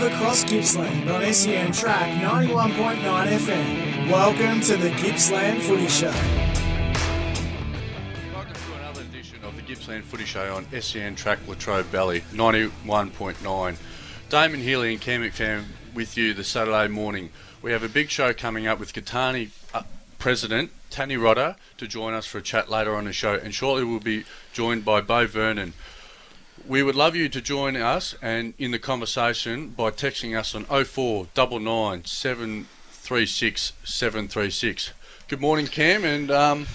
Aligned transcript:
live 0.00 0.12
across 0.12 0.44
Gippsland 0.44 1.08
on 1.08 1.32
SEN 1.32 1.72
Track 1.72 2.20
91.9 2.20 3.28
FM. 3.28 4.10
Welcome 4.10 4.60
to 4.60 4.76
the 4.76 4.90
Gippsland 4.90 5.62
Footy 5.62 5.88
Show. 5.88 6.12
Welcome 8.34 8.52
to 8.52 8.74
another 8.78 9.00
edition 9.00 9.42
of 9.42 9.56
the 9.56 9.62
Gippsland 9.62 10.04
Footy 10.04 10.26
Show 10.26 10.54
on 10.54 10.66
SEN 10.82 11.14
Track 11.14 11.38
Latrobe 11.48 11.86
Valley 11.86 12.20
91.9. 12.32 13.76
Damon 14.28 14.60
Healy 14.60 14.92
and 14.92 15.00
Cam 15.00 15.22
McPhan 15.22 15.64
with 15.94 16.18
you 16.18 16.34
this 16.34 16.48
Saturday 16.48 16.88
morning. 16.88 17.30
We 17.62 17.72
have 17.72 17.82
a 17.82 17.88
big 17.88 18.10
show 18.10 18.34
coming 18.34 18.66
up 18.66 18.78
with 18.78 18.92
Catani 18.92 19.48
uh, 19.72 19.84
President 20.18 20.72
Tanny 20.90 21.16
Rodda 21.16 21.56
to 21.78 21.86
join 21.86 22.12
us 22.12 22.26
for 22.26 22.36
a 22.38 22.42
chat 22.42 22.68
later 22.68 22.94
on 22.94 23.04
the 23.04 23.14
show, 23.14 23.34
and 23.34 23.54
shortly 23.54 23.84
we'll 23.84 24.00
be 24.00 24.24
joined 24.52 24.84
by 24.84 25.00
Beau 25.00 25.26
Vernon. 25.26 25.72
We 26.68 26.82
would 26.82 26.96
love 26.96 27.14
you 27.14 27.28
to 27.28 27.40
join 27.40 27.76
us 27.76 28.16
and 28.20 28.52
in 28.58 28.72
the 28.72 28.80
conversation 28.80 29.68
by 29.68 29.92
texting 29.92 30.36
us 30.36 30.52
on 30.52 30.64
0499 30.64 32.04
736 32.04 33.72
736. 33.84 34.92
Good 35.28 35.40
morning, 35.40 35.68
Cam, 35.68 36.04
and 36.04 36.28
um, 36.28 36.66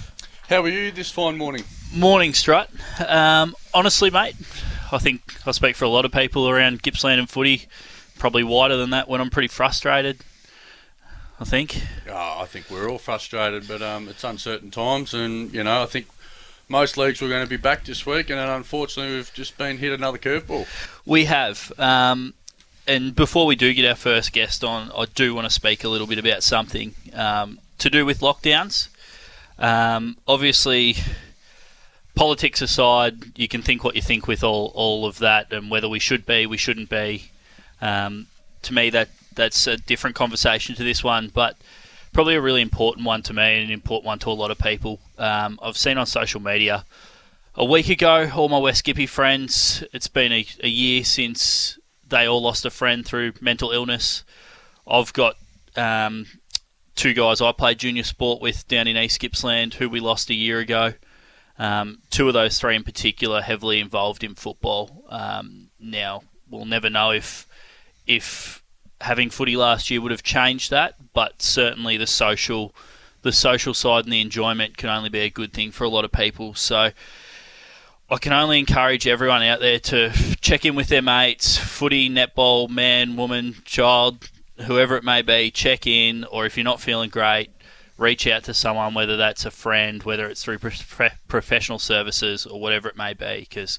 how 0.47 0.61
are 0.63 0.69
you 0.69 0.91
this 0.91 1.11
fine 1.11 1.37
morning? 1.37 1.65
Morning, 1.93 2.33
Strut. 2.33 2.69
Um, 3.05 3.53
honestly, 3.73 4.09
mate, 4.09 4.35
I 4.93 4.97
think 4.97 5.21
I 5.45 5.51
speak 5.51 5.75
for 5.75 5.83
a 5.83 5.89
lot 5.89 6.05
of 6.05 6.13
people 6.13 6.47
around 6.47 6.81
Gippsland 6.81 7.19
and 7.19 7.29
footy, 7.29 7.67
probably 8.17 8.43
wider 8.43 8.77
than 8.77 8.91
that 8.91 9.09
when 9.09 9.19
I'm 9.19 9.29
pretty 9.29 9.49
frustrated. 9.49 10.19
I 11.37 11.43
think. 11.43 11.81
Oh, 12.07 12.37
I 12.39 12.45
think 12.45 12.69
we're 12.69 12.89
all 12.89 12.97
frustrated, 12.97 13.67
but 13.67 13.81
um, 13.81 14.07
it's 14.07 14.23
uncertain 14.23 14.71
times, 14.71 15.13
and 15.13 15.53
you 15.53 15.65
know, 15.65 15.83
I 15.83 15.85
think 15.85 16.07
most 16.71 16.97
leagues 16.97 17.21
were 17.21 17.27
going 17.27 17.43
to 17.43 17.49
be 17.49 17.57
back 17.57 17.83
this 17.83 18.05
week, 18.05 18.29
and 18.29 18.39
unfortunately, 18.39 19.15
we've 19.15 19.33
just 19.33 19.57
been 19.57 19.77
hit 19.77 19.91
another 19.91 20.17
curveball. 20.17 20.65
We 21.05 21.25
have. 21.25 21.71
Um, 21.77 22.33
and 22.87 23.13
before 23.13 23.45
we 23.45 23.55
do 23.55 23.73
get 23.73 23.85
our 23.85 23.95
first 23.95 24.33
guest 24.33 24.63
on, 24.63 24.91
I 24.97 25.05
do 25.05 25.35
want 25.35 25.45
to 25.45 25.53
speak 25.53 25.83
a 25.83 25.89
little 25.89 26.07
bit 26.07 26.17
about 26.17 26.41
something 26.41 26.95
um, 27.13 27.59
to 27.77 27.89
do 27.89 28.05
with 28.05 28.21
lockdowns. 28.21 28.87
Um, 29.59 30.17
obviously, 30.27 30.95
politics 32.15 32.61
aside, 32.61 33.37
you 33.37 33.47
can 33.47 33.61
think 33.61 33.83
what 33.83 33.95
you 33.95 34.01
think 34.01 34.27
with 34.27 34.43
all, 34.43 34.71
all 34.73 35.05
of 35.05 35.19
that 35.19 35.51
and 35.53 35.69
whether 35.69 35.87
we 35.87 35.99
should 35.99 36.25
be, 36.25 36.45
we 36.45 36.57
shouldn't 36.57 36.89
be. 36.89 37.29
Um, 37.81 38.27
to 38.63 38.73
me, 38.73 38.89
that 38.89 39.09
that's 39.33 39.67
a 39.67 39.77
different 39.77 40.15
conversation 40.15 40.75
to 40.75 40.83
this 40.83 41.03
one, 41.03 41.31
but 41.33 41.57
probably 42.13 42.35
a 42.35 42.41
really 42.41 42.61
important 42.61 43.05
one 43.05 43.21
to 43.23 43.33
me 43.33 43.55
and 43.55 43.65
an 43.65 43.71
important 43.71 44.05
one 44.05 44.19
to 44.19 44.29
a 44.29 44.33
lot 44.33 44.51
of 44.51 44.57
people. 44.57 44.99
Um, 45.17 45.59
I've 45.61 45.77
seen 45.77 45.97
on 45.97 46.05
social 46.05 46.41
media 46.41 46.85
a 47.55 47.65
week 47.65 47.89
ago, 47.89 48.31
all 48.35 48.49
my 48.49 48.57
West 48.57 48.85
Gippy 48.85 49.07
friends, 49.07 49.83
it's 49.93 50.07
been 50.07 50.31
a, 50.31 50.45
a 50.63 50.69
year 50.69 51.03
since 51.03 51.77
they 52.07 52.25
all 52.25 52.41
lost 52.41 52.65
a 52.65 52.69
friend 52.69 53.05
through 53.05 53.33
mental 53.41 53.71
illness. 53.71 54.23
I've 54.87 55.13
got 55.13 55.35
um, 55.75 56.25
two 56.95 57.13
guys 57.13 57.41
I 57.41 57.51
played 57.51 57.79
junior 57.79 58.03
sport 58.03 58.41
with 58.41 58.67
down 58.67 58.87
in 58.87 58.97
East 58.97 59.19
Gippsland 59.19 59.75
who 59.75 59.89
we 59.89 59.99
lost 59.99 60.29
a 60.29 60.33
year 60.33 60.59
ago. 60.59 60.93
Um, 61.59 61.99
two 62.09 62.27
of 62.27 62.33
those 62.33 62.59
three 62.59 62.75
in 62.75 62.83
particular 62.83 63.41
heavily 63.41 63.79
involved 63.79 64.23
in 64.23 64.35
football. 64.35 65.05
Um, 65.09 65.69
now 65.79 66.23
we'll 66.49 66.65
never 66.65 66.89
know 66.89 67.11
if 67.11 67.47
if 68.07 68.60
having 69.01 69.29
footy 69.29 69.55
last 69.55 69.89
year 69.89 70.01
would 70.01 70.11
have 70.11 70.23
changed 70.23 70.71
that, 70.71 70.95
but 71.13 71.41
certainly 71.41 71.97
the 71.97 72.07
social 72.07 72.73
the 73.23 73.31
social 73.31 73.73
side 73.73 74.05
and 74.05 74.13
the 74.13 74.21
enjoyment 74.21 74.77
can 74.77 74.89
only 74.89 75.09
be 75.09 75.19
a 75.19 75.29
good 75.29 75.53
thing 75.53 75.71
for 75.71 75.83
a 75.83 75.89
lot 75.89 76.03
of 76.03 76.11
people. 76.11 76.55
So 76.55 76.91
I 78.09 78.17
can 78.17 78.33
only 78.33 78.59
encourage 78.59 79.07
everyone 79.07 79.43
out 79.43 79.59
there 79.59 79.79
to 79.79 80.11
check 80.41 80.65
in 80.65 80.75
with 80.75 80.87
their 80.87 81.03
mates, 81.03 81.55
footy, 81.57 82.09
netball, 82.09 82.67
man, 82.67 83.15
woman, 83.15 83.57
child, 83.63 84.29
whoever 84.65 84.97
it 84.97 85.03
may 85.03 85.21
be, 85.21 85.51
check 85.51 85.85
in, 85.85 86.23
or 86.25 86.45
if 86.45 86.57
you're 86.57 86.63
not 86.63 86.81
feeling 86.81 87.09
great, 87.09 87.51
reach 87.97 88.25
out 88.25 88.43
to 88.45 88.53
someone, 88.53 88.93
whether 88.95 89.15
that's 89.15 89.45
a 89.45 89.51
friend, 89.51 90.03
whether 90.03 90.27
it's 90.27 90.43
through 90.43 90.57
prof- 90.57 91.21
professional 91.27 91.79
services 91.79 92.45
or 92.45 92.59
whatever 92.59 92.89
it 92.89 92.97
may 92.97 93.13
be, 93.13 93.41
because 93.41 93.77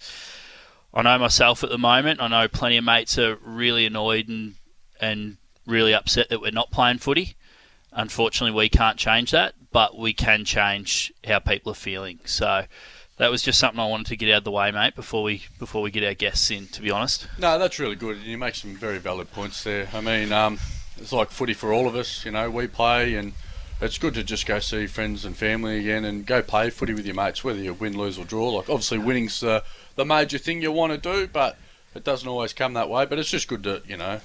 I 0.94 1.02
know 1.02 1.18
myself 1.18 1.64
at 1.64 1.70
the 1.70 1.78
moment, 1.78 2.22
I 2.22 2.28
know 2.28 2.48
plenty 2.48 2.76
of 2.76 2.84
mates 2.84 3.18
are 3.18 3.36
really 3.44 3.86
annoyed 3.86 4.28
and, 4.28 4.54
and 5.02 5.36
really 5.66 5.92
upset 5.92 6.30
that 6.30 6.40
we're 6.40 6.52
not 6.52 6.70
playing 6.70 6.98
footy. 6.98 7.34
Unfortunately, 7.92 8.56
we 8.56 8.70
can't 8.70 8.96
change 8.96 9.32
that, 9.32 9.54
but 9.70 9.98
we 9.98 10.14
can 10.14 10.46
change 10.46 11.12
how 11.26 11.40
people 11.40 11.72
are 11.72 11.74
feeling. 11.74 12.20
So 12.24 12.64
that 13.18 13.30
was 13.30 13.42
just 13.42 13.58
something 13.58 13.78
I 13.78 13.86
wanted 13.86 14.06
to 14.06 14.16
get 14.16 14.30
out 14.30 14.38
of 14.38 14.44
the 14.44 14.50
way, 14.50 14.70
mate, 14.70 14.94
before 14.94 15.22
we 15.22 15.42
before 15.58 15.82
we 15.82 15.90
get 15.90 16.04
our 16.04 16.14
guests 16.14 16.50
in. 16.50 16.68
To 16.68 16.80
be 16.80 16.90
honest. 16.90 17.26
No, 17.38 17.58
that's 17.58 17.78
really 17.78 17.96
good. 17.96 18.18
You 18.18 18.38
make 18.38 18.54
some 18.54 18.74
very 18.74 18.98
valid 18.98 19.30
points 19.32 19.62
there. 19.64 19.88
I 19.92 20.00
mean, 20.00 20.32
um, 20.32 20.58
it's 20.96 21.12
like 21.12 21.30
footy 21.30 21.52
for 21.52 21.72
all 21.72 21.86
of 21.86 21.94
us. 21.94 22.24
You 22.24 22.30
know, 22.30 22.48
we 22.48 22.66
play, 22.66 23.14
and 23.14 23.34
it's 23.80 23.98
good 23.98 24.14
to 24.14 24.24
just 24.24 24.46
go 24.46 24.58
see 24.58 24.86
friends 24.86 25.24
and 25.26 25.36
family 25.36 25.78
again, 25.78 26.04
and 26.04 26.24
go 26.24 26.42
play 26.42 26.70
footy 26.70 26.94
with 26.94 27.04
your 27.04 27.14
mates, 27.14 27.44
whether 27.44 27.58
you 27.58 27.74
win, 27.74 27.98
lose, 27.98 28.18
or 28.18 28.24
draw. 28.24 28.48
Like 28.48 28.70
obviously, 28.70 28.98
winning's 28.98 29.40
the 29.40 29.64
the 29.96 30.06
major 30.06 30.38
thing 30.38 30.62
you 30.62 30.72
want 30.72 30.92
to 30.92 30.98
do, 30.98 31.26
but 31.26 31.58
it 31.94 32.04
doesn't 32.04 32.26
always 32.28 32.54
come 32.54 32.72
that 32.72 32.88
way. 32.88 33.04
But 33.04 33.18
it's 33.18 33.30
just 33.30 33.48
good 33.48 33.62
to 33.64 33.82
you 33.86 33.98
know 33.98 34.20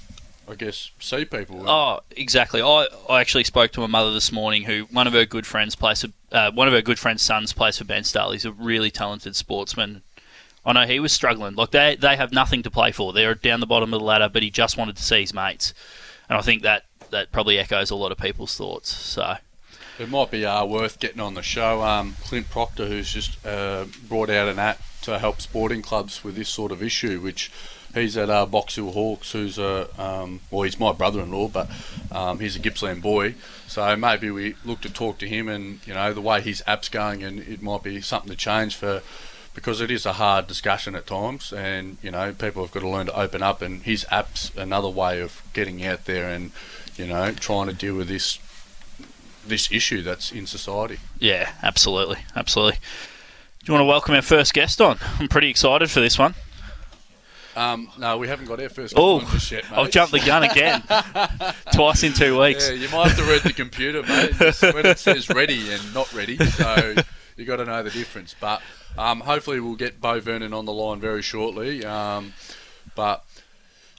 I 0.48 0.54
guess, 0.54 0.90
see 0.98 1.24
people. 1.24 1.68
Oh, 1.68 2.00
exactly. 2.10 2.62
I, 2.62 2.86
I 3.08 3.20
actually 3.20 3.44
spoke 3.44 3.70
to 3.72 3.80
my 3.80 3.86
mother 3.86 4.12
this 4.12 4.32
morning, 4.32 4.62
who 4.62 4.84
one 4.90 5.06
of 5.06 5.12
her 5.12 5.26
good 5.26 5.46
friends 5.46 5.74
plays 5.74 6.00
for, 6.00 6.08
uh, 6.32 6.50
one 6.52 6.66
of 6.66 6.74
her 6.74 6.80
good 6.80 6.98
friends' 6.98 7.22
sons 7.22 7.52
plays 7.52 7.78
for 7.78 7.84
Bairnsdale. 7.84 8.32
He's 8.32 8.46
a 8.46 8.52
really 8.52 8.90
talented 8.90 9.36
sportsman. 9.36 10.02
I 10.64 10.72
know 10.72 10.86
he 10.86 11.00
was 11.00 11.12
struggling. 11.12 11.54
Like 11.54 11.70
they 11.70 11.96
they 11.96 12.16
have 12.16 12.32
nothing 12.32 12.62
to 12.62 12.70
play 12.70 12.92
for. 12.92 13.12
They're 13.12 13.34
down 13.34 13.60
the 13.60 13.66
bottom 13.66 13.92
of 13.92 14.00
the 14.00 14.04
ladder, 14.04 14.28
but 14.28 14.42
he 14.42 14.50
just 14.50 14.76
wanted 14.76 14.96
to 14.96 15.02
see 15.02 15.20
his 15.20 15.34
mates, 15.34 15.74
and 16.28 16.38
I 16.38 16.42
think 16.42 16.62
that 16.62 16.84
that 17.10 17.32
probably 17.32 17.58
echoes 17.58 17.90
a 17.90 17.96
lot 17.96 18.12
of 18.12 18.18
people's 18.18 18.56
thoughts. 18.56 18.94
So. 18.94 19.36
It 19.98 20.08
might 20.08 20.30
be 20.30 20.46
uh, 20.46 20.64
worth 20.64 21.00
getting 21.00 21.18
on 21.18 21.34
the 21.34 21.42
show. 21.42 21.82
Um, 21.82 22.14
Clint 22.22 22.48
Proctor, 22.50 22.86
who's 22.86 23.12
just 23.12 23.44
uh, 23.44 23.86
brought 24.06 24.30
out 24.30 24.46
an 24.46 24.58
app 24.58 24.80
to 25.02 25.18
help 25.18 25.40
sporting 25.40 25.82
clubs 25.82 26.22
with 26.22 26.36
this 26.36 26.48
sort 26.48 26.70
of 26.70 26.84
issue, 26.84 27.18
which 27.20 27.50
he's 27.94 28.16
at 28.16 28.30
uh, 28.30 28.46
Box 28.46 28.76
Hill 28.76 28.92
Hawks, 28.92 29.32
who's 29.32 29.58
a 29.58 29.88
um, 30.00 30.40
well, 30.50 30.62
he's 30.62 30.78
my 30.78 30.92
brother-in-law, 30.92 31.48
but 31.48 31.70
um, 32.12 32.40
he's 32.40 32.56
a 32.56 32.58
Gippsland 32.58 33.02
boy. 33.02 33.34
So 33.66 33.96
maybe 33.96 34.30
we 34.30 34.54
look 34.64 34.80
to 34.82 34.92
talk 34.92 35.18
to 35.18 35.28
him, 35.28 35.48
and 35.48 35.80
you 35.86 35.94
know 35.94 36.12
the 36.12 36.20
way 36.20 36.40
his 36.40 36.62
app's 36.66 36.88
going, 36.88 37.22
and 37.22 37.40
it 37.40 37.62
might 37.62 37.82
be 37.82 38.00
something 38.00 38.30
to 38.30 38.36
change 38.36 38.76
for 38.76 39.02
because 39.54 39.80
it 39.80 39.90
is 39.90 40.06
a 40.06 40.12
hard 40.12 40.46
discussion 40.46 40.94
at 40.94 41.06
times, 41.06 41.52
and 41.52 41.98
you 42.02 42.10
know 42.10 42.32
people 42.32 42.62
have 42.62 42.72
got 42.72 42.80
to 42.80 42.88
learn 42.88 43.06
to 43.06 43.18
open 43.18 43.42
up, 43.42 43.62
and 43.62 43.82
his 43.82 44.06
app's 44.10 44.56
another 44.56 44.88
way 44.88 45.20
of 45.20 45.42
getting 45.52 45.84
out 45.84 46.04
there 46.04 46.30
and 46.30 46.52
you 46.96 47.06
know 47.06 47.32
trying 47.32 47.66
to 47.66 47.72
deal 47.72 47.96
with 47.96 48.08
this 48.08 48.38
this 49.46 49.70
issue 49.72 50.02
that's 50.02 50.30
in 50.30 50.46
society. 50.46 50.98
Yeah, 51.18 51.52
absolutely, 51.62 52.18
absolutely. 52.36 52.78
Do 53.64 53.72
you 53.72 53.74
want 53.74 53.82
to 53.82 53.86
welcome 53.88 54.14
our 54.14 54.22
first 54.22 54.54
guest 54.54 54.80
on? 54.80 54.98
I'm 55.18 55.28
pretty 55.28 55.50
excited 55.50 55.90
for 55.90 56.00
this 56.00 56.18
one. 56.18 56.34
Um, 57.58 57.90
no, 57.98 58.18
we 58.18 58.28
haven't 58.28 58.46
got 58.46 58.62
our 58.62 58.68
first 58.68 58.94
oh, 58.96 59.20
just 59.32 59.50
yet, 59.50 59.68
mate. 59.68 59.78
I've 59.78 59.90
jumped 59.90 60.12
the 60.12 60.20
gun 60.20 60.44
again. 60.44 60.80
Twice 61.74 62.04
in 62.04 62.12
two 62.12 62.40
weeks. 62.40 62.68
Yeah, 62.68 62.76
you 62.76 62.88
might 62.90 63.08
have 63.08 63.18
to 63.18 63.24
read 63.24 63.42
the 63.42 63.52
computer, 63.52 64.02
mate. 64.02 64.30
It's 64.38 64.62
when 64.62 64.86
it 64.86 65.00
says 65.00 65.28
ready 65.28 65.72
and 65.72 65.92
not 65.92 66.12
ready, 66.14 66.36
so 66.36 66.94
you 67.36 67.44
got 67.44 67.56
to 67.56 67.64
know 67.64 67.82
the 67.82 67.90
difference. 67.90 68.36
But 68.38 68.62
um, 68.96 69.18
hopefully, 69.18 69.58
we'll 69.58 69.74
get 69.74 70.00
Beau 70.00 70.20
Vernon 70.20 70.52
on 70.52 70.66
the 70.66 70.72
line 70.72 71.00
very 71.00 71.20
shortly. 71.20 71.84
Um, 71.84 72.32
but 72.94 73.24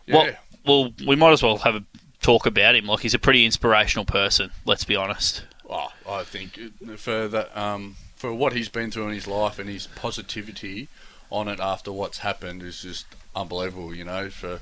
yeah. 0.05 0.15
Well, 0.15 0.33
well, 0.65 0.93
we 1.05 1.17
might 1.17 1.33
as 1.33 1.43
well 1.43 1.57
have 1.57 1.75
a 1.75 1.83
talk 2.21 2.45
about 2.45 2.77
him. 2.77 2.85
Like 2.85 3.01
he's 3.01 3.13
a 3.13 3.19
pretty 3.19 3.43
inspirational 3.43 4.05
person. 4.05 4.51
Let's 4.63 4.85
be 4.85 4.95
honest. 4.95 5.43
Oh, 5.69 5.91
I 6.07 6.23
think 6.23 6.57
for 6.97 7.27
that, 7.27 7.57
um, 7.57 7.97
for 8.15 8.33
what 8.33 8.53
he's 8.53 8.69
been 8.69 8.89
through 8.89 9.09
in 9.09 9.15
his 9.15 9.27
life 9.27 9.59
and 9.59 9.69
his 9.69 9.87
positivity 9.87 10.87
on 11.31 11.47
it 11.47 11.59
after 11.59 11.91
what's 11.91 12.19
happened 12.19 12.63
is 12.63 12.81
just 12.81 13.05
unbelievable. 13.35 13.93
You 13.93 14.05
know, 14.05 14.29
for 14.29 14.59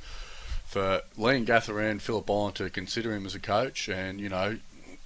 for 0.66 1.02
Leongatha 1.18 1.90
and 1.90 2.02
Phillip 2.02 2.30
Island 2.30 2.56
to 2.56 2.70
consider 2.70 3.14
him 3.14 3.26
as 3.26 3.36
a 3.36 3.40
coach, 3.40 3.88
and 3.88 4.20
you 4.20 4.30
know, 4.30 4.58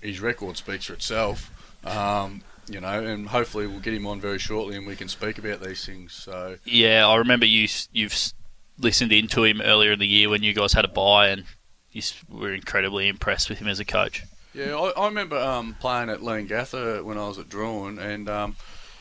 his 0.01 0.19
record 0.19 0.57
speaks 0.57 0.85
for 0.85 0.93
itself. 0.93 1.51
Um, 1.85 2.43
you 2.69 2.79
know, 2.79 3.03
and 3.03 3.27
hopefully 3.27 3.67
we'll 3.67 3.79
get 3.79 3.93
him 3.93 4.07
on 4.07 4.19
very 4.19 4.39
shortly, 4.39 4.75
and 4.75 4.87
we 4.87 4.95
can 4.95 5.07
speak 5.07 5.37
about 5.37 5.61
these 5.61 5.85
things. 5.85 6.13
So 6.13 6.57
yeah, 6.65 7.07
I 7.07 7.15
remember 7.15 7.45
you 7.45 7.67
you've 7.91 8.33
listened 8.77 9.11
into 9.11 9.43
him 9.43 9.61
earlier 9.61 9.91
in 9.91 9.99
the 9.99 10.07
year 10.07 10.29
when 10.29 10.43
you 10.43 10.53
guys 10.53 10.73
had 10.73 10.85
a 10.85 10.89
buy, 10.89 11.27
and 11.27 11.45
you 11.91 12.01
were 12.29 12.53
incredibly 12.53 13.07
impressed 13.07 13.49
with 13.49 13.59
him 13.59 13.67
as 13.67 13.79
a 13.79 13.85
coach. 13.85 14.23
Yeah, 14.53 14.75
I, 14.75 14.89
I 14.91 15.05
remember 15.05 15.37
um, 15.37 15.75
playing 15.79 16.09
at 16.09 16.19
Leongatha 16.19 17.03
when 17.03 17.17
I 17.17 17.27
was 17.27 17.37
at 17.37 17.49
Drouin, 17.49 17.99
and 17.99 18.29
um, 18.29 18.55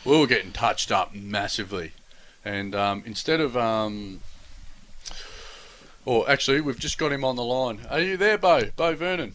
we 0.04 0.18
were 0.18 0.26
getting 0.26 0.52
touched 0.52 0.92
up 0.92 1.14
massively. 1.14 1.92
And 2.44 2.74
um, 2.74 3.02
instead 3.06 3.40
of 3.40 3.56
um, 3.56 4.20
or 6.06 6.28
actually, 6.30 6.60
we've 6.60 6.78
just 6.78 6.98
got 6.98 7.12
him 7.12 7.24
on 7.24 7.36
the 7.36 7.44
line. 7.44 7.80
Are 7.90 8.00
you 8.00 8.16
there, 8.16 8.38
Beau? 8.38 8.62
Beau 8.76 8.94
Vernon? 8.94 9.34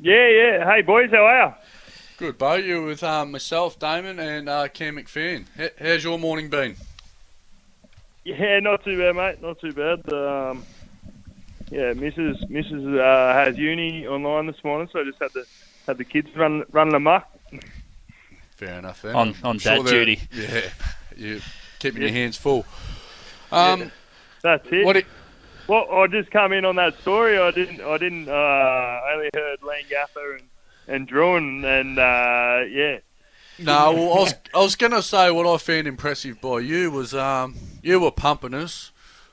Yeah, 0.00 0.28
yeah. 0.28 0.70
Hey, 0.74 0.82
boys, 0.82 1.10
how 1.10 1.24
are 1.24 1.46
you? 1.48 1.54
Good, 2.16 2.38
Beau. 2.38 2.54
You 2.54 2.82
with 2.84 3.02
um, 3.04 3.30
myself, 3.30 3.78
Damon, 3.78 4.18
and 4.18 4.48
uh, 4.48 4.68
Cam 4.68 4.96
McPhan. 4.96 5.46
H- 5.58 5.72
how's 5.80 6.02
your 6.04 6.18
morning 6.18 6.48
been? 6.48 6.76
Yeah, 8.24 8.58
not 8.60 8.84
too 8.84 8.98
bad, 8.98 9.14
mate. 9.16 9.42
Not 9.42 9.60
too 9.60 9.72
bad. 9.72 10.00
Um, 10.12 10.64
yeah, 11.70 11.92
Mrs. 11.92 12.50
Mrs. 12.50 12.98
Uh, 12.98 13.34
has 13.34 13.56
uni 13.56 14.06
online 14.06 14.46
this 14.46 14.62
morning, 14.64 14.88
so 14.92 15.00
I 15.00 15.04
just 15.04 15.18
had 15.20 15.32
the 15.32 15.46
had 15.86 15.98
the 15.98 16.04
kids 16.04 16.28
run 16.34 16.64
running 16.72 16.94
amok. 16.94 17.24
Fair 18.56 18.78
enough. 18.78 19.02
Then. 19.02 19.14
On- 19.14 19.28
I'm 19.28 19.46
on 19.50 19.56
dad 19.58 19.84
they're- 19.84 20.04
duty. 20.04 20.20
Yeah, 20.32 20.60
you 21.16 21.40
keeping 21.84 22.02
your 22.02 22.10
hands 22.10 22.36
full. 22.36 22.64
Um, 23.52 23.92
That's 24.42 24.66
it. 24.72 24.84
what? 24.84 24.96
It, 24.96 25.06
Well, 25.68 25.86
I 25.92 26.06
just 26.06 26.30
come 26.30 26.52
in 26.52 26.64
on 26.64 26.76
that 26.76 26.98
story. 27.00 27.38
I 27.38 27.50
didn't. 27.50 27.80
I 27.82 27.98
didn't. 27.98 28.28
Uh, 28.28 28.32
I 28.32 29.12
only 29.14 29.30
heard 29.34 29.60
Leongatha 29.60 30.38
and 30.38 30.48
and 30.86 31.08
Drouin, 31.08 31.64
and 31.64 31.98
uh, 31.98 32.66
yeah, 32.70 32.98
No, 33.58 33.92
well, 33.92 34.12
I 34.12 34.20
was, 34.20 34.34
I 34.54 34.58
was 34.58 34.76
going 34.76 34.92
to 34.92 35.02
say 35.02 35.30
what 35.30 35.46
I 35.46 35.56
found 35.56 35.86
impressive 35.86 36.40
by 36.42 36.58
you 36.60 36.90
was 36.90 37.14
um, 37.14 37.54
you 37.82 38.00
were 38.00 38.10
pumping 38.10 38.52
us. 38.54 38.90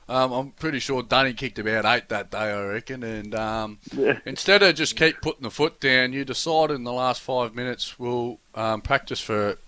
Um, 0.08 0.32
I'm 0.32 0.50
pretty 0.50 0.78
sure 0.78 1.02
Dunny 1.02 1.32
kicked 1.34 1.58
about 1.58 1.84
eight 1.84 2.08
that 2.08 2.30
day, 2.30 2.38
I 2.52 2.64
reckon. 2.64 3.02
And 3.02 3.34
um, 3.34 3.78
Yeah. 3.94 4.18
instead 4.26 4.62
of 4.62 4.74
just 4.74 4.96
keep 4.96 5.20
putting 5.20 5.42
the 5.42 5.50
foot 5.50 5.78
down, 5.80 6.12
you 6.12 6.24
decided 6.24 6.74
in 6.74 6.84
the 6.84 6.92
last 6.92 7.20
five 7.20 7.54
minutes 7.54 7.98
we'll 7.98 8.38
um, 8.54 8.80
practice 8.80 9.20
for 9.20 9.58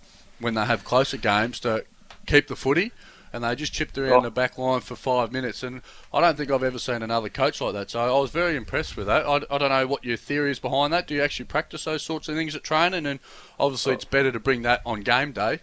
when 0.41 0.55
they 0.55 0.65
have 0.65 0.85
closer 0.85 1.17
games 1.19 1.61
to 1.61 1.85
keep 2.27 2.49
the 2.49 2.57
footy. 2.57 2.93
And 3.33 3.43
they 3.43 3.57
just 3.57 3.73
chipped 3.73 3.99
around 3.99 4.13
Oh. 4.13 4.21
the 4.21 4.31
back 4.31 4.59
line 4.59 4.81
for 4.81 4.95
five 4.95 5.33
minutes. 5.33 5.65
And 5.65 5.83
I 6.13 6.21
don't 6.21 6.37
think 6.37 6.53
I've 6.53 6.63
ever 6.63 6.79
seen 6.79 7.03
another 7.03 7.29
coach 7.29 7.61
like 7.61 7.73
that. 7.73 7.91
So 7.91 7.99
I 8.01 8.21
was 8.21 8.31
very 8.31 8.55
impressed 8.55 8.97
with 8.97 9.09
that. 9.09 9.27
I, 9.27 9.41
I 9.53 9.59
don't 9.59 9.71
know 9.71 9.87
what 9.89 10.05
your 10.05 10.17
theory 10.17 10.53
is 10.53 10.61
behind 10.61 10.93
that. 10.93 11.09
Do 11.09 11.15
you 11.17 11.23
actually 11.23 11.47
practice 11.47 11.83
those 11.85 12.05
sorts 12.05 12.29
of 12.29 12.37
things 12.37 12.55
at 12.55 12.63
training? 12.63 13.07
And 13.07 13.19
obviously, 13.59 13.91
Oh. 13.91 13.95
it's 13.97 14.05
better 14.05 14.31
to 14.31 14.39
bring 14.39 14.63
that 14.63 14.83
on 14.87 15.01
game 15.01 15.33
day. 15.33 15.59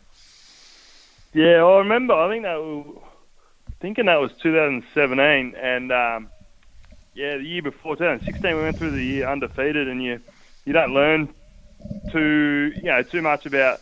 yeah. 1.34 1.64
I 1.64 1.78
remember. 1.78 2.14
I 2.14 2.30
think 2.30 2.44
that 2.44 2.58
was, 2.60 2.98
thinking 3.80 4.06
that 4.08 4.20
was 4.20 4.32
2017, 4.44 5.56
and 5.56 5.92
um, 5.94 6.30
yeah, 7.14 7.38
the 7.38 7.44
year 7.44 7.62
before 7.62 7.96
2016, 7.96 8.54
we 8.56 8.62
went 8.62 8.78
through 8.78 8.92
the 8.92 9.04
year 9.04 9.28
undefeated, 9.30 9.88
and 9.88 10.04
you 10.04 10.20
you 10.66 10.74
don't 10.74 10.94
learn 10.94 11.34
too 12.12 12.74
you 12.76 12.84
know 12.84 13.02
too 13.02 13.22
much 13.22 13.46
about 13.46 13.80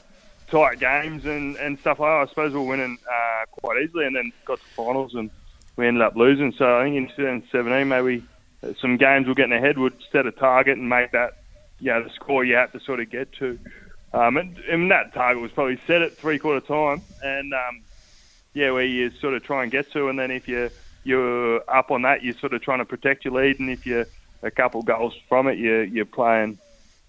tight 0.51 0.80
games 0.80 1.24
and, 1.25 1.56
and 1.57 1.78
stuff 1.80 2.00
like 2.00 2.10
that. 2.10 2.28
I 2.28 2.30
suppose 2.30 2.54
we 2.54 2.60
were 2.60 2.66
winning 2.66 2.98
uh, 3.07 3.46
quite 3.62 3.81
easily, 3.84 4.06
and 4.06 4.16
then 4.16 4.31
got 4.46 4.60
to 4.60 4.66
finals 4.75 5.13
and 5.16 5.30
we 5.78 5.88
ended 5.88 6.04
up 6.04 6.16
losing. 6.16 6.54
So 6.57 6.80
I 6.80 6.84
think 6.84 6.98
in 6.98 7.07
2017, 7.16 7.88
maybe 7.88 8.24
some 8.81 8.98
games 8.98 9.28
were 9.28 9.36
getting 9.36 9.54
ahead 9.54 9.78
would 9.78 9.94
set 10.12 10.25
a 10.25 10.31
target 10.31 10.78
and 10.78 10.90
make 10.90 11.12
that 11.13 11.31
you 11.80 11.92
know 11.92 12.04
the 12.04 12.10
score 12.16 12.44
you 12.44 12.56
had 12.56 12.72
to 12.74 12.80
sort 12.86 13.00
of 13.00 13.10
get 13.10 13.31
to. 13.40 13.57
Um, 14.13 14.38
and, 14.38 14.57
and 14.69 14.92
that 14.92 15.13
target 15.13 15.42
was 15.42 15.51
probably 15.51 15.80
set 15.88 16.01
at 16.01 16.19
three 16.19 16.40
quarter 16.40 16.66
time, 16.66 17.02
and 17.24 17.54
um, 17.54 17.84
yeah, 18.54 18.72
where 18.72 18.86
you 18.86 19.12
sort 19.22 19.36
of 19.36 19.44
try 19.44 19.63
and 19.63 19.72
get 19.72 19.92
to, 19.94 20.10
and 20.10 20.19
then 20.19 20.31
if 20.31 20.48
you 20.48 20.69
you're 21.04 21.62
up 21.74 21.92
on 21.92 22.02
that, 22.02 22.24
you're 22.24 22.36
sort 22.40 22.54
of 22.54 22.62
trying 22.62 22.80
to 22.80 22.86
protect 22.86 23.24
your 23.24 23.34
lead, 23.36 23.60
and 23.60 23.69
if 23.69 23.86
you're 23.86 24.06
a 24.44 24.52
couple 24.52 24.81
goals 24.81 25.13
from 25.30 25.48
it, 25.48 25.57
you're 25.57 25.86
you're 25.86 26.06
playing, 26.06 26.57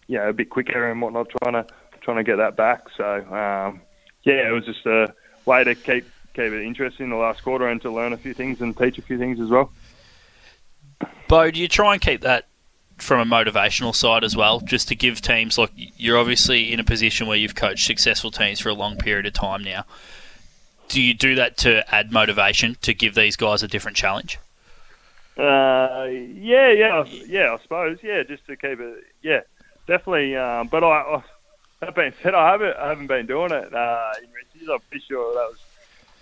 you 0.07 0.19
know, 0.19 0.29
a 0.29 0.33
bit 0.33 0.51
quicker 0.51 0.91
and 0.91 1.01
whatnot, 1.01 1.29
trying 1.43 1.55
to 1.55 1.67
trying 2.11 2.25
to 2.25 2.31
get 2.31 2.37
that 2.37 2.57
back. 2.57 2.89
So 2.97 3.17
um, 3.33 3.81
yeah, 4.25 4.49
it 4.49 4.53
was 4.53 4.65
just 4.65 4.85
a 4.87 5.15
way 5.47 5.65
to 5.65 5.75
keep 5.75 6.05
keep 6.35 6.53
it 6.53 6.65
interesting 6.65 7.05
in 7.05 7.11
the 7.11 7.17
last 7.17 7.43
quarter 7.43 7.69
and 7.69 7.81
to 7.83 7.91
learn 7.91 8.13
a 8.13 8.17
few 8.17 8.35
things 8.35 8.61
and 8.61 8.77
teach 8.77 8.99
a 8.99 9.03
few 9.03 9.19
things 9.19 9.41
as 9.41 9.49
well. 9.49 9.71
Beau, 11.29 11.51
do 11.51 11.61
you 11.61 11.69
try 11.69 11.93
and 11.93 12.03
keep 12.03 12.21
that 12.23 12.47
from 12.99 13.21
a 13.21 13.25
motivational 13.25 13.95
side 13.95 14.25
as 14.25 14.37
well, 14.37 14.61
just 14.61 14.89
to 14.89 14.95
give 14.95 15.21
teams 15.21 15.57
like 15.57 15.71
you're 15.75 16.19
obviously 16.19 16.73
in 16.73 16.79
a 16.79 16.85
position 16.85 17.27
where 17.27 17.37
you've 17.37 17.55
coached 17.55 17.87
successful 17.87 18.31
teams 18.31 18.61
for 18.61 18.69
a 18.69 18.75
long 18.75 18.97
period 18.97 19.27
of 19.27 19.33
time 19.33 19.63
now. 19.65 19.85
Do 20.89 21.01
you 21.01 21.15
do 21.15 21.37
that 21.37 21.57
to 21.59 21.95
add 21.95 22.13
motivation 22.13 22.77
to 22.83 22.93
give 22.93 23.15
these 23.15 23.37
guys 23.37 23.63
a 23.63 23.69
different 23.69 23.97
challenge? 23.97 24.39
Uh, 25.39 26.07
yeah, 26.11 26.71
yeah, 26.73 27.05
yeah. 27.27 27.55
I 27.55 27.63
suppose, 27.63 27.99
yeah, 28.03 28.25
just 28.25 28.45
to 28.47 28.57
keep 28.57 28.81
it, 28.81 29.05
yeah, 29.23 29.41
definitely. 29.87 30.37
Um, 30.37 30.67
but 30.67 30.85
I, 30.85 30.89
I, 30.89 31.23
that 31.81 31.95
being 31.95 32.13
said, 32.23 32.35
I 32.35 32.53
haven't, 32.53 32.77
I 32.77 32.89
haven't 32.91 33.07
been 33.07 33.27
doing 33.27 33.53
it 33.53 33.75
uh, 33.75 34.13
in 34.23 34.29
Richies. 34.29 34.73
I'm 34.73 34.81
pretty 34.89 35.05
sure 35.09 35.35
that 35.35 35.49
was 35.51 35.59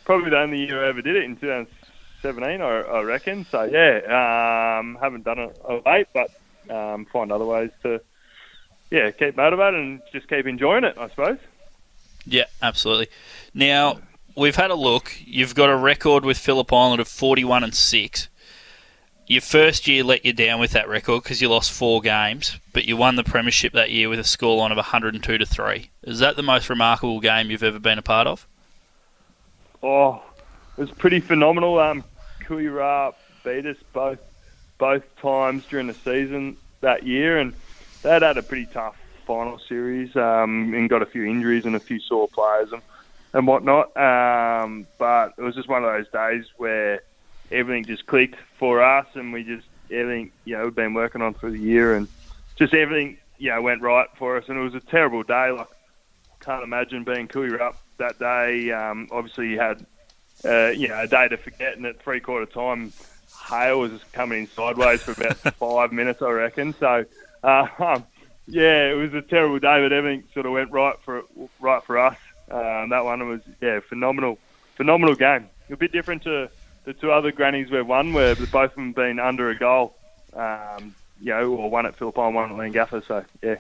probably 0.05 0.31
the 0.31 0.39
only 0.39 0.67
year 0.67 0.85
I 0.85 0.89
ever 0.89 1.03
did 1.03 1.17
it 1.17 1.25
in 1.25 1.37
2017, 1.37 2.61
I, 2.61 2.65
I 2.65 3.03
reckon. 3.03 3.45
So 3.51 3.65
yeah, 3.65 4.79
um, 4.79 4.97
haven't 5.01 5.25
done 5.25 5.39
it 5.41 5.59
of 5.65 5.85
late, 5.85 6.07
but 6.15 6.31
um, 6.71 7.07
find 7.07 7.33
other 7.33 7.45
ways 7.45 7.71
to, 7.83 8.01
yeah, 8.91 9.11
keep 9.11 9.37
motivated 9.37 9.81
and 9.81 10.01
just 10.13 10.29
keep 10.29 10.47
enjoying 10.47 10.85
it. 10.85 10.97
I 10.97 11.09
suppose. 11.09 11.39
Yeah, 12.25 12.45
absolutely. 12.63 13.09
Now 13.53 13.99
we've 14.37 14.57
had 14.57 14.71
a 14.71 14.77
look. 14.77 15.13
You've 15.25 15.55
got 15.55 15.71
a 15.71 15.77
record 15.77 16.25
with 16.25 16.39
Phillip 16.39 16.73
Island 16.73 17.01
of 17.01 17.09
41 17.09 17.65
and 17.65 17.75
six. 17.75 18.29
Your 19.29 19.43
first 19.43 19.87
year 19.87 20.03
let 20.05 20.25
you 20.25 20.33
down 20.33 20.59
with 20.59 20.71
that 20.71 20.89
record 20.89 21.23
because 21.23 21.43
you 21.43 21.51
lost 21.51 21.71
four 21.71 22.01
games, 22.01 22.59
but 22.73 22.87
you 22.87 22.97
won 22.97 23.17
the 23.17 23.23
premiership 23.23 23.75
that 23.75 23.91
year 23.91 24.09
with 24.09 24.19
a 24.19 24.23
scoreline 24.23 24.71
of 24.71 24.79
102 24.79 25.37
to 25.37 25.45
three. 25.45 25.91
Is 26.03 26.21
that 26.21 26.37
the 26.37 26.43
most 26.43 26.71
remarkable 26.71 27.21
game 27.21 27.51
you've 27.51 27.63
ever 27.63 27.79
been 27.79 27.99
a 27.99 28.03
part 28.03 28.27
of? 28.27 28.47
Oh, 29.83 30.23
it 30.79 30.81
was 30.81 30.91
pretty 30.93 31.21
phenomenal. 31.21 31.79
Um, 31.79 32.05
Kuira 32.41 33.13
beat 33.45 33.67
us 33.67 33.77
both 33.93 34.19
both 34.79 35.05
times 35.17 35.67
during 35.67 35.89
the 35.89 35.95
season 35.95 36.57
that 36.81 37.03
year, 37.03 37.39
and 37.39 37.53
they 38.03 38.09
had 38.09 38.23
had 38.23 38.39
a 38.39 38.43
pretty 38.43 38.65
tough 38.65 38.97
final 39.27 39.59
series 39.59 40.17
um, 40.17 40.73
and 40.73 40.89
got 40.89 41.03
a 41.03 41.07
few 41.07 41.25
injuries 41.25 41.67
and 41.67 41.77
a 41.77 41.81
few 41.81 42.01
sore 42.01 42.29
players 42.29 42.73
and, 42.73 42.81
and 43.35 43.47
whatnot. 43.47 43.95
Um, 43.95 44.87
but 44.97 45.35
it 45.37 45.43
was 45.43 45.55
just 45.55 45.69
one 45.69 45.85
of 45.85 45.93
those 45.93 46.09
days 46.09 46.47
where 46.57 47.03
everything 47.51 47.85
just 47.85 48.07
clicked 48.07 48.37
for 48.59 48.83
us, 48.83 49.07
and 49.15 49.33
we 49.33 49.45
just 49.45 49.67
everything 49.91 50.33
you 50.45 50.57
know 50.57 50.65
we've 50.65 50.75
been 50.75 50.95
working 50.95 51.23
on 51.23 51.35
through 51.35 51.53
the 51.53 51.59
year, 51.59 51.95
and 51.95 52.09
just 52.57 52.75
everything 52.75 53.19
you 53.39 53.51
know 53.51 53.63
went 53.63 53.83
right 53.83 54.09
for 54.17 54.37
us. 54.37 54.45
And 54.49 54.59
it 54.59 54.63
was 54.63 54.75
a 54.75 54.81
terrible 54.81 55.23
day. 55.23 55.51
Like 55.51 55.69
can't 56.41 56.65
imagine 56.65 57.05
being 57.05 57.29
Kuira 57.29 57.61
up 57.61 57.77
that 57.99 58.19
day. 58.19 58.71
Um, 58.71 59.09
obviously, 59.11 59.51
you 59.51 59.61
had 59.61 59.85
uh, 60.45 60.69
you 60.69 60.89
know 60.89 61.01
a 61.01 61.07
day 61.07 61.29
to 61.29 61.37
forget, 61.37 61.77
and 61.77 61.87
at 61.87 62.01
three 62.01 62.21
quarter 62.21 62.47
time, 62.47 62.93
hail 63.49 63.81
was 63.81 63.93
just 63.93 64.11
coming 64.13 64.41
in 64.41 64.47
sideways 64.49 65.03
for 65.03 65.13
about 65.13 65.37
five 65.57 65.93
minutes, 65.93 66.23
I 66.23 66.31
reckon. 66.31 66.75
So, 66.75 67.05
uh, 67.43 68.01
yeah, 68.47 68.91
it 68.91 68.95
was 68.95 69.13
a 69.15 69.23
terrible 69.23 69.59
day, 69.59 69.83
but 69.83 69.93
everything 69.93 70.25
sort 70.33 70.47
of 70.47 70.53
went 70.53 70.71
right 70.71 70.99
for 71.01 71.23
right 71.61 71.83
for 71.83 71.99
us. 71.99 72.17
Um, 72.51 72.89
that 72.91 73.05
one 73.05 73.29
was 73.29 73.41
yeah 73.61 73.81
phenomenal, 73.81 74.39
phenomenal 74.77 75.15
game. 75.15 75.49
A 75.71 75.77
bit 75.77 75.93
different 75.93 76.23
to 76.23 76.49
the 76.89 76.95
two 76.95 77.13
other 77.13 77.31
grannies 77.31 77.71
we've 77.71 77.87
won, 77.87 78.15
where 78.15 78.35
both 78.35 78.71
of 78.71 78.75
them 78.77 78.93
been 78.93 79.19
under 79.21 79.51
a 79.51 79.59
goal. 79.59 79.95
Um, 80.33 80.95
you 81.21 81.35
know, 81.35 81.53
or 81.53 81.69
one 81.71 81.85
at 81.85 81.97
Phillip 81.97 82.19
Island, 82.19 82.35
one 82.35 82.51
at 82.51 82.57
Leongatha. 82.73 83.07
So 83.07 83.25
yeah. 83.43 83.57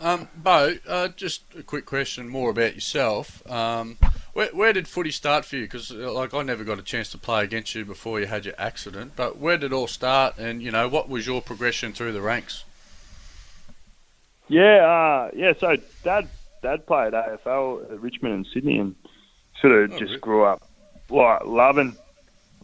Um, 0.00 0.28
Beau, 0.34 0.76
uh, 0.88 1.08
just 1.08 1.42
a 1.58 1.62
quick 1.62 1.84
question 1.84 2.28
more 2.28 2.48
about 2.50 2.74
yourself. 2.74 3.48
Um, 3.50 3.98
where, 4.32 4.48
where 4.48 4.72
did 4.72 4.88
footy 4.88 5.10
start 5.10 5.44
for 5.44 5.56
you? 5.56 5.64
Because 5.64 5.90
like 5.90 6.32
I 6.32 6.42
never 6.42 6.64
got 6.64 6.78
a 6.78 6.82
chance 6.82 7.10
to 7.10 7.18
play 7.18 7.44
against 7.44 7.74
you 7.74 7.84
before 7.84 8.18
you 8.20 8.26
had 8.26 8.46
your 8.46 8.54
accident. 8.56 9.12
But 9.16 9.36
where 9.36 9.58
did 9.58 9.72
it 9.72 9.74
all 9.74 9.86
start? 9.86 10.38
And 10.38 10.62
you 10.62 10.70
know, 10.70 10.88
what 10.88 11.10
was 11.10 11.26
your 11.26 11.42
progression 11.42 11.92
through 11.92 12.12
the 12.12 12.22
ranks? 12.22 12.64
Yeah, 14.48 14.76
uh, 14.76 15.30
yeah. 15.36 15.52
So 15.58 15.76
dad, 16.02 16.28
dad 16.62 16.86
played 16.86 17.12
AFL 17.12 17.92
at 17.92 18.00
Richmond 18.00 18.34
and 18.34 18.46
Sydney, 18.52 18.78
and 18.78 18.94
sort 19.60 19.74
of 19.74 19.92
Oh, 19.92 19.98
just 19.98 20.08
really? 20.08 20.18
grew 20.20 20.44
up 20.44 20.62
like 21.10 21.44
loving, 21.44 21.96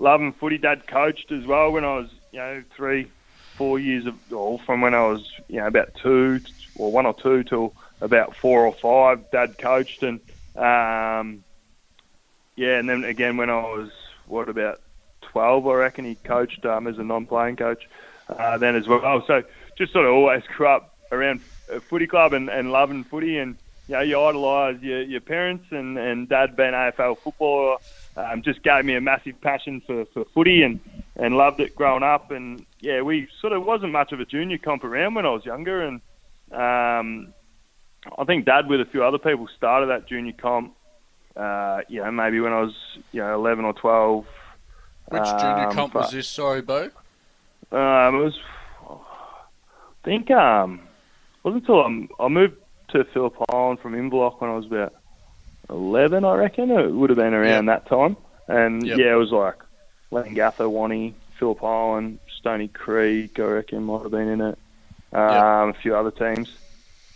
loving 0.00 0.32
footy. 0.32 0.58
Dad 0.58 0.86
coached 0.86 1.30
as 1.30 1.46
well 1.46 1.70
when 1.70 1.84
I 1.84 1.96
was, 1.96 2.10
you 2.32 2.38
know, 2.40 2.64
three, 2.76 3.10
four 3.56 3.78
years 3.78 4.06
of, 4.06 4.32
or 4.32 4.58
from 4.60 4.80
when 4.80 4.94
I 4.94 5.06
was, 5.06 5.30
you 5.48 5.60
know, 5.60 5.66
about 5.66 5.94
two 6.02 6.40
or 6.76 6.90
one 6.90 7.06
or 7.06 7.14
two 7.14 7.44
till 7.44 7.74
about 8.00 8.34
four 8.34 8.66
or 8.66 8.72
five. 8.72 9.30
Dad 9.30 9.58
coached, 9.58 10.02
and 10.02 10.20
um, 10.56 11.44
yeah, 12.56 12.78
and 12.78 12.88
then 12.88 13.04
again 13.04 13.36
when 13.36 13.50
I 13.50 13.60
was 13.60 13.90
what 14.26 14.48
about 14.48 14.80
twelve, 15.20 15.66
I 15.66 15.74
reckon 15.74 16.04
he 16.04 16.14
coached 16.16 16.64
um, 16.64 16.86
as 16.86 16.98
a 16.98 17.04
non-playing 17.04 17.56
coach 17.56 17.88
uh, 18.28 18.58
then 18.58 18.76
as 18.76 18.88
well. 18.88 19.02
Oh 19.04 19.22
so 19.26 19.42
just 19.76 19.92
sort 19.92 20.06
of 20.06 20.12
always 20.12 20.42
grew 20.56 20.68
up 20.68 20.96
around 21.12 21.40
a 21.70 21.80
footy 21.80 22.06
club 22.06 22.32
and, 22.32 22.48
and 22.48 22.72
loving 22.72 23.04
footy, 23.04 23.38
and 23.38 23.56
you 23.88 23.94
know 23.94 24.00
you 24.00 24.20
idolise 24.20 24.80
your, 24.82 25.02
your 25.02 25.20
parents, 25.20 25.66
and, 25.70 25.98
and 25.98 26.28
dad 26.28 26.56
being 26.56 26.72
AFL 26.72 27.18
footballer 27.18 27.76
um, 28.28 28.42
just 28.42 28.62
gave 28.62 28.84
me 28.84 28.94
a 28.94 29.00
massive 29.00 29.40
passion 29.40 29.80
for, 29.86 30.04
for 30.06 30.24
footy 30.34 30.62
and, 30.62 30.80
and 31.16 31.36
loved 31.36 31.60
it 31.60 31.74
growing 31.74 32.02
up. 32.02 32.30
And 32.30 32.64
yeah, 32.80 33.02
we 33.02 33.28
sort 33.40 33.52
of 33.52 33.64
wasn't 33.64 33.92
much 33.92 34.12
of 34.12 34.20
a 34.20 34.24
junior 34.24 34.58
comp 34.58 34.84
around 34.84 35.14
when 35.14 35.26
I 35.26 35.30
was 35.30 35.44
younger, 35.44 35.82
and 35.82 36.00
um, 36.52 37.32
I 38.18 38.24
think 38.24 38.46
dad 38.46 38.68
with 38.68 38.80
a 38.80 38.86
few 38.86 39.04
other 39.04 39.18
people 39.18 39.48
started 39.56 39.86
that 39.86 40.06
junior 40.06 40.32
comp. 40.32 40.74
Uh, 41.36 41.82
you 41.88 42.02
know, 42.02 42.10
maybe 42.10 42.40
when 42.40 42.52
I 42.52 42.60
was 42.60 42.74
you 43.12 43.20
know 43.20 43.34
eleven 43.34 43.64
or 43.64 43.72
twelve. 43.72 44.26
Which 45.08 45.24
junior 45.24 45.68
Um, 45.68 45.72
comp 45.72 45.94
was 45.94 46.10
this? 46.10 46.28
Sorry, 46.28 46.62
Beau. 46.62 46.90
Um, 47.72 48.14
it 48.16 48.24
was, 48.24 48.38
I 48.88 50.04
think, 50.04 50.30
um, 50.30 50.80
wasn't 51.42 51.62
until 51.68 51.82
I, 51.82 52.24
I 52.24 52.28
moved 52.28 52.56
to 52.88 53.04
Phillip 53.12 53.36
Island 53.52 53.78
from 53.80 53.94
Inverloch 53.94 54.40
when 54.40 54.50
I 54.50 54.56
was 54.56 54.66
about 54.66 54.92
11, 55.70 56.24
I 56.24 56.34
reckon. 56.34 56.70
It 56.70 56.90
would 56.92 57.10
have 57.10 57.16
been 57.18 57.34
around 57.34 57.66
that 57.66 57.86
time. 57.86 58.16
And 58.48 58.84
Yep. 58.86 58.98
yeah, 58.98 59.12
it 59.12 59.16
was 59.16 59.30
like 59.32 60.34
Gaffer, 60.34 60.68
Wani, 60.68 61.14
Phillip 61.38 61.62
Island, 61.62 62.18
Stony 62.38 62.68
Creek, 62.68 63.38
I 63.38 63.42
reckon 63.44 63.84
might 63.84 64.02
have 64.02 64.10
been 64.10 64.28
in 64.28 64.40
it. 64.40 64.58
Um, 65.12 65.20
Yeah. 65.20 65.68
A 65.70 65.72
few 65.74 65.96
other 65.96 66.10
teams, 66.10 66.48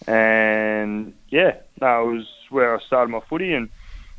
and 0.06 1.12
yeah, 1.28 1.56
no, 1.80 2.11
it 2.11 2.12
was 2.14 2.28
where 2.50 2.76
I 2.76 2.80
started 2.80 3.11
my 3.11 3.20
footy 3.20 3.52
and 3.54 3.68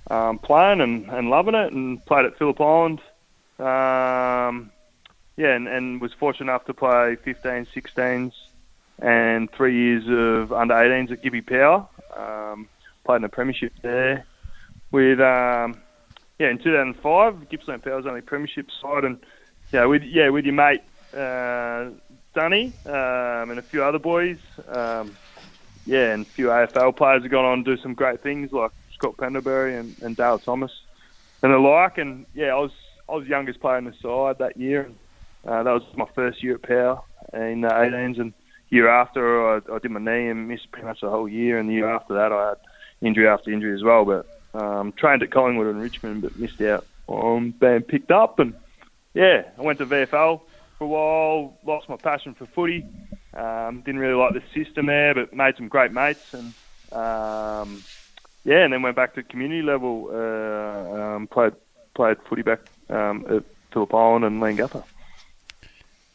um, 0.09 0.39
playing 0.39 0.81
and, 0.81 1.09
and 1.09 1.29
loving 1.29 1.55
it, 1.55 1.71
and 1.73 2.03
played 2.05 2.25
at 2.25 2.37
Phillip 2.37 2.59
Island. 2.61 2.99
Um, 3.59 4.71
yeah, 5.37 5.55
and, 5.55 5.67
and 5.67 5.99
was 6.01 6.13
fortunate 6.13 6.51
enough 6.51 6.65
to 6.65 6.73
play 6.73 7.15
15, 7.23 7.67
16s, 7.75 8.33
and 8.99 9.51
three 9.51 9.75
years 9.75 10.03
of 10.07 10.53
under 10.53 10.73
18s 10.73 11.11
at 11.11 11.21
Gippy 11.21 11.41
Power. 11.41 11.87
Um, 12.15 12.67
played 13.05 13.17
in 13.17 13.21
the 13.21 13.29
premiership 13.29 13.71
there 13.81 14.25
with 14.91 15.19
um, 15.19 15.81
yeah 16.39 16.49
in 16.49 16.57
2005 16.57 17.49
Gippsland 17.49 17.83
Power's 17.83 18.05
only 18.05 18.21
premiership 18.21 18.67
side 18.81 19.03
and 19.03 19.19
yeah 19.71 19.85
with 19.85 20.03
yeah 20.03 20.29
with 20.29 20.45
your 20.45 20.53
mate 20.53 20.81
uh, 21.13 21.89
Dunny 22.33 22.73
um, 22.85 23.51
and 23.51 23.59
a 23.59 23.63
few 23.63 23.83
other 23.83 23.99
boys 23.99 24.37
um, 24.67 25.15
yeah 25.85 26.13
and 26.13 26.25
a 26.25 26.29
few 26.31 26.47
AFL 26.47 26.95
players 26.97 27.23
have 27.23 27.31
gone 27.31 27.45
on 27.45 27.63
to 27.63 27.75
do 27.75 27.81
some 27.81 27.93
great 27.93 28.21
things 28.21 28.51
like 28.51 28.71
Scott 28.93 29.17
Pendlebury 29.17 29.77
and, 29.77 29.95
and 30.01 30.17
Dale 30.17 30.39
Thomas 30.39 30.71
and 31.43 31.53
the 31.53 31.57
like. 31.57 31.97
And 31.97 32.25
yeah 32.33 32.47
I 32.47 32.59
was 32.59 32.71
I 33.07 33.13
was 33.13 33.23
the 33.23 33.29
youngest 33.29 33.59
player 33.61 33.77
in 33.77 33.85
the 33.85 33.93
side 34.01 34.37
that 34.39 34.57
year 34.57 34.81
and 34.81 34.95
uh, 35.47 35.63
that 35.63 35.71
was 35.71 35.83
my 35.95 36.07
first 36.15 36.43
year 36.43 36.55
at 36.55 36.63
Power 36.63 37.01
in 37.33 37.61
the 37.61 37.67
18s 37.67 38.19
and 38.19 38.33
year 38.69 38.89
after 38.89 39.55
I, 39.55 39.61
I 39.71 39.79
did 39.79 39.91
my 39.91 39.99
knee 39.99 40.27
and 40.29 40.47
missed 40.47 40.71
pretty 40.71 40.87
much 40.87 41.01
the 41.01 41.09
whole 41.09 41.29
year. 41.29 41.59
And 41.59 41.69
the 41.69 41.73
year 41.73 41.89
after 41.89 42.13
that 42.15 42.31
I 42.31 42.49
had 42.49 42.57
injury 43.01 43.27
after 43.27 43.51
injury 43.51 43.73
as 43.73 43.83
well 43.83 44.05
but 44.05 44.25
um, 44.55 44.93
trained 44.93 45.21
at 45.21 45.31
Collingwood 45.31 45.67
and 45.67 45.81
Richmond, 45.81 46.21
but 46.21 46.37
missed 46.37 46.61
out 46.61 46.85
on 47.07 47.51
being 47.51 47.81
picked 47.81 48.11
up. 48.11 48.39
And 48.39 48.53
yeah, 49.13 49.43
I 49.57 49.61
went 49.61 49.79
to 49.79 49.85
VFL 49.85 50.41
for 50.77 50.83
a 50.83 50.87
while. 50.87 51.57
Lost 51.65 51.89
my 51.89 51.97
passion 51.97 52.33
for 52.33 52.45
footy. 52.45 52.85
Um, 53.33 53.81
didn't 53.81 53.99
really 53.99 54.13
like 54.13 54.33
the 54.33 54.43
system 54.53 54.85
there, 54.85 55.13
but 55.13 55.33
made 55.33 55.57
some 55.57 55.67
great 55.67 55.91
mates. 55.91 56.33
And 56.33 56.53
um, 56.91 57.83
yeah, 58.43 58.63
and 58.63 58.73
then 58.73 58.81
went 58.81 58.95
back 58.95 59.15
to 59.15 59.23
community 59.23 59.61
level. 59.61 60.09
Uh, 60.11 61.15
um, 61.15 61.27
played 61.27 61.53
played 61.93 62.17
footy 62.29 62.41
back 62.41 62.59
um, 62.89 63.25
at 63.29 63.43
Phillip 63.71 63.93
Island 63.93 64.25
and 64.25 64.41
Leongatha. 64.41 64.83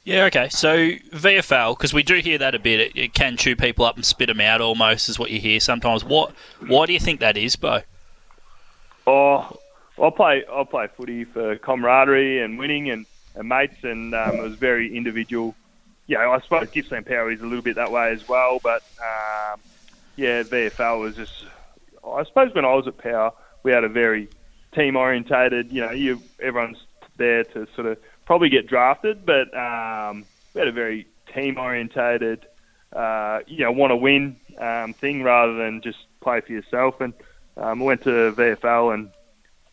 Yeah, 0.04 0.24
okay. 0.24 0.48
So 0.48 0.92
VFL, 1.12 1.76
because 1.76 1.92
we 1.92 2.02
do 2.02 2.16
hear 2.16 2.38
that 2.38 2.54
a 2.54 2.58
bit, 2.58 2.80
it, 2.80 2.96
it 2.96 3.14
can 3.14 3.36
chew 3.36 3.54
people 3.54 3.84
up 3.84 3.96
and 3.96 4.04
spit 4.04 4.28
them 4.28 4.40
out 4.40 4.60
almost, 4.60 5.08
is 5.08 5.18
what 5.18 5.30
you 5.30 5.40
hear 5.40 5.60
sometimes. 5.60 6.04
What? 6.04 6.32
Why 6.66 6.86
do 6.86 6.92
you 6.92 7.00
think 7.00 7.20
that 7.20 7.36
is, 7.36 7.56
Beau? 7.56 7.80
Oh, 9.06 9.58
I 10.02 10.10
play 10.10 10.44
I 10.50 10.64
play 10.64 10.88
footy 10.96 11.24
for 11.24 11.56
camaraderie 11.56 12.42
and 12.42 12.58
winning 12.58 12.90
and, 12.90 13.06
and 13.34 13.48
mates, 13.48 13.82
and 13.82 14.14
um, 14.14 14.36
it 14.36 14.42
was 14.42 14.54
very 14.54 14.96
individual. 14.96 15.54
Yeah, 16.06 16.28
I 16.28 16.40
suppose 16.40 16.70
Gippsland 16.70 17.06
Power 17.06 17.30
is 17.30 17.40
a 17.40 17.44
little 17.44 17.62
bit 17.62 17.76
that 17.76 17.92
way 17.92 18.10
as 18.10 18.26
well, 18.26 18.58
but 18.62 18.82
um, 18.98 19.60
yeah, 20.16 20.42
VFL 20.42 21.00
was 21.00 21.16
just. 21.16 21.44
I 22.02 22.24
suppose 22.24 22.54
when 22.54 22.64
I 22.64 22.74
was 22.74 22.86
at 22.86 22.96
Power, 22.96 23.32
we 23.62 23.72
had 23.72 23.84
a 23.84 23.88
very 23.88 24.28
team 24.74 24.96
orientated. 24.96 25.70
You 25.70 25.82
know, 25.82 25.90
you 25.90 26.22
everyone's 26.40 26.82
there 27.18 27.44
to 27.44 27.68
sort 27.74 27.86
of 27.86 27.98
probably 28.30 28.48
get 28.48 28.68
drafted, 28.68 29.26
but 29.26 29.52
um, 29.58 30.24
we 30.54 30.60
had 30.60 30.68
a 30.68 30.72
very 30.72 31.04
team 31.34 31.58
orientated. 31.58 32.46
Uh, 32.92 33.40
you 33.48 33.64
know, 33.64 33.72
want 33.72 33.90
to 33.90 33.96
win 33.96 34.36
um, 34.56 34.94
thing 34.94 35.24
rather 35.24 35.54
than 35.54 35.80
just 35.80 35.98
play 36.20 36.40
for 36.40 36.52
yourself. 36.52 37.00
And 37.00 37.12
um, 37.56 37.82
I 37.82 37.84
went 37.84 38.02
to 38.02 38.30
VFL, 38.30 38.94
and 38.94 39.10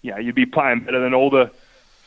you 0.02 0.10
know, 0.10 0.18
you'd 0.18 0.34
be 0.34 0.48
playing 0.48 0.80
better 0.80 1.00
than 1.00 1.14
all 1.14 1.30
the 1.30 1.52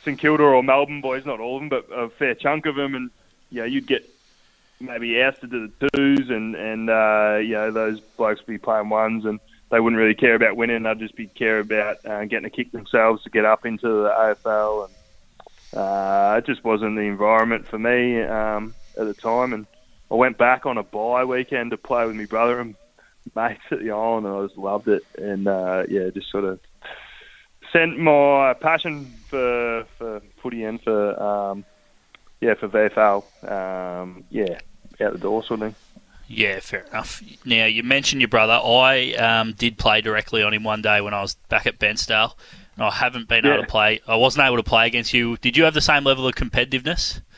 St 0.02 0.18
Kilda 0.18 0.42
or 0.42 0.60
Melbourne 0.64 1.00
boys, 1.00 1.24
not 1.24 1.38
all 1.38 1.54
of 1.54 1.60
them, 1.60 1.68
but 1.68 1.86
a 1.96 2.08
fair 2.08 2.34
chunk 2.34 2.66
of 2.66 2.74
them, 2.74 2.96
and 2.96 3.10
you 3.50 3.60
know, 3.60 3.66
you'd 3.66 3.86
get 3.86 4.04
maybe 4.80 5.22
ousted 5.22 5.52
to 5.52 5.68
the 5.68 5.88
twos, 5.90 6.30
and 6.30 6.56
and 6.56 6.90
uh, 6.90 7.38
you 7.40 7.52
know, 7.52 7.70
those 7.70 8.00
blokes 8.16 8.40
would 8.40 8.52
be 8.52 8.58
playing 8.58 8.88
ones, 8.88 9.24
and 9.24 9.38
they 9.70 9.78
wouldn't 9.78 10.00
really 10.00 10.14
care 10.14 10.34
about 10.34 10.56
winning. 10.56 10.82
They'd 10.82 10.98
just 10.98 11.14
be 11.14 11.28
care 11.28 11.60
about 11.60 12.04
uh, 12.04 12.24
getting 12.24 12.46
a 12.46 12.50
kick 12.50 12.72
themselves 12.72 13.22
to 13.22 13.30
get 13.30 13.44
up 13.44 13.64
into 13.64 13.86
the 13.86 14.08
AFL, 14.08 14.86
and 14.86 14.94
uh, 15.74 16.36
it 16.38 16.46
just 16.46 16.64
wasn't 16.64 16.96
the 16.96 17.02
environment 17.02 17.66
for 17.66 17.78
me 17.78 18.22
um, 18.22 18.74
at 18.98 19.06
the 19.06 19.14
time, 19.14 19.52
and. 19.52 19.66
I 20.12 20.14
went 20.14 20.38
back 20.38 20.66
on 20.66 20.76
a 20.76 20.82
bye 20.82 21.24
weekend 21.24 21.70
to 21.70 21.76
play 21.76 22.04
with 22.04 22.16
my 22.16 22.24
brother 22.24 22.58
and 22.58 22.74
mates 23.36 23.60
at 23.70 23.80
the 23.80 23.90
island, 23.92 24.26
and 24.26 24.34
I 24.34 24.44
just 24.44 24.58
loved 24.58 24.88
it. 24.88 25.02
And 25.16 25.46
uh, 25.46 25.84
yeah, 25.88 26.10
just 26.10 26.30
sort 26.30 26.44
of 26.44 26.60
sent 27.72 27.98
my 27.98 28.54
passion 28.54 29.12
for 29.28 29.84
for 29.98 30.20
footy 30.42 30.64
and 30.64 30.80
for 30.82 31.22
um, 31.22 31.64
yeah 32.40 32.54
for 32.54 32.68
VFL 32.68 33.22
um, 33.50 34.24
yeah 34.30 34.58
out 35.00 35.12
the 35.12 35.18
door 35.18 35.44
sort 35.44 35.62
of 35.62 35.68
thing. 35.68 35.74
Yeah, 36.26 36.60
fair 36.60 36.82
enough. 36.82 37.22
Now 37.44 37.66
you 37.66 37.82
mentioned 37.82 38.20
your 38.20 38.28
brother. 38.28 38.52
I 38.52 39.12
um, 39.14 39.52
did 39.52 39.78
play 39.78 40.00
directly 40.00 40.42
on 40.42 40.54
him 40.54 40.62
one 40.62 40.80
day 40.80 41.00
when 41.00 41.12
I 41.12 41.22
was 41.22 41.34
back 41.48 41.66
at 41.66 41.78
Bairnsdale. 41.78 42.34
I 42.78 42.90
haven't 42.90 43.28
been 43.28 43.44
able 43.44 43.62
to 43.62 43.66
play. 43.66 44.00
I 44.06 44.16
wasn't 44.16 44.46
able 44.46 44.56
to 44.56 44.62
play 44.62 44.86
against 44.86 45.12
you. 45.12 45.36
Did 45.36 45.56
you 45.56 45.64
have 45.64 45.74
the 45.74 45.80
same 45.80 46.04
level 46.04 46.26
of 46.26 46.34
competitiveness? 46.34 47.20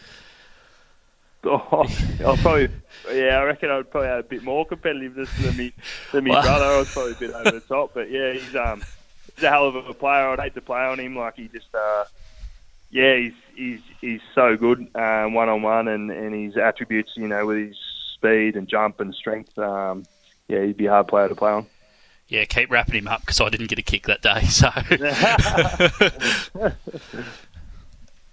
Oh, 1.45 1.85
I'll 2.25 2.37
probably 2.37 2.69
yeah, 3.13 3.39
I 3.39 3.43
reckon 3.43 3.69
I'd 3.69 3.91
probably 3.91 4.11
have 4.11 4.21
a 4.21 4.23
bit 4.23 4.45
more 4.45 4.65
competitiveness 4.65 5.29
than 5.43 5.57
me 5.57 5.73
than 6.13 6.25
my 6.25 6.41
brother. 6.41 6.65
I 6.65 6.79
was 6.79 6.89
probably 6.93 7.13
a 7.13 7.17
bit 7.17 7.31
over 7.33 7.51
the 7.51 7.61
top, 7.61 7.91
but 7.95 8.09
yeah, 8.13 8.33
he's 8.33 8.55
um 8.55 8.81
he's 9.35 9.43
a 9.43 9.49
hell 9.51 9.67
of 9.67 9.75
a 9.75 9.93
player. 9.93 10.29
I'd 10.29 10.39
hate 10.39 10.55
to 10.55 10.61
play 10.61 10.83
on 10.83 11.01
him. 11.01 11.17
Like 11.17 11.35
he 11.35 11.49
just 11.49 11.75
uh 11.75 12.05
yeah, 12.93 13.17
he's 13.17 13.33
he's 13.57 13.81
he's 14.01 14.21
so 14.37 14.57
good 14.57 14.87
one 14.95 15.49
on 15.49 15.63
one, 15.63 15.89
and 15.89 16.13
and 16.13 16.33
his 16.33 16.57
attributes, 16.57 17.11
you 17.17 17.27
know, 17.27 17.45
with 17.47 17.69
his 17.71 17.77
speed 18.15 18.55
and 18.55 18.69
jump 18.69 19.01
and 19.01 19.13
strength. 19.15 19.59
Um, 19.59 20.05
yeah, 20.47 20.65
he'd 20.65 20.77
be 20.77 20.87
a 20.87 20.91
hard 20.91 21.09
player 21.09 21.29
to 21.29 21.35
play 21.35 21.51
on. 21.51 21.67
Yeah, 22.33 22.47
keep 22.47 22.71
wrapping 22.71 22.95
him 22.95 23.09
up 23.09 23.21
because 23.21 23.43
I 23.43 23.51
didn't 23.51 23.67
get 23.67 23.79
a 23.79 23.83
kick 23.83 24.07
that 24.07 24.23
day. 24.23 24.45
So 24.47 24.71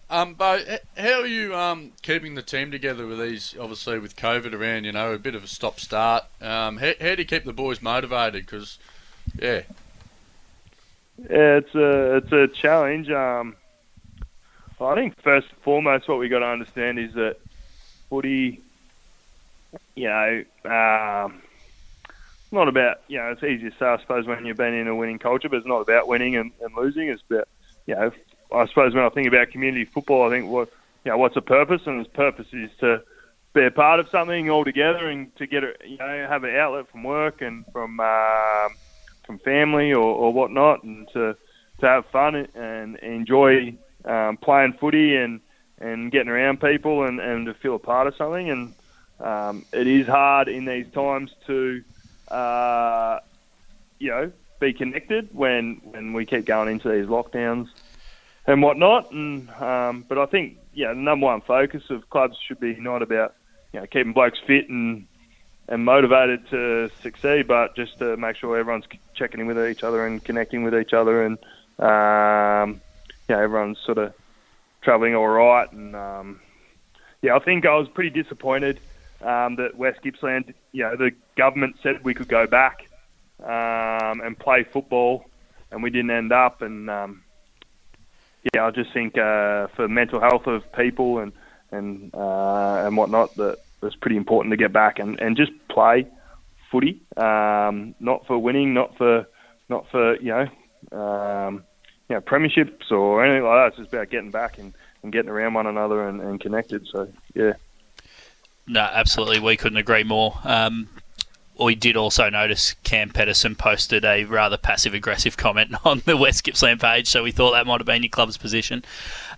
Um, 0.09 0.35
but 0.35 0.85
how 0.97 1.19
are 1.19 1.27
you 1.27 1.53
um, 1.53 1.91
keeping 2.01 2.35
the 2.35 2.41
team 2.41 2.71
together 2.71 3.05
with 3.05 3.19
these? 3.19 3.55
Obviously, 3.59 3.99
with 3.99 4.15
COVID 4.15 4.53
around, 4.53 4.85
you 4.85 4.93
know, 4.93 5.11
a 5.11 5.19
bit 5.19 5.35
of 5.35 5.43
a 5.43 5.47
stop 5.47 5.81
start. 5.81 6.23
Um, 6.41 6.77
how, 6.77 6.93
how 7.01 7.13
do 7.13 7.21
you 7.21 7.25
keep 7.25 7.43
the 7.43 7.51
boys 7.51 7.81
motivated? 7.81 8.45
Because, 8.45 8.79
yeah, 9.37 9.63
Yeah, 11.29 11.57
it's 11.57 11.75
a 11.75 12.15
it's 12.15 12.31
a 12.31 12.47
challenge. 12.47 13.11
Um, 13.11 13.57
I 14.79 14.95
think 14.95 15.21
first 15.21 15.49
and 15.49 15.59
foremost, 15.59 16.07
what 16.07 16.19
we 16.19 16.29
got 16.29 16.39
to 16.39 16.47
understand 16.47 16.99
is 16.99 17.15
that 17.15 17.35
footy, 18.09 18.61
you 19.95 20.07
know, 20.07 20.45
um, 20.63 21.41
not 22.51 22.67
about 22.67 23.01
you 23.07 23.17
know 23.17 23.31
it's 23.31 23.43
easy 23.43 23.69
to 23.69 23.75
say 23.77 23.85
I 23.85 23.99
suppose 24.01 24.25
when 24.27 24.45
you've 24.45 24.57
been 24.57 24.73
in 24.73 24.87
a 24.87 24.95
winning 24.95 25.19
culture, 25.19 25.49
but 25.49 25.57
it's 25.57 25.67
not 25.67 25.81
about 25.81 26.07
winning 26.07 26.35
and, 26.35 26.51
and 26.61 26.75
losing. 26.75 27.09
It's 27.09 27.23
about 27.29 27.47
you 27.85 27.95
know 27.95 28.11
I 28.53 28.67
suppose 28.67 28.93
when 28.93 29.03
I 29.03 29.09
think 29.09 29.27
about 29.27 29.51
community 29.51 29.85
football, 29.93 30.27
I 30.27 30.35
think 30.35 30.49
what 30.49 30.69
you 31.05 31.11
know 31.11 31.17
what's 31.17 31.35
the 31.35 31.41
purpose, 31.41 31.81
and 31.85 32.01
its 32.01 32.13
purpose 32.13 32.47
is 32.51 32.69
to 32.79 33.01
be 33.53 33.65
a 33.65 33.71
part 33.71 33.99
of 33.99 34.07
something 34.11 34.49
all 34.49 34.63
together 34.63 35.09
and 35.09 35.35
to 35.37 35.47
get 35.47 35.63
a, 35.63 35.73
you 35.85 35.97
know 35.97 36.27
have 36.29 36.43
an 36.43 36.55
outlet 36.55 36.85
from 36.91 37.03
work 37.03 37.41
and 37.41 37.65
from 37.71 37.99
um, 37.99 38.69
from 39.25 39.39
family 39.39 39.91
or, 39.91 40.01
or 40.03 40.33
whatnot, 40.33 40.83
and 40.83 41.07
to 41.13 41.35
to 41.79 41.85
have 41.85 42.05
fun 42.11 42.35
and 42.35 42.97
enjoy 42.97 43.75
um, 44.05 44.37
playing 44.37 44.73
footy 44.79 45.15
and 45.15 45.39
and 45.79 46.11
getting 46.11 46.29
around 46.29 46.59
people 46.59 47.05
and, 47.05 47.19
and 47.19 47.45
to 47.45 47.53
feel 47.55 47.75
a 47.75 47.79
part 47.79 48.07
of 48.07 48.15
something. 48.17 48.49
And 48.49 48.73
um, 49.25 49.65
it 49.71 49.87
is 49.87 50.07
hard 50.07 50.49
in 50.49 50.65
these 50.65 50.91
times 50.93 51.31
to 51.47 51.81
uh, 52.31 53.19
you 53.99 54.09
know 54.09 54.31
be 54.59 54.73
connected 54.73 55.29
when 55.33 55.81
when 55.83 56.13
we 56.13 56.25
keep 56.25 56.45
going 56.45 56.69
into 56.69 56.89
these 56.89 57.05
lockdowns 57.05 57.67
and 58.45 58.61
whatnot. 58.61 59.11
And 59.11 59.49
um, 59.51 60.05
but 60.07 60.17
I 60.17 60.25
think 60.25 60.57
yeah, 60.73 60.89
the 60.89 60.99
number 60.99 61.25
one 61.25 61.41
focus 61.41 61.83
of 61.89 62.09
clubs 62.09 62.37
should 62.47 62.59
be 62.59 62.75
not 62.75 63.01
about 63.01 63.35
you 63.73 63.79
know 63.79 63.85
keeping 63.87 64.13
blokes 64.13 64.39
fit 64.45 64.69
and 64.69 65.05
and 65.67 65.85
motivated 65.85 66.49
to 66.49 66.89
succeed, 67.03 67.47
but 67.47 67.75
just 67.75 67.99
to 67.99 68.17
make 68.17 68.35
sure 68.35 68.57
everyone's 68.57 68.87
checking 69.13 69.39
in 69.39 69.45
with 69.45 69.69
each 69.69 69.83
other 69.83 70.05
and 70.05 70.23
connecting 70.23 70.63
with 70.63 70.73
each 70.75 70.93
other, 70.93 71.23
and 71.23 71.37
um, 71.77 72.81
know 73.29 73.39
everyone's 73.39 73.77
sort 73.85 73.97
of 73.97 74.13
travelling 74.81 75.15
all 75.15 75.27
right. 75.27 75.71
And 75.71 75.95
um, 75.95 76.41
yeah, 77.21 77.35
I 77.35 77.39
think 77.39 77.65
I 77.65 77.75
was 77.75 77.87
pretty 77.87 78.09
disappointed 78.09 78.79
um, 79.21 79.55
that 79.57 79.75
West 79.75 80.01
Gippsland, 80.03 80.53
you 80.71 80.83
know, 80.83 80.95
the 80.95 81.11
government 81.35 81.77
said 81.83 82.03
we 82.03 82.13
could 82.13 82.27
go 82.27 82.47
back 82.47 82.87
um, 83.43 84.21
and 84.21 84.37
play 84.37 84.63
football, 84.63 85.25
and 85.71 85.83
we 85.83 85.89
didn't 85.89 86.11
end 86.11 86.31
up. 86.31 86.61
And 86.61 86.89
um, 86.89 87.23
yeah, 88.53 88.65
I 88.65 88.71
just 88.71 88.93
think 88.93 89.17
uh, 89.17 89.67
for 89.75 89.87
mental 89.87 90.19
health 90.19 90.47
of 90.47 90.71
people 90.73 91.19
and 91.19 91.31
and 91.71 92.13
uh, 92.13 92.83
and 92.85 92.97
whatnot 92.97 93.35
that 93.35 93.57
it's 93.83 93.95
pretty 93.95 94.17
important 94.17 94.51
to 94.51 94.57
get 94.57 94.73
back 94.73 94.99
and, 94.99 95.19
and 95.19 95.37
just 95.37 95.51
play 95.69 96.07
footy, 96.71 97.01
um, 97.17 97.95
not 97.99 98.25
for 98.27 98.37
winning, 98.37 98.73
not 98.73 98.97
for 98.97 99.25
not 99.69 99.89
for 99.89 100.15
you 100.17 100.29
know 100.29 100.97
um, 100.97 101.63
you 102.07 102.15
know 102.15 102.21
premierships 102.21 102.91
or 102.91 103.23
anything 103.23 103.43
like 103.43 103.57
that. 103.57 103.67
It's 103.67 103.77
just 103.77 103.93
about 103.93 104.09
getting 104.09 104.31
back 104.31 104.57
and, 104.57 104.73
and 105.03 105.11
getting 105.11 105.29
around 105.29 105.53
one 105.53 105.67
another 105.67 106.07
and, 106.07 106.21
and 106.21 106.39
connected. 106.39 106.87
So 106.91 107.11
yeah. 107.33 107.53
No, 108.69 108.81
absolutely. 108.81 109.39
We 109.39 109.57
couldn't 109.57 109.79
agree 109.79 110.03
more. 110.03 110.37
Um, 110.43 110.89
we 111.59 111.73
did 111.73 111.97
also 111.97 112.29
notice 112.29 112.75
Cam 112.83 113.09
Pedersen 113.09 113.55
posted 113.55 114.05
a 114.05 114.25
rather 114.25 114.57
passive 114.57 114.93
aggressive 114.93 115.35
comment 115.37 115.73
on 115.83 116.03
the 116.05 116.15
West 116.15 116.43
Gippsland 116.43 116.79
page, 116.79 117.07
so 117.07 117.23
we 117.23 117.31
thought 117.31 117.51
that 117.51 117.65
might 117.65 117.79
have 117.79 117.87
been 117.87 118.03
your 118.03 118.11
club's 118.11 118.37
position. 118.37 118.85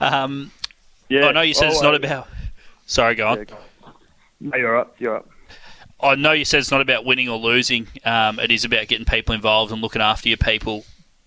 Um, 0.02 0.52
yeah. 1.08 1.28
I 1.28 1.32
know 1.32 1.42
you 1.42 1.54
said 1.54 1.70
oh, 1.70 1.72
it's 1.72 1.82
not 1.82 1.94
uh, 1.94 1.98
about. 1.98 2.28
Sorry, 2.86 3.16
go 3.16 3.30
on. 3.30 3.38
Yeah, 3.38 3.56
no, 4.42 4.58
you're 4.58 4.78
up. 4.78 4.96
You're 5.00 5.16
up. 5.16 5.30
I 6.02 6.16
know 6.16 6.34
you 6.34 6.44
said 6.44 6.60
it's 6.60 6.72
not 6.72 6.82
about 6.82 7.06
winning 7.06 7.30
or 7.30 7.38
losing. 7.38 7.88
Um, 8.04 8.38
it 8.38 8.52
is 8.52 8.66
about 8.66 8.88
getting 8.88 9.06
people 9.06 9.34
involved 9.34 9.72
and 9.72 9.82
looking 9.82 10.02
after 10.02 10.28
your 10.28 10.38
people. 10.38 10.84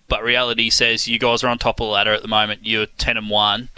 But 0.07 0.23
reality 0.23 0.69
says 0.69 1.07
you 1.07 1.17
guys 1.17 1.43
are 1.43 1.47
on 1.47 1.57
top 1.57 1.79
of 1.79 1.87
the 1.87 1.91
ladder 1.91 2.13
at 2.13 2.21
the 2.21 2.27
moment. 2.27 2.61
You're 2.65 2.85
ten 2.85 3.17
and 3.17 3.31
one 3.31 3.69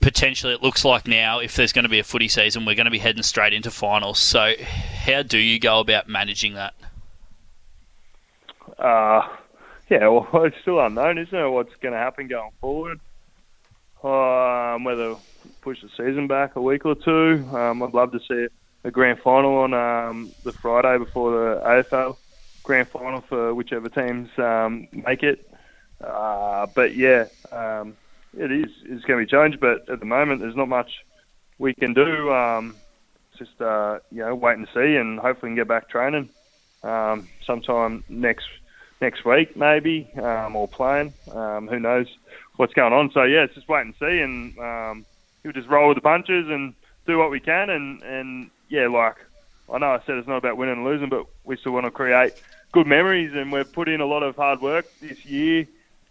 potentially 0.00 0.54
it 0.54 0.62
looks 0.62 0.84
like 0.84 1.06
now 1.06 1.38
if 1.38 1.54
there's 1.54 1.72
going 1.72 1.82
to 1.84 1.88
be 1.88 1.98
a 1.98 2.04
footy 2.04 2.28
season 2.28 2.64
we're 2.64 2.74
going 2.74 2.86
to 2.86 2.90
be 2.90 2.98
heading 2.98 3.22
straight 3.22 3.52
into 3.52 3.70
finals. 3.70 4.18
So 4.18 4.54
how 5.04 5.22
do 5.22 5.38
you 5.38 5.58
go 5.58 5.80
about 5.80 6.08
managing 6.08 6.54
that? 6.54 6.74
Uh, 8.78 9.28
yeah 9.88 10.08
well 10.08 10.44
it's 10.44 10.56
still 10.62 10.80
unknown 10.80 11.18
isn't 11.18 11.38
it 11.38 11.48
what's 11.48 11.74
going 11.76 11.92
to 11.92 11.98
happen 11.98 12.28
going 12.28 12.50
forward? 12.60 13.00
Um, 14.02 14.84
whether 14.84 15.16
push 15.60 15.82
the 15.82 15.90
season 15.90 16.26
back 16.26 16.56
a 16.56 16.62
week 16.62 16.86
or 16.86 16.94
two 16.94 17.46
um, 17.52 17.82
I'd 17.82 17.92
love 17.92 18.12
to 18.12 18.20
see 18.20 18.48
a 18.84 18.90
grand 18.90 19.20
final 19.20 19.58
on 19.58 19.74
um, 19.74 20.32
the 20.42 20.52
Friday 20.52 20.96
before 20.96 21.32
the 21.32 21.60
AFL 21.60 22.16
grand 22.62 22.88
final 22.88 23.20
for 23.20 23.54
whichever 23.54 23.88
teams 23.88 24.30
um, 24.38 24.88
make 24.92 25.22
it. 25.22 25.46
Uh, 26.00 26.66
but 26.74 26.96
yeah 26.96 27.26
um, 27.52 27.94
it 28.36 28.52
is 28.52 28.70
it's 28.84 29.04
going 29.04 29.20
to 29.20 29.26
be 29.26 29.30
changed, 29.30 29.60
but 29.60 29.88
at 29.88 30.00
the 30.00 30.06
moment 30.06 30.40
there's 30.40 30.56
not 30.56 30.68
much 30.68 30.90
we 31.58 31.74
can 31.74 31.94
do. 31.94 32.32
Um, 32.32 32.76
just 33.38 33.60
uh, 33.60 33.98
you 34.10 34.18
know 34.18 34.34
wait 34.34 34.58
and 34.58 34.68
see, 34.74 34.96
and 34.96 35.18
hopefully 35.18 35.50
we 35.50 35.56
can 35.56 35.62
get 35.62 35.68
back 35.68 35.88
training 35.88 36.28
um, 36.82 37.28
sometime 37.44 38.04
next 38.08 38.46
next 39.00 39.24
week 39.24 39.56
maybe, 39.56 40.08
um, 40.22 40.54
or 40.56 40.68
playing. 40.68 41.12
Um, 41.32 41.68
who 41.68 41.80
knows 41.80 42.06
what's 42.56 42.74
going 42.74 42.92
on? 42.92 43.10
So 43.12 43.22
yeah, 43.24 43.44
it's 43.44 43.54
just 43.54 43.68
wait 43.68 43.82
and 43.82 43.94
see, 43.98 44.20
and 44.20 44.58
um, 44.58 45.06
we'll 45.42 45.52
just 45.52 45.68
roll 45.68 45.88
with 45.88 45.96
the 45.96 46.02
punches 46.02 46.48
and 46.48 46.74
do 47.06 47.18
what 47.18 47.30
we 47.30 47.40
can, 47.40 47.70
and 47.70 48.02
and 48.02 48.50
yeah, 48.68 48.88
like 48.88 49.16
I 49.72 49.78
know 49.78 49.92
I 49.92 50.00
said 50.06 50.16
it's 50.16 50.28
not 50.28 50.36
about 50.38 50.56
winning 50.56 50.76
and 50.76 50.84
losing, 50.84 51.08
but 51.08 51.26
we 51.44 51.56
still 51.56 51.72
want 51.72 51.86
to 51.86 51.90
create 51.90 52.34
good 52.72 52.86
memories, 52.86 53.32
and 53.34 53.50
we've 53.50 53.72
put 53.72 53.88
in 53.88 54.00
a 54.00 54.06
lot 54.06 54.22
of 54.22 54.36
hard 54.36 54.60
work 54.60 54.86
this 55.00 55.24
year 55.24 55.66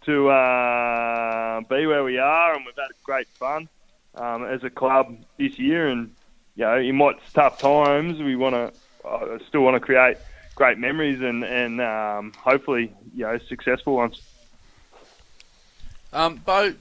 to 0.06 0.30
uh, 0.30 1.60
be 1.62 1.86
where 1.86 2.04
we 2.04 2.18
are, 2.18 2.54
and 2.54 2.64
we've 2.64 2.74
had 2.76 2.90
great 3.02 3.28
fun 3.28 3.68
um, 4.14 4.44
as 4.44 4.64
a 4.64 4.70
club 4.70 5.16
this 5.38 5.58
year. 5.58 5.88
And 5.88 6.14
you 6.56 6.64
know, 6.64 6.76
in 6.76 6.98
what's 6.98 7.32
tough 7.32 7.58
times, 7.58 8.18
we 8.18 8.36
want 8.36 8.54
to 8.54 9.08
uh, 9.08 9.38
still 9.48 9.62
want 9.62 9.74
to 9.74 9.80
create 9.80 10.16
great 10.54 10.78
memories 10.78 11.20
and 11.20 11.44
and 11.44 11.80
um, 11.80 12.32
hopefully 12.36 12.92
you 13.14 13.24
know 13.24 13.38
successful 13.48 13.94
ones. 13.94 14.20
Um, 16.12 16.36
Beau, 16.44 16.74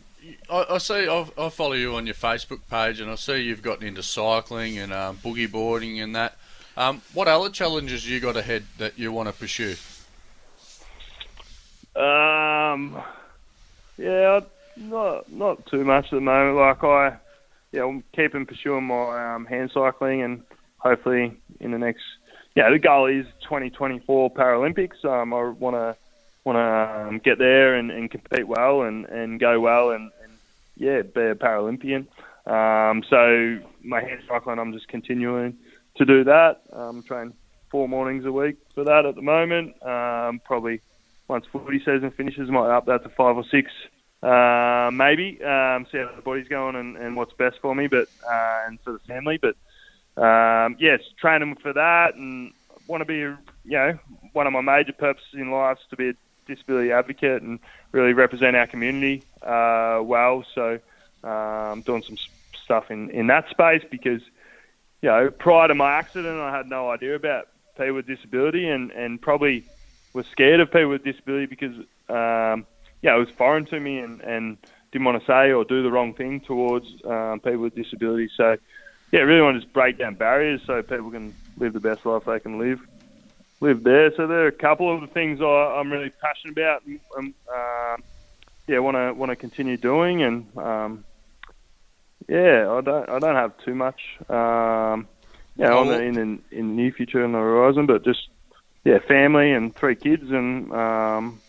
I, 0.49 0.65
I 0.69 0.77
see 0.79 1.07
i 1.07 1.25
I 1.37 1.49
follow 1.49 1.73
you 1.73 1.95
on 1.95 2.05
your 2.05 2.15
Facebook 2.15 2.61
page, 2.69 2.99
and 2.99 3.09
I 3.11 3.15
see 3.15 3.41
you've 3.41 3.61
gotten 3.61 3.87
into 3.87 4.03
cycling 4.03 4.77
and 4.77 4.91
um, 4.93 5.17
boogie 5.17 5.51
boarding 5.51 5.99
and 5.99 6.15
that. 6.15 6.35
Um, 6.77 7.01
what 7.13 7.27
other 7.27 7.49
challenges 7.49 8.09
you 8.09 8.19
got 8.19 8.37
ahead 8.37 8.63
that 8.77 8.97
you 8.97 9.11
want 9.11 9.27
to 9.27 9.33
pursue? 9.33 9.75
Um, 11.99 13.01
yeah, 13.97 14.39
not 14.77 15.31
not 15.31 15.65
too 15.65 15.83
much 15.83 16.05
at 16.05 16.11
the 16.11 16.21
moment. 16.21 16.57
Like 16.57 16.83
I, 16.83 17.17
yeah, 17.71 17.83
I'm 17.83 18.03
keeping 18.15 18.45
pursuing 18.45 18.85
my 18.85 19.35
um, 19.35 19.45
hand 19.45 19.71
cycling, 19.73 20.21
and 20.21 20.43
hopefully 20.77 21.37
in 21.59 21.71
the 21.71 21.77
next, 21.77 22.03
yeah, 22.55 22.69
the 22.69 22.79
goal 22.79 23.07
is 23.07 23.25
2024 23.43 24.33
Paralympics. 24.33 25.03
Um, 25.03 25.33
I 25.33 25.49
want 25.49 25.75
to 25.75 25.97
want 26.45 26.55
to 26.55 27.07
um, 27.07 27.19
get 27.19 27.37
there 27.37 27.75
and, 27.75 27.91
and 27.91 28.09
compete 28.09 28.47
well 28.47 28.83
and, 28.83 29.05
and 29.05 29.39
go 29.39 29.59
well 29.59 29.91
and, 29.91 30.09
and 30.23 30.31
yeah, 30.75 31.01
be 31.01 31.21
a 31.21 31.35
Paralympian. 31.35 32.07
Um, 32.47 33.03
so 33.09 33.59
my 33.83 34.01
hand 34.01 34.21
cycling, 34.27 34.57
I'm 34.57 34.73
just 34.73 34.87
continuing 34.87 35.57
to 35.97 36.05
do 36.05 36.23
that. 36.23 36.61
Um, 36.71 37.03
training 37.03 37.33
four 37.69 37.87
mornings 37.87 38.25
a 38.25 38.31
week 38.31 38.57
for 38.73 38.83
that 38.85 39.05
at 39.05 39.15
the 39.15 39.21
moment. 39.21 39.75
Um, 39.83 40.41
probably 40.43 40.81
once 41.29 41.45
footy 41.51 41.79
season 41.79 42.11
finishes, 42.11 42.49
might 42.49 42.75
up 42.75 42.87
that 42.87 43.03
to 43.03 43.09
five 43.09 43.37
or 43.37 43.45
six, 43.49 43.71
uh, 44.21 44.89
maybe. 44.91 45.41
Um, 45.43 45.85
see 45.91 45.99
how 45.99 46.11
the 46.15 46.21
body's 46.23 46.49
going 46.49 46.75
and, 46.75 46.97
and 46.97 47.15
what's 47.15 47.33
best 47.33 47.57
for 47.61 47.73
me, 47.73 47.87
but 47.87 48.07
uh, 48.29 48.63
and 48.67 48.79
for 48.81 48.93
the 48.93 48.99
family. 48.99 49.39
But 49.39 49.55
um, 50.21 50.75
yes, 50.79 50.99
training 51.21 51.55
for 51.61 51.71
that, 51.71 52.15
and 52.15 52.51
want 52.87 53.01
to 53.01 53.05
be, 53.05 53.19
you 53.19 53.37
know, 53.65 53.97
one 54.33 54.47
of 54.47 54.53
my 54.53 54.61
major 54.61 54.91
purposes 54.91 55.29
in 55.35 55.51
life 55.51 55.77
is 55.77 55.85
to 55.91 55.95
be 55.95 56.09
a 56.09 56.13
disability 56.47 56.91
advocate 56.91 57.43
and 57.43 57.59
really 57.91 58.13
represent 58.13 58.55
our 58.55 58.67
community 58.67 59.23
uh, 59.43 60.01
well. 60.03 60.43
So 60.55 60.79
um, 61.23 61.83
doing 61.83 62.03
some 62.05 62.17
stuff 62.63 62.89
in, 62.89 63.11
in 63.11 63.27
that 63.27 63.47
space 63.49 63.83
because, 63.89 64.21
you 65.01 65.09
know, 65.09 65.29
prior 65.29 65.67
to 65.67 65.75
my 65.75 65.93
accident, 65.93 66.39
I 66.39 66.55
had 66.55 66.67
no 66.67 66.89
idea 66.89 67.15
about 67.15 67.47
people 67.77 67.93
with 67.93 68.07
disability 68.07 68.67
and, 68.67 68.91
and 68.91 69.21
probably 69.21 69.65
was 70.19 70.27
scared 70.27 70.59
of 70.59 70.69
people 70.69 70.89
with 70.89 71.03
disability 71.05 71.45
because 71.45 71.75
um, 72.09 72.65
yeah, 73.01 73.15
it 73.15 73.19
was 73.19 73.29
foreign 73.37 73.65
to 73.67 73.79
me 73.79 73.99
and, 73.99 74.19
and 74.19 74.57
didn't 74.91 75.05
want 75.05 75.17
to 75.17 75.25
say 75.25 75.53
or 75.53 75.63
do 75.63 75.81
the 75.81 75.89
wrong 75.89 76.13
thing 76.13 76.41
towards 76.41 76.87
um, 77.05 77.39
people 77.39 77.59
with 77.59 77.73
disability. 77.73 78.29
So 78.35 78.57
yeah, 79.13 79.21
really 79.21 79.41
want 79.41 79.55
to 79.55 79.61
just 79.61 79.73
break 79.73 79.97
down 79.97 80.15
barriers 80.15 80.61
so 80.65 80.83
people 80.83 81.09
can 81.09 81.33
live 81.57 81.71
the 81.71 81.79
best 81.79 82.05
life 82.05 82.25
they 82.25 82.39
can 82.41 82.59
live 82.59 82.81
live 83.61 83.83
there. 83.83 84.13
So 84.15 84.27
there 84.27 84.43
are 84.43 84.47
a 84.47 84.51
couple 84.51 84.93
of 84.93 84.99
the 84.99 85.07
things 85.07 85.41
I, 85.41 85.79
am 85.79 85.89
really 85.89 86.09
passionate 86.09 86.51
about 86.51 86.85
and 86.85 86.99
um, 87.17 87.33
uh, 87.53 87.95
yeah, 88.67 88.79
want 88.79 88.97
to 88.97 89.13
want 89.13 89.29
to 89.29 89.37
continue 89.37 89.77
doing 89.77 90.21
and 90.21 90.57
um, 90.57 91.05
yeah, 92.27 92.69
I 92.69 92.81
don't 92.81 93.09
I 93.09 93.19
don't 93.19 93.35
have 93.35 93.53
too 93.63 93.73
much 93.73 94.01
um, 94.27 95.07
yeah, 95.55 95.73
on 95.73 95.87
the, 95.87 96.01
in, 96.01 96.17
in 96.17 96.43
in 96.51 96.67
the 96.69 96.83
near 96.83 96.91
future 96.91 97.23
on 97.23 97.31
the 97.31 97.37
horizon, 97.37 97.85
but 97.85 98.03
just 98.03 98.27
yeah, 98.89 98.99
family 99.07 99.51
and 99.51 99.75
three 99.75 99.95
kids, 99.95 100.31
and 100.31 100.71
um, 100.73 101.41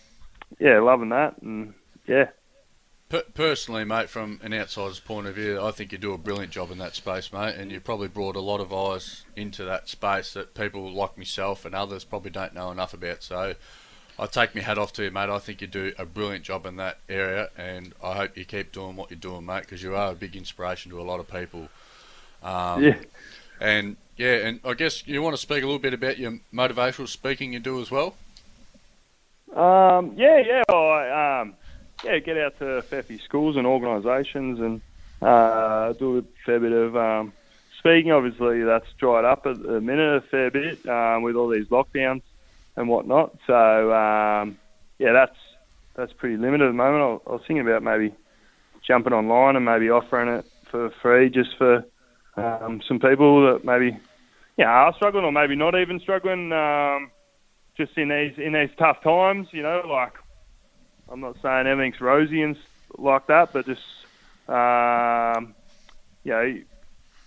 yeah, 0.59 0.79
loving 0.81 1.09
that, 1.09 1.41
and 1.41 1.75
yeah. 2.07 2.29
Personally, 3.35 3.85
mate, 3.85 4.09
from 4.09 4.39
an 4.43 4.55
outsider's 4.55 5.01
point 5.01 5.27
of 5.27 5.35
view, 5.35 5.61
I 5.61 5.73
think 5.73 5.91
you 5.91 5.99
do 5.99 6.13
a 6.13 6.19
brilliant 6.19 6.53
job 6.53 6.71
in 6.71 6.79
that 6.79 6.95
space, 6.95 7.33
mate, 7.33 7.57
and 7.57 7.73
you 7.73 7.81
probably 7.81 8.07
brought 8.07 8.37
a 8.37 8.41
lot 8.41 8.61
of 8.61 8.73
eyes 8.73 9.25
into 9.35 9.65
that 9.65 9.89
space 9.89 10.35
that 10.35 10.55
people 10.55 10.93
like 10.93 11.19
myself 11.19 11.65
and 11.65 11.75
others 11.75 12.05
probably 12.05 12.31
don't 12.31 12.55
know 12.55 12.71
enough 12.71 12.95
about. 12.95 13.25
So, 13.25 13.55
I 14.17 14.27
take 14.27 14.55
my 14.55 14.61
hat 14.61 14.79
off 14.79 14.93
to 14.93 15.05
you, 15.05 15.11
mate. 15.11 15.29
I 15.29 15.39
think 15.39 15.61
you 15.61 15.67
do 15.67 15.93
a 15.99 16.05
brilliant 16.05 16.45
job 16.45 16.67
in 16.67 16.77
that 16.77 16.99
area, 17.09 17.49
and 17.57 17.95
I 18.05 18.15
hope 18.15 18.37
you 18.37 18.45
keep 18.45 18.71
doing 18.71 18.95
what 18.95 19.11
you're 19.11 19.19
doing, 19.19 19.45
mate, 19.45 19.63
because 19.63 19.83
you 19.83 19.97
are 19.97 20.13
a 20.13 20.15
big 20.15 20.37
inspiration 20.37 20.93
to 20.93 21.01
a 21.01 21.03
lot 21.03 21.19
of 21.19 21.27
people. 21.27 21.69
Um, 22.43 22.85
yeah. 22.85 22.99
And 23.61 23.97
yeah, 24.21 24.47
and 24.47 24.61
I 24.67 24.75
guess 24.75 25.09
you 25.09 25.23
want 25.23 25.35
to 25.35 25.41
speak 25.41 25.63
a 25.63 25.67
little 25.67 25.79
bit 25.79 25.95
about 25.95 26.19
your 26.19 26.39
motivational 26.53 27.09
speaking 27.09 27.55
you 27.55 27.59
do 27.59 27.81
as 27.81 27.91
well. 27.91 28.15
Um, 29.57 30.13
yeah, 30.15 30.43
yeah, 30.47 30.63
I 30.69 31.41
um, 31.41 31.55
yeah 32.05 32.19
get 32.19 32.37
out 32.37 32.59
to 32.59 32.67
a 32.67 32.83
fair 32.83 33.03
few 33.03 33.19
schools 33.19 33.57
and 33.57 33.67
organisations 33.67 34.61
and 34.61 34.83
uh, 35.23 35.95
do 35.95 36.19
a 36.19 36.23
fair 36.45 36.61
bit 36.61 36.73
of 36.73 36.95
um, 36.99 37.33
speaking. 37.79 38.13
Obviously, 38.13 38.63
that's 38.63 38.85
dried 38.99 39.25
up 39.25 39.47
at 39.47 39.63
the 39.63 39.81
minute 39.81 40.17
a 40.17 40.21
fair 40.21 40.51
bit 40.51 40.87
um, 40.87 41.23
with 41.23 41.35
all 41.35 41.49
these 41.49 41.69
lockdowns 41.69 42.21
and 42.77 42.91
whatnot. 42.91 43.35
So 43.47 43.91
um, 43.91 44.59
yeah, 44.99 45.13
that's 45.13 45.39
that's 45.95 46.13
pretty 46.13 46.37
limited 46.37 46.67
at 46.67 46.73
the 46.73 46.75
moment. 46.75 47.23
I, 47.27 47.31
I 47.31 47.33
was 47.33 47.43
thinking 47.47 47.67
about 47.67 47.83
maybe 47.83 48.13
jumping 48.87 49.15
online 49.15 49.57
and 49.57 49.65
maybe 49.65 49.89
offering 49.89 50.29
it 50.29 50.45
for 50.71 50.91
free 51.01 51.31
just 51.31 51.57
for 51.57 51.87
um, 52.37 52.83
some 52.87 53.01
people 53.01 53.51
that 53.51 53.65
maybe 53.65 53.97
yeah, 54.61 54.69
are 54.69 54.95
struggling 54.95 55.25
or 55.25 55.33
maybe 55.33 55.57
not 55.57 55.75
even 55.75 55.99
struggling, 56.01 56.53
um, 56.53 57.11
just 57.79 57.97
in 57.97 58.11
these 58.11 58.37
in 58.37 58.53
these 58.53 58.69
tough 58.77 59.03
times. 59.03 59.49
You 59.53 59.63
know, 59.63 59.83
like 59.89 60.13
I'm 61.09 61.21
not 61.21 61.37
saying 61.41 61.67
everything's 61.67 61.99
rosy 61.99 62.43
and 62.43 62.55
like 62.99 63.27
that, 63.29 63.55
but 63.55 63.65
just 63.65 63.81
um, 64.49 65.55
you 66.25 66.33
know, 66.33 66.61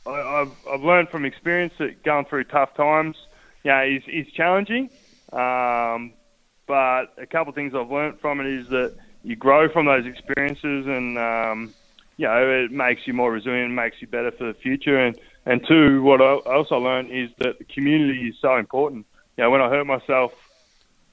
I, 0.05 0.39
have 0.39 0.51
I've 0.71 0.83
learned 0.83 1.09
from 1.09 1.25
experience 1.25 1.73
that 1.79 2.03
going 2.03 2.25
through 2.25 2.43
tough 2.43 2.75
times, 2.75 3.17
yeah, 3.63 3.81
is 3.81 4.03
is 4.07 4.31
challenging. 4.33 4.91
Um, 5.31 6.13
but 6.67 7.15
a 7.17 7.25
couple 7.25 7.49
of 7.49 7.55
things 7.55 7.73
I've 7.73 7.89
learned 7.89 8.19
from 8.19 8.41
it 8.41 8.45
is 8.45 8.67
that 8.69 8.93
you 9.23 9.35
grow 9.35 9.69
from 9.69 9.87
those 9.87 10.05
experiences, 10.05 10.85
and 10.85 11.17
um, 11.17 11.73
you 12.17 12.27
know, 12.27 12.63
it 12.65 12.71
makes 12.71 13.07
you 13.07 13.13
more 13.13 13.31
resilient, 13.31 13.73
makes 13.73 13.99
you 14.01 14.07
better 14.07 14.29
for 14.29 14.43
the 14.43 14.53
future, 14.53 14.99
and 14.99 15.17
and 15.45 15.65
two, 15.67 16.01
what 16.03 16.21
I 16.21 16.35
also 16.35 16.77
learned 16.77 17.11
is 17.11 17.29
that 17.39 17.59
the 17.59 17.65
community 17.65 18.29
is 18.29 18.35
so 18.41 18.55
important. 18.55 19.05
You 19.37 19.43
know, 19.43 19.49
when 19.51 19.61
I 19.61 19.69
hurt 19.69 19.85
myself, 19.85 20.33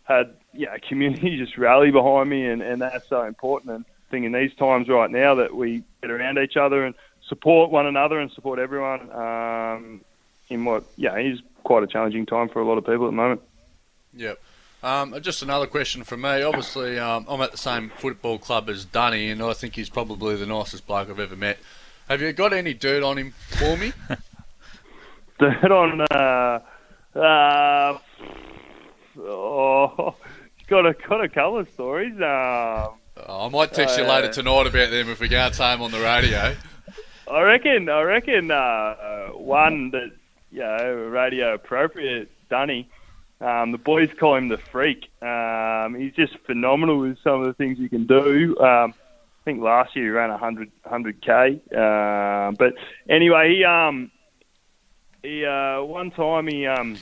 had 0.05 0.35
yeah, 0.53 0.77
community 0.89 1.37
just 1.37 1.57
rally 1.57 1.91
behind 1.91 2.31
me, 2.31 2.47
and, 2.47 2.63
and 2.63 2.81
that's 2.81 3.09
so 3.09 3.23
important. 3.25 3.73
And 3.73 3.85
think 4.11 4.27
in 4.27 4.33
these 4.33 4.55
times 4.55 4.89
right 4.89 5.11
now 5.11 5.37
that 5.37 5.55
we 5.55 5.83
get 6.03 6.11
around 6.11 6.39
each 6.39 6.57
other 6.57 6.85
and 6.85 6.95
support 7.29 7.71
one 7.71 7.87
another 7.87 8.19
and 8.19 8.31
support 8.33 8.59
everyone 8.59 9.11
um, 9.13 10.01
in 10.49 10.65
what, 10.65 10.85
yeah, 10.97 11.17
is 11.17 11.41
quite 11.63 11.83
a 11.83 11.87
challenging 11.87 12.27
time 12.27 12.49
for 12.49 12.61
a 12.61 12.65
lot 12.65 12.77
of 12.77 12.85
people 12.85 13.07
at 13.07 13.11
the 13.11 13.17
moment. 13.17 13.41
Yep. 14.15 14.41
Um, 14.83 15.15
just 15.21 15.43
another 15.43 15.67
question 15.67 16.05
from 16.05 16.23
me. 16.23 16.43
Obviously, 16.43 16.99
um, 16.99 17.27
I'm 17.29 17.41
at 17.43 17.53
the 17.53 17.59
same 17.59 17.91
football 17.99 18.39
club 18.39 18.69
as 18.69 18.85
Dunny, 18.85 19.31
and 19.31 19.43
I 19.43 19.53
think 19.53 19.75
he's 19.77 19.91
probably 19.91 20.37
the 20.37 20.47
nicest 20.47 20.87
bloke 20.87 21.11
I've 21.11 21.21
ever 21.21 21.37
met. 21.37 21.59
Have 22.11 22.21
you 22.21 22.33
got 22.33 22.53
any 22.53 22.75
dirt 22.75 23.05
on 23.05 23.19
him 23.19 23.33
for 23.51 23.77
me? 23.77 23.93
dirt 25.39 25.71
on, 25.71 26.01
uh, 26.11 26.59
uh, 27.17 27.99
oh, 29.17 30.17
got 30.67 30.87
a 30.87 30.95
got 31.09 31.23
a 31.23 31.29
couple 31.29 31.59
of 31.59 31.71
stories. 31.71 32.15
Um, 32.15 32.95
I 33.29 33.49
might 33.53 33.73
text 33.73 33.97
you 33.97 34.03
later 34.03 34.29
tonight 34.29 34.67
about 34.67 34.91
them 34.91 35.09
if 35.09 35.21
we 35.21 35.29
can't 35.29 35.55
say 35.55 35.71
them 35.71 35.83
on 35.83 35.93
the 35.93 36.01
radio. 36.01 36.57
I 37.31 37.43
reckon. 37.43 37.89
I 37.89 38.03
reckon 38.03 38.51
uh, 38.51 39.29
one 39.29 39.93
that 39.93 40.11
you 40.51 40.63
know 40.63 40.93
radio 41.13 41.55
appropriate. 41.55 42.29
Dunny. 42.49 42.89
Um, 43.41 43.71
the 43.71 43.79
boys 43.79 44.11
call 44.19 44.35
him 44.35 44.49
the 44.49 44.59
freak. 44.59 45.09
Um, 45.23 45.95
he's 45.95 46.13
just 46.15 46.37
phenomenal 46.45 46.99
with 46.99 47.19
some 47.23 47.41
of 47.41 47.47
the 47.47 47.55
things 47.55 47.79
he 47.79 47.89
can 47.89 48.09
do. 48.09 48.59
Um, 48.59 48.95
I 49.41 49.45
think 49.45 49.63
last 49.63 49.97
year 49.97 50.05
he 50.05 50.11
ran 50.11 50.31
100 50.31 50.71
100k. 50.85 51.61
Uh, 51.73 52.53
but 52.59 52.75
anyway, 53.09 53.55
he 53.57 53.65
um 53.65 54.11
he 55.23 55.47
uh, 55.47 55.83
one 55.83 56.11
time 56.11 56.47
he 56.47 56.67
um 56.67 56.99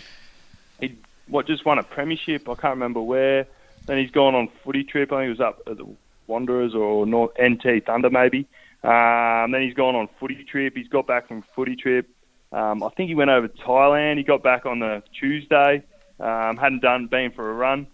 he 0.80 0.96
what 1.26 1.46
just 1.46 1.64
won 1.66 1.78
a 1.78 1.82
premiership. 1.82 2.48
I 2.48 2.54
can't 2.54 2.74
remember 2.74 3.02
where. 3.02 3.46
Then 3.86 3.98
he's 3.98 4.10
gone 4.10 4.34
on 4.34 4.48
footy 4.64 4.84
trip. 4.84 5.12
I 5.12 5.22
think 5.22 5.26
it 5.26 5.30
was 5.30 5.40
up 5.40 5.62
at 5.66 5.78
the 5.78 5.86
Wanderers 6.28 6.74
or 6.74 7.06
North, 7.06 7.32
NT 7.42 7.86
Thunder 7.86 8.10
maybe. 8.10 8.46
Um, 8.84 9.50
then 9.50 9.62
he's 9.62 9.74
gone 9.74 9.96
on 9.96 10.08
footy 10.20 10.44
trip. 10.44 10.76
He's 10.76 10.88
got 10.88 11.08
back 11.08 11.26
from 11.26 11.42
footy 11.56 11.74
trip. 11.74 12.08
Um, 12.52 12.84
I 12.84 12.90
think 12.90 13.08
he 13.08 13.16
went 13.16 13.30
over 13.30 13.48
to 13.48 13.58
Thailand. 13.58 14.18
He 14.18 14.22
got 14.22 14.44
back 14.44 14.64
on 14.64 14.78
the 14.78 15.02
Tuesday. 15.18 15.82
Um, 16.20 16.56
hadn't 16.56 16.82
done 16.82 17.08
been 17.08 17.32
for 17.32 17.50
a 17.50 17.54
run 17.54 17.88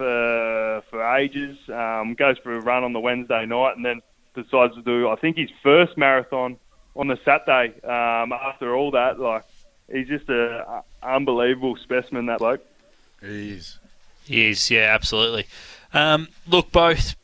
for 0.00 0.82
for 0.88 1.16
ages. 1.16 1.58
Um, 1.68 2.14
goes 2.14 2.38
for 2.38 2.56
a 2.56 2.60
run 2.60 2.84
on 2.84 2.94
the 2.94 3.00
Wednesday 3.00 3.44
night 3.44 3.76
and 3.76 3.84
then 3.84 4.00
decides 4.34 4.74
to 4.76 4.82
do 4.82 5.10
I 5.10 5.16
think 5.16 5.36
his 5.36 5.50
first 5.62 5.98
marathon 5.98 6.56
on 6.96 7.08
the 7.08 7.18
Saturday. 7.22 7.78
Um, 7.82 8.32
after 8.32 8.74
all 8.74 8.92
that, 8.92 9.20
like 9.20 9.44
he's 9.92 10.08
just 10.08 10.28
a, 10.30 10.66
a 10.66 10.84
unbelievable 11.02 11.76
specimen. 11.76 12.26
That 12.26 12.38
bloke. 12.38 12.64
He 13.20 13.50
is. 13.50 13.78
He 14.24 14.48
is. 14.48 14.70
Yeah, 14.70 14.94
absolutely. 14.94 15.46
Um, 15.92 16.28
look, 16.46 16.72
both 16.72 17.14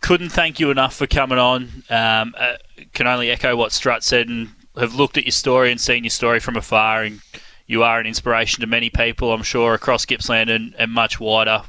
couldn't 0.00 0.30
thank 0.30 0.58
you 0.58 0.72
enough 0.72 0.96
for 0.96 1.06
coming 1.06 1.38
on. 1.38 1.84
Um, 1.88 2.34
uh, 2.36 2.56
can 2.92 3.06
only 3.06 3.30
echo 3.30 3.54
what 3.54 3.70
Strut 3.70 4.02
said 4.02 4.28
and 4.28 4.50
have 4.76 4.96
looked 4.96 5.16
at 5.16 5.24
your 5.24 5.32
story 5.32 5.70
and 5.70 5.80
seen 5.80 6.02
your 6.02 6.10
story 6.10 6.40
from 6.40 6.56
afar 6.56 7.04
and 7.04 7.20
you 7.66 7.82
are 7.82 7.98
an 7.98 8.06
inspiration 8.06 8.60
to 8.60 8.66
many 8.66 8.90
people, 8.90 9.32
I'm 9.32 9.42
sure, 9.42 9.74
across 9.74 10.04
Gippsland 10.04 10.50
and, 10.50 10.74
and 10.78 10.90
much 10.90 11.18
wider 11.18 11.62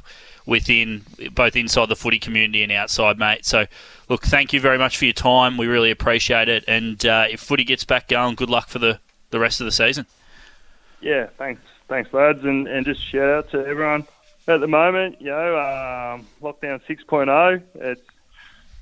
within 0.44 1.02
both 1.32 1.56
inside 1.56 1.88
the 1.88 1.96
footy 1.96 2.18
community 2.18 2.62
and 2.62 2.70
outside, 2.70 3.18
mate. 3.18 3.44
So, 3.44 3.66
look, 4.08 4.24
thank 4.24 4.52
you 4.52 4.60
very 4.60 4.78
much 4.78 4.96
for 4.96 5.04
your 5.04 5.14
time. 5.14 5.56
We 5.56 5.66
really 5.66 5.90
appreciate 5.90 6.48
it. 6.48 6.64
And 6.68 7.04
uh, 7.04 7.26
if 7.30 7.40
footy 7.40 7.64
gets 7.64 7.84
back 7.84 8.08
going, 8.08 8.36
good 8.36 8.50
luck 8.50 8.68
for 8.68 8.78
the, 8.78 9.00
the 9.30 9.40
rest 9.40 9.60
of 9.60 9.64
the 9.64 9.72
season. 9.72 10.06
Yeah, 11.00 11.26
thanks, 11.38 11.62
thanks, 11.88 12.12
lads, 12.12 12.44
and, 12.44 12.68
and 12.68 12.86
just 12.86 13.02
shout 13.02 13.28
out 13.28 13.50
to 13.50 13.66
everyone 13.66 14.06
at 14.48 14.60
the 14.60 14.68
moment. 14.68 15.20
You 15.20 15.30
know, 15.30 15.56
um, 15.56 16.26
lockdown 16.40 16.80
6.0. 16.88 17.62
It's 17.74 18.00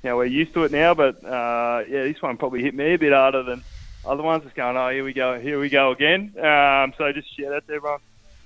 you 0.03 0.09
know 0.09 0.17
we're 0.17 0.25
used 0.25 0.53
to 0.53 0.63
it 0.63 0.71
now, 0.71 0.93
but 0.93 1.23
uh, 1.25 1.83
yeah, 1.89 2.03
this 2.03 2.21
one 2.21 2.37
probably 2.37 2.61
hit 2.61 2.75
me 2.75 2.93
a 2.93 2.97
bit 2.97 3.11
harder 3.11 3.41
than 3.43 3.63
other 4.05 4.23
ones 4.23 4.43
just 4.43 4.55
going, 4.55 4.77
oh, 4.77 4.89
here 4.89 5.03
we 5.03 5.13
go, 5.13 5.39
here 5.39 5.59
we 5.59 5.69
go 5.69 5.91
again. 5.91 6.33
Um, 6.37 6.93
so 6.97 7.11
just 7.11 7.35
shout 7.37 7.53
out 7.53 7.67
to 7.67 7.73
everyone. 7.73 7.99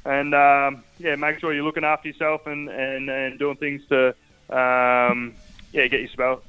And 0.06 0.34
um, 0.34 0.84
yeah, 0.98 1.16
make 1.16 1.40
sure 1.40 1.54
you're 1.54 1.64
looking 1.64 1.84
after 1.84 2.08
yourself 2.08 2.48
and, 2.48 2.70
and, 2.70 3.10
and 3.10 3.38
doing 3.38 3.58
things 3.58 3.82
to 3.90 4.10
um, 4.50 5.36
yeah 5.72 5.86
get 5.88 6.02
yourself 6.02 6.42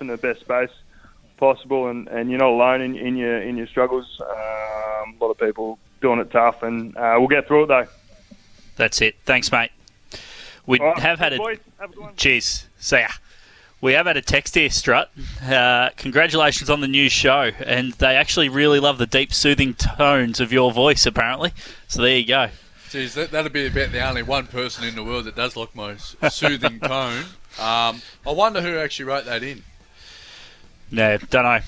in 0.00 0.06
the 0.06 0.16
best 0.16 0.40
space 0.40 0.70
possible. 1.38 1.88
And, 1.88 2.08
and 2.08 2.30
you're 2.30 2.38
not 2.38 2.50
alone 2.50 2.82
in, 2.82 2.96
in 2.96 3.16
your 3.16 3.40
in 3.42 3.56
your 3.56 3.66
struggles. 3.66 4.20
Um, 4.20 5.16
a 5.18 5.18
lot 5.20 5.30
of 5.30 5.38
people 5.38 5.78
doing 6.00 6.20
it 6.20 6.30
tough, 6.30 6.62
and 6.62 6.96
uh, 6.96 7.16
we'll 7.18 7.28
get 7.28 7.46
through 7.46 7.64
it 7.64 7.66
though. 7.66 7.86
That's 8.76 9.00
it. 9.00 9.16
Thanks, 9.24 9.50
mate. 9.50 9.70
We 10.66 10.78
right, 10.78 10.98
have 10.98 11.18
had 11.18 11.32
a 11.32 11.38
boys, 11.38 11.58
cheers. 12.16 12.66
See 12.78 12.98
ya. 12.98 13.08
We 13.80 13.94
have 13.94 14.04
had 14.06 14.18
a 14.18 14.22
text 14.22 14.54
here, 14.54 14.68
Strut. 14.68 15.10
Uh, 15.42 15.88
congratulations 15.96 16.68
on 16.68 16.82
the 16.82 16.88
new 16.88 17.08
show, 17.08 17.50
and 17.64 17.92
they 17.94 18.14
actually 18.14 18.50
really 18.50 18.78
love 18.78 18.98
the 18.98 19.06
deep, 19.06 19.32
soothing 19.32 19.72
tones 19.72 20.38
of 20.38 20.52
your 20.52 20.70
voice. 20.70 21.06
Apparently, 21.06 21.52
so 21.88 22.02
there 22.02 22.18
you 22.18 22.26
go. 22.26 22.48
Geez, 22.90 23.14
that, 23.14 23.30
that'd 23.30 23.52
be 23.52 23.66
about 23.66 23.92
the 23.92 24.06
only 24.06 24.22
one 24.22 24.46
person 24.46 24.84
in 24.84 24.96
the 24.96 25.04
world 25.04 25.24
that 25.24 25.34
does 25.36 25.56
like 25.56 25.74
my 25.74 25.96
soothing 25.96 26.80
tone. 26.80 27.24
Um, 27.58 28.02
I 28.26 28.32
wonder 28.32 28.60
who 28.60 28.76
actually 28.78 29.06
wrote 29.06 29.24
that 29.24 29.42
in. 29.42 29.62
No, 30.90 31.16
don't 31.16 31.44
know. 31.44 31.60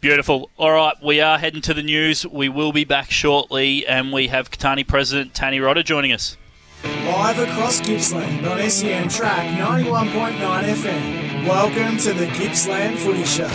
Beautiful. 0.00 0.50
All 0.56 0.72
right, 0.72 0.94
we 1.02 1.20
are 1.20 1.38
heading 1.38 1.60
to 1.62 1.74
the 1.74 1.82
news. 1.82 2.26
We 2.26 2.48
will 2.48 2.72
be 2.72 2.84
back 2.84 3.10
shortly, 3.10 3.86
and 3.86 4.12
we 4.12 4.28
have 4.28 4.50
Catani 4.50 4.86
President 4.86 5.34
Tanny 5.34 5.58
Rodda 5.58 5.84
joining 5.84 6.12
us. 6.12 6.36
Live 6.82 7.38
across 7.38 7.80
Gippsland 7.82 8.46
on 8.46 8.68
SEN 8.70 9.08
Track 9.08 9.58
91.9 9.58 10.38
FM. 10.64 11.29
Welcome 11.46 11.96
to 11.98 12.12
the 12.12 12.26
Gippsland 12.38 12.98
Footy 12.98 13.24
Show. 13.24 13.48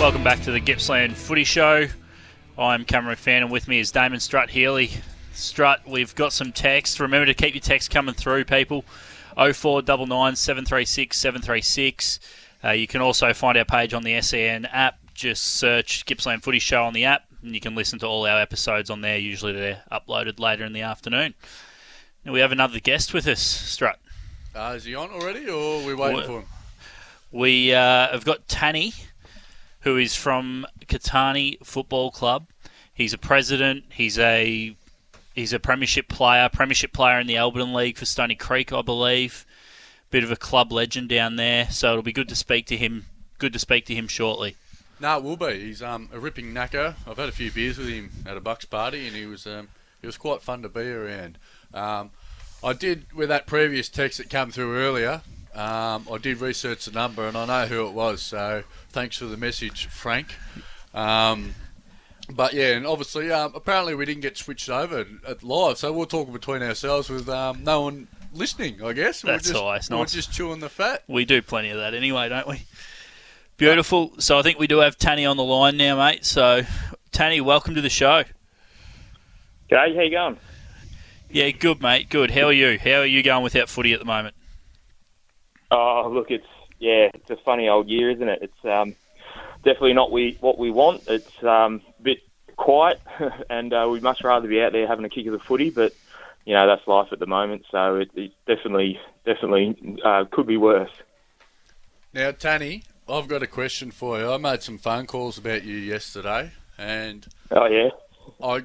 Welcome 0.00 0.24
back 0.24 0.40
to 0.42 0.50
the 0.50 0.58
Gippsland 0.58 1.16
Footy 1.16 1.44
Show. 1.44 1.86
I'm 2.58 2.84
Cameron 2.84 3.16
McPhan, 3.16 3.42
and 3.42 3.50
with 3.52 3.68
me 3.68 3.78
is 3.78 3.92
Damon 3.92 4.18
Strut 4.18 4.50
Healy. 4.50 4.90
Strut, 5.32 5.86
we've 5.86 6.12
got 6.16 6.32
some 6.32 6.50
text. 6.50 6.98
Remember 6.98 7.26
to 7.26 7.34
keep 7.34 7.54
your 7.54 7.62
text 7.62 7.90
coming 7.90 8.14
through, 8.14 8.44
people. 8.44 8.84
0499 9.36 10.34
736 10.34 11.16
736. 11.16 12.20
Uh, 12.64 12.70
you 12.70 12.88
can 12.88 13.00
also 13.00 13.32
find 13.32 13.56
our 13.56 13.64
page 13.64 13.94
on 13.94 14.02
the 14.02 14.20
SEN 14.20 14.64
app. 14.66 14.98
Just 15.14 15.44
search 15.44 16.04
Gippsland 16.04 16.42
Footy 16.42 16.58
Show 16.58 16.82
on 16.84 16.94
the 16.94 17.04
app, 17.04 17.22
and 17.42 17.54
you 17.54 17.60
can 17.60 17.76
listen 17.76 18.00
to 18.00 18.06
all 18.06 18.26
our 18.26 18.40
episodes 18.40 18.90
on 18.90 19.02
there. 19.02 19.18
Usually 19.18 19.52
they're 19.52 19.82
uploaded 19.92 20.40
later 20.40 20.64
in 20.64 20.72
the 20.72 20.82
afternoon. 20.82 21.34
And 22.24 22.34
we 22.34 22.40
have 22.40 22.50
another 22.52 22.80
guest 22.80 23.14
with 23.14 23.28
us, 23.28 23.40
Strut. 23.40 23.98
Uh, 24.54 24.74
is 24.76 24.84
he 24.84 24.96
on 24.96 25.10
already, 25.10 25.48
or 25.48 25.80
are 25.80 25.86
we 25.86 25.94
waiting 25.94 26.16
Well, 26.16 26.26
for 26.26 26.40
him? 26.40 26.46
We 27.30 27.74
uh, 27.74 28.08
have 28.08 28.24
got 28.24 28.48
Tanny, 28.48 28.94
who 29.80 29.96
is 29.96 30.16
from 30.16 30.66
Catani 30.86 31.64
Football 31.64 32.10
Club. 32.10 32.46
He's 32.92 33.12
a 33.12 33.18
president. 33.18 33.84
He's 33.92 34.18
a 34.18 34.74
he's 35.34 35.52
a 35.52 35.58
premiership 35.58 36.08
player, 36.08 36.48
premiership 36.48 36.92
player 36.92 37.20
in 37.20 37.26
the 37.26 37.34
Alberton 37.34 37.74
League 37.74 37.98
for 37.98 38.06
Stony 38.06 38.34
Creek, 38.34 38.72
I 38.72 38.82
believe. 38.82 39.44
Bit 40.10 40.24
of 40.24 40.32
a 40.32 40.36
club 40.36 40.72
legend 40.72 41.10
down 41.10 41.36
there. 41.36 41.68
So 41.70 41.90
it'll 41.90 42.02
be 42.02 42.12
good 42.12 42.30
to 42.30 42.34
speak 42.34 42.66
to 42.66 42.76
him. 42.76 43.04
Good 43.38 43.52
to 43.52 43.58
speak 43.58 43.84
to 43.86 43.94
him 43.94 44.08
shortly. 44.08 44.56
No, 44.98 45.18
it 45.18 45.22
will 45.22 45.36
be. 45.36 45.60
He's 45.60 45.82
um, 45.82 46.08
a 46.12 46.18
ripping 46.18 46.52
knacker. 46.52 46.96
I've 47.06 47.18
had 47.18 47.28
a 47.28 47.32
few 47.32 47.52
beers 47.52 47.78
with 47.78 47.88
him 47.88 48.10
at 48.26 48.36
a 48.36 48.40
Bucks 48.40 48.64
party, 48.64 49.06
and 49.06 49.14
he 49.14 49.26
was 49.26 49.46
um, 49.46 49.68
he 50.00 50.06
was 50.06 50.16
quite 50.16 50.42
fun 50.42 50.62
to 50.62 50.68
be 50.68 50.88
around. 50.88 51.38
Um, 51.74 52.10
I 52.64 52.72
did 52.72 53.12
with 53.12 53.28
that 53.28 53.46
previous 53.46 53.88
text 53.88 54.18
that 54.18 54.30
came 54.30 54.50
through 54.50 54.76
earlier. 54.76 55.20
Um, 55.58 56.06
I 56.12 56.18
did 56.18 56.40
research 56.40 56.84
the 56.84 56.92
number, 56.92 57.26
and 57.26 57.36
I 57.36 57.44
know 57.44 57.66
who 57.66 57.86
it 57.88 57.92
was. 57.92 58.22
So 58.22 58.62
thanks 58.90 59.16
for 59.16 59.24
the 59.24 59.36
message, 59.36 59.86
Frank. 59.86 60.36
Um, 60.94 61.54
but 62.30 62.52
yeah, 62.52 62.76
and 62.76 62.86
obviously, 62.86 63.32
um, 63.32 63.52
apparently 63.56 63.96
we 63.96 64.04
didn't 64.04 64.22
get 64.22 64.36
switched 64.36 64.70
over 64.70 65.04
at 65.26 65.42
live, 65.42 65.78
so 65.78 65.92
we're 65.92 66.04
talking 66.04 66.32
between 66.32 66.62
ourselves 66.62 67.10
with 67.10 67.28
um, 67.28 67.64
no 67.64 67.80
one 67.80 68.06
listening. 68.32 68.84
I 68.84 68.92
guess 68.92 69.22
That's 69.22 69.48
we're 69.48 69.52
just, 69.52 69.54
always 69.60 69.90
We're 69.90 69.96
nice. 69.96 70.12
just 70.12 70.32
chewing 70.32 70.60
the 70.60 70.68
fat. 70.68 71.02
We 71.08 71.24
do 71.24 71.42
plenty 71.42 71.70
of 71.70 71.78
that 71.78 71.92
anyway, 71.92 72.28
don't 72.28 72.46
we? 72.46 72.62
Beautiful. 73.56 74.12
So 74.20 74.38
I 74.38 74.42
think 74.42 74.60
we 74.60 74.68
do 74.68 74.78
have 74.78 74.96
Tanny 74.96 75.26
on 75.26 75.36
the 75.36 75.42
line 75.42 75.76
now, 75.76 75.96
mate. 75.96 76.24
So 76.24 76.62
Tanny, 77.10 77.40
welcome 77.40 77.74
to 77.74 77.80
the 77.80 77.90
show. 77.90 78.22
G'day, 79.68 79.96
how 79.96 80.02
you 80.02 80.10
going? 80.10 80.38
Yeah, 81.30 81.50
good, 81.50 81.82
mate. 81.82 82.08
Good. 82.08 82.30
How 82.30 82.44
are 82.44 82.52
you? 82.52 82.78
How 82.78 83.00
are 83.00 83.06
you 83.06 83.24
going 83.24 83.42
without 83.42 83.68
footy 83.68 83.92
at 83.92 83.98
the 83.98 84.06
moment? 84.06 84.36
Oh, 85.70 86.10
look, 86.12 86.30
it's 86.30 86.46
yeah, 86.78 87.10
it's 87.14 87.30
a 87.30 87.36
funny 87.44 87.68
old 87.68 87.88
year, 87.88 88.10
isn't 88.10 88.28
it? 88.28 88.38
It's 88.42 88.64
um, 88.64 88.94
definitely 89.64 89.94
not 89.94 90.12
we 90.12 90.36
what 90.40 90.58
we 90.58 90.70
want. 90.70 91.02
It's 91.06 91.42
um, 91.42 91.82
a 91.98 92.02
bit 92.02 92.18
quiet, 92.56 93.00
and 93.50 93.72
uh, 93.72 93.88
we'd 93.90 94.02
much 94.02 94.22
rather 94.22 94.48
be 94.48 94.60
out 94.60 94.72
there 94.72 94.86
having 94.86 95.04
a 95.04 95.08
kick 95.08 95.26
of 95.26 95.32
the 95.32 95.38
footy. 95.38 95.70
But 95.70 95.92
you 96.44 96.54
know 96.54 96.66
that's 96.66 96.86
life 96.86 97.08
at 97.12 97.18
the 97.18 97.26
moment, 97.26 97.64
so 97.70 97.96
it, 97.96 98.10
it 98.14 98.32
definitely, 98.46 98.98
definitely 99.24 99.98
uh, 100.04 100.24
could 100.30 100.46
be 100.46 100.56
worse. 100.56 100.90
Now, 102.14 102.30
Tanny, 102.30 102.84
I've 103.08 103.28
got 103.28 103.42
a 103.42 103.46
question 103.46 103.90
for 103.90 104.18
you. 104.18 104.32
I 104.32 104.38
made 104.38 104.62
some 104.62 104.78
phone 104.78 105.06
calls 105.06 105.36
about 105.36 105.64
you 105.64 105.76
yesterday, 105.76 106.52
and 106.78 107.26
Oh 107.50 107.66
yeah, 107.66 107.90
I, 108.42 108.62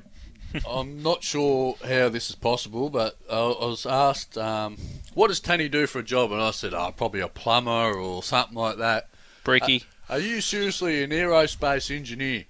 I'm 0.70 1.02
not 1.02 1.24
sure 1.24 1.76
how 1.84 2.10
this 2.10 2.30
is 2.30 2.36
possible, 2.36 2.90
but 2.90 3.18
I, 3.30 3.38
I 3.38 3.66
was 3.66 3.86
asked, 3.86 4.38
um, 4.38 4.78
"What 5.14 5.28
does 5.28 5.40
Tanny 5.40 5.70
do 5.70 5.88
for 5.88 6.00
a 6.00 6.04
job?" 6.04 6.32
And 6.32 6.42
I 6.42 6.52
said, 6.52 6.74
"Oh, 6.74 6.94
probably 6.96 7.22
a 7.22 7.28
plumber 7.28 7.94
or 7.98 8.24
something 8.24 8.58
like 8.58 8.78
that." 8.78 9.10
Bricky. 9.44 9.84
Are 10.10 10.20
you 10.20 10.42
seriously 10.42 11.04
an 11.04 11.12
aerospace 11.12 11.96
engineer? 11.96 12.46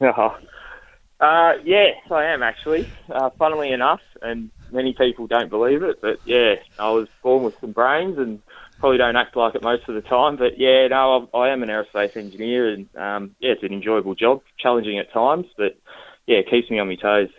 Uh, 0.00 0.30
uh, 1.20 1.52
yes, 1.64 1.96
I 2.10 2.24
am 2.26 2.42
actually. 2.42 2.88
Uh, 3.08 3.30
funnily 3.30 3.72
enough, 3.72 4.00
and 4.20 4.50
many 4.72 4.92
people 4.92 5.26
don't 5.26 5.50
believe 5.50 5.82
it, 5.82 6.00
but 6.00 6.18
yeah, 6.24 6.54
I 6.78 6.90
was 6.90 7.08
born 7.22 7.44
with 7.44 7.54
some 7.60 7.72
brains 7.72 8.18
and 8.18 8.42
probably 8.80 8.98
don't 8.98 9.14
act 9.14 9.36
like 9.36 9.54
it 9.54 9.62
most 9.62 9.88
of 9.88 9.94
the 9.94 10.00
time. 10.02 10.36
But 10.36 10.58
yeah, 10.58 10.88
no, 10.88 11.28
I, 11.32 11.38
I 11.38 11.48
am 11.50 11.62
an 11.62 11.68
aerospace 11.68 12.16
engineer, 12.16 12.68
and 12.68 12.88
um, 12.96 13.36
yeah, 13.38 13.52
it's 13.52 13.62
an 13.62 13.72
enjoyable 13.72 14.14
job, 14.14 14.42
challenging 14.58 14.98
at 14.98 15.12
times, 15.12 15.46
but 15.56 15.76
yeah, 16.26 16.38
it 16.38 16.50
keeps 16.50 16.70
me 16.70 16.78
on 16.78 16.88
my 16.88 16.96
toes. 16.96 17.30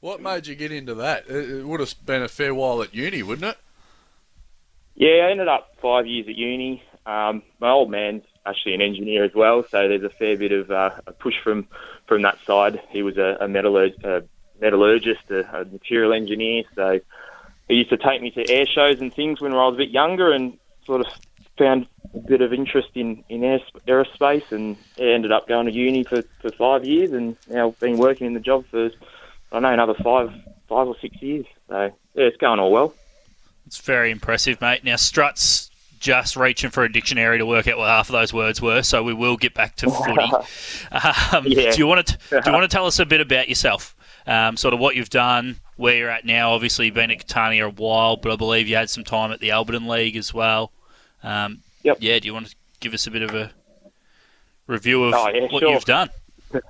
What 0.00 0.20
made 0.20 0.46
you 0.46 0.54
get 0.54 0.72
into 0.72 0.94
that? 0.94 1.28
It 1.28 1.64
would 1.64 1.80
have 1.80 1.94
been 2.04 2.22
a 2.22 2.28
fair 2.28 2.54
while 2.54 2.82
at 2.82 2.94
uni, 2.94 3.22
wouldn't 3.22 3.48
it? 3.48 3.58
Yeah, 4.94 5.26
I 5.26 5.30
ended 5.30 5.48
up 5.48 5.76
five 5.80 6.06
years 6.06 6.26
at 6.28 6.34
uni. 6.34 6.82
Um, 7.06 7.42
my 7.60 7.70
old 7.70 7.90
man's 7.90 8.24
actually 8.44 8.74
an 8.74 8.80
engineer 8.80 9.24
as 9.24 9.34
well, 9.34 9.64
so 9.70 9.88
there's 9.88 10.02
a 10.02 10.10
fair 10.10 10.36
bit 10.36 10.52
of 10.52 10.70
uh, 10.70 10.90
a 11.06 11.12
push 11.12 11.34
from 11.42 11.66
from 12.06 12.22
that 12.22 12.38
side. 12.44 12.80
He 12.90 13.02
was 13.02 13.16
a, 13.16 13.38
a, 13.40 13.46
metallurg- 13.46 14.04
a 14.04 14.24
metallurgist, 14.60 15.30
a, 15.30 15.60
a 15.60 15.64
material 15.64 16.12
engineer, 16.12 16.64
so 16.74 17.00
he 17.68 17.74
used 17.74 17.90
to 17.90 17.96
take 17.96 18.20
me 18.20 18.30
to 18.32 18.48
air 18.50 18.66
shows 18.66 19.00
and 19.00 19.14
things 19.14 19.40
when 19.40 19.52
I 19.52 19.66
was 19.66 19.74
a 19.74 19.78
bit 19.78 19.90
younger, 19.90 20.32
and 20.32 20.58
sort 20.84 21.00
of 21.00 21.06
found 21.58 21.86
a 22.14 22.18
bit 22.18 22.40
of 22.40 22.52
interest 22.52 22.88
in 22.94 23.24
in 23.28 23.44
air, 23.44 23.60
aerospace, 23.86 24.50
and 24.52 24.76
ended 24.98 25.32
up 25.32 25.48
going 25.48 25.66
to 25.66 25.72
uni 25.72 26.04
for, 26.04 26.22
for 26.40 26.50
five 26.52 26.84
years, 26.84 27.12
and 27.12 27.36
now 27.48 27.74
been 27.80 27.98
working 27.98 28.26
in 28.26 28.34
the 28.34 28.40
job 28.40 28.64
for 28.70 28.86
I 28.86 28.90
don't 29.52 29.62
know 29.62 29.72
another 29.72 29.94
five 29.94 30.30
five 30.68 30.88
or 30.88 30.96
six 31.00 31.20
years. 31.22 31.46
So 31.68 31.92
yeah, 32.14 32.24
it's 32.24 32.36
going 32.36 32.60
all 32.60 32.72
well. 32.72 32.94
It's 33.66 33.78
very 33.78 34.10
impressive, 34.10 34.60
mate. 34.60 34.84
Now, 34.84 34.96
Struts 34.96 35.70
just 35.98 36.36
reaching 36.36 36.68
for 36.70 36.82
a 36.82 36.92
dictionary 36.92 37.38
to 37.38 37.46
work 37.46 37.68
out 37.68 37.78
what 37.78 37.88
half 37.88 38.08
of 38.08 38.12
those 38.12 38.32
words 38.32 38.60
were, 38.60 38.82
so 38.82 39.02
we 39.04 39.14
will 39.14 39.36
get 39.36 39.54
back 39.54 39.76
to 39.76 39.90
footy. 39.90 40.32
Um, 41.32 41.46
Yeah. 41.46 41.70
Do 41.70 41.78
you 41.78 41.86
want 41.86 42.06
to 42.06 42.18
do 42.30 42.40
you 42.44 42.52
want 42.52 42.68
to 42.68 42.68
tell 42.76 42.86
us 42.86 42.98
a 42.98 43.06
bit 43.06 43.20
about 43.20 43.48
yourself? 43.48 43.94
Um, 44.26 44.56
sort 44.56 44.72
of 44.74 44.80
what 44.80 44.94
you've 44.94 45.10
done, 45.10 45.56
where 45.76 45.96
you're 45.96 46.10
at 46.10 46.24
now. 46.24 46.52
Obviously, 46.52 46.86
you've 46.86 46.94
been 46.94 47.10
at 47.10 47.26
Catani 47.26 47.64
a 47.64 47.70
while, 47.70 48.16
but 48.16 48.32
I 48.32 48.36
believe 48.36 48.68
you 48.68 48.76
had 48.76 48.90
some 48.90 49.04
time 49.04 49.32
at 49.32 49.40
the 49.40 49.48
Alberton 49.50 49.88
League 49.88 50.16
as 50.16 50.32
well. 50.32 50.72
Um, 51.22 51.62
Yep. 51.84 51.96
Yeah. 52.00 52.18
Do 52.20 52.26
you 52.26 52.34
want 52.34 52.46
to 52.48 52.54
give 52.80 52.94
us 52.94 53.06
a 53.06 53.10
bit 53.10 53.22
of 53.22 53.34
a 53.34 53.50
review 54.68 55.02
of 55.04 55.14
Oh, 55.14 55.28
yeah, 55.28 55.46
what 55.50 55.60
sure. 55.60 55.72
you've 55.72 55.84
done? 55.84 56.10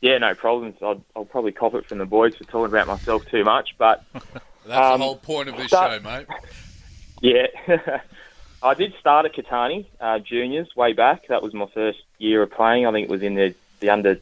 Yeah, 0.00 0.16
no 0.18 0.32
problems. 0.32 0.76
I'll, 0.80 1.04
I'll 1.16 1.24
probably 1.24 1.50
cop 1.50 1.74
it 1.74 1.84
from 1.86 1.98
the 1.98 2.06
boys 2.06 2.36
for 2.36 2.44
talking 2.44 2.66
about 2.72 2.86
myself 2.86 3.26
too 3.26 3.42
much, 3.42 3.74
but 3.78 4.04
That's 4.14 4.92
Um, 4.92 5.00
the 5.00 5.04
whole 5.04 5.16
point 5.16 5.48
of 5.48 5.56
this 5.56 5.72
that- 5.72 6.00
show, 6.02 6.08
mate. 6.08 6.26
Yeah. 7.20 7.46
I 8.62 8.74
did 8.74 8.94
start 9.00 9.26
at 9.26 9.34
Catani 9.34 9.86
uh, 10.00 10.20
juniors 10.20 10.68
way 10.76 10.92
back. 10.92 11.26
That 11.26 11.42
was 11.42 11.52
my 11.52 11.66
first 11.74 11.98
year 12.18 12.42
of 12.44 12.52
playing. 12.52 12.86
I 12.86 12.92
think 12.92 13.08
it 13.08 13.10
was 13.10 13.22
in 13.22 13.34
the, 13.34 13.56
the 13.80 13.90
under 13.90 14.20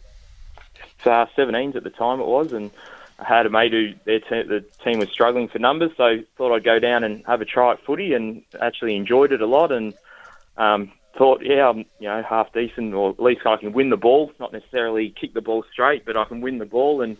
uh, 1.04 1.26
17s 1.36 1.76
at 1.76 1.84
the 1.84 1.90
time 1.90 2.20
it 2.20 2.26
was, 2.26 2.52
and 2.54 2.70
I 3.18 3.24
had 3.24 3.46
a 3.46 3.50
mate 3.50 3.72
who 3.72 3.94
their 4.04 4.20
te- 4.20 4.48
the 4.48 4.64
team 4.84 4.98
was 4.98 5.08
struggling 5.10 5.48
for 5.48 5.58
numbers, 5.58 5.92
so 5.96 6.18
thought 6.36 6.54
I'd 6.54 6.64
go 6.64 6.78
down 6.78 7.04
and 7.04 7.24
have 7.26 7.40
a 7.40 7.46
try 7.46 7.72
at 7.72 7.84
footy, 7.84 8.12
and 8.14 8.42
actually 8.60 8.96
enjoyed 8.96 9.32
it 9.32 9.40
a 9.40 9.46
lot, 9.46 9.72
and 9.72 9.94
um, 10.56 10.92
thought, 11.16 11.42
yeah, 11.42 11.68
I'm 11.68 11.78
you 11.98 12.08
know 12.08 12.22
half 12.22 12.52
decent, 12.52 12.94
or 12.94 13.10
at 13.10 13.20
least 13.20 13.46
I 13.46 13.56
can 13.56 13.72
win 13.72 13.90
the 13.90 13.96
ball, 13.96 14.32
not 14.38 14.52
necessarily 14.52 15.14
kick 15.18 15.34
the 15.34 15.40
ball 15.40 15.64
straight, 15.72 16.04
but 16.04 16.16
I 16.16 16.24
can 16.24 16.40
win 16.40 16.58
the 16.58 16.66
ball, 16.66 17.00
and 17.00 17.16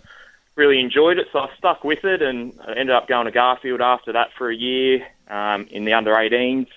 really 0.55 0.81
enjoyed 0.81 1.19
it. 1.19 1.29
So 1.33 1.41
I 1.41 1.49
stuck 1.57 1.85
with 1.85 2.05
it, 2.05 2.23
and 2.23 2.59
I 2.67 2.73
ended 2.73 2.91
up 2.91 3.09
going 3.09 3.27
to 3.27 3.33
Garfield 3.33 3.81
after 3.81 4.13
that 4.13 4.29
for 4.37 4.51
a 4.51 4.57
year 4.57 5.07
um, 5.29 5.67
in 5.71 5.85
the 5.85 5.93
under 5.93 6.13
18s. 6.13 6.69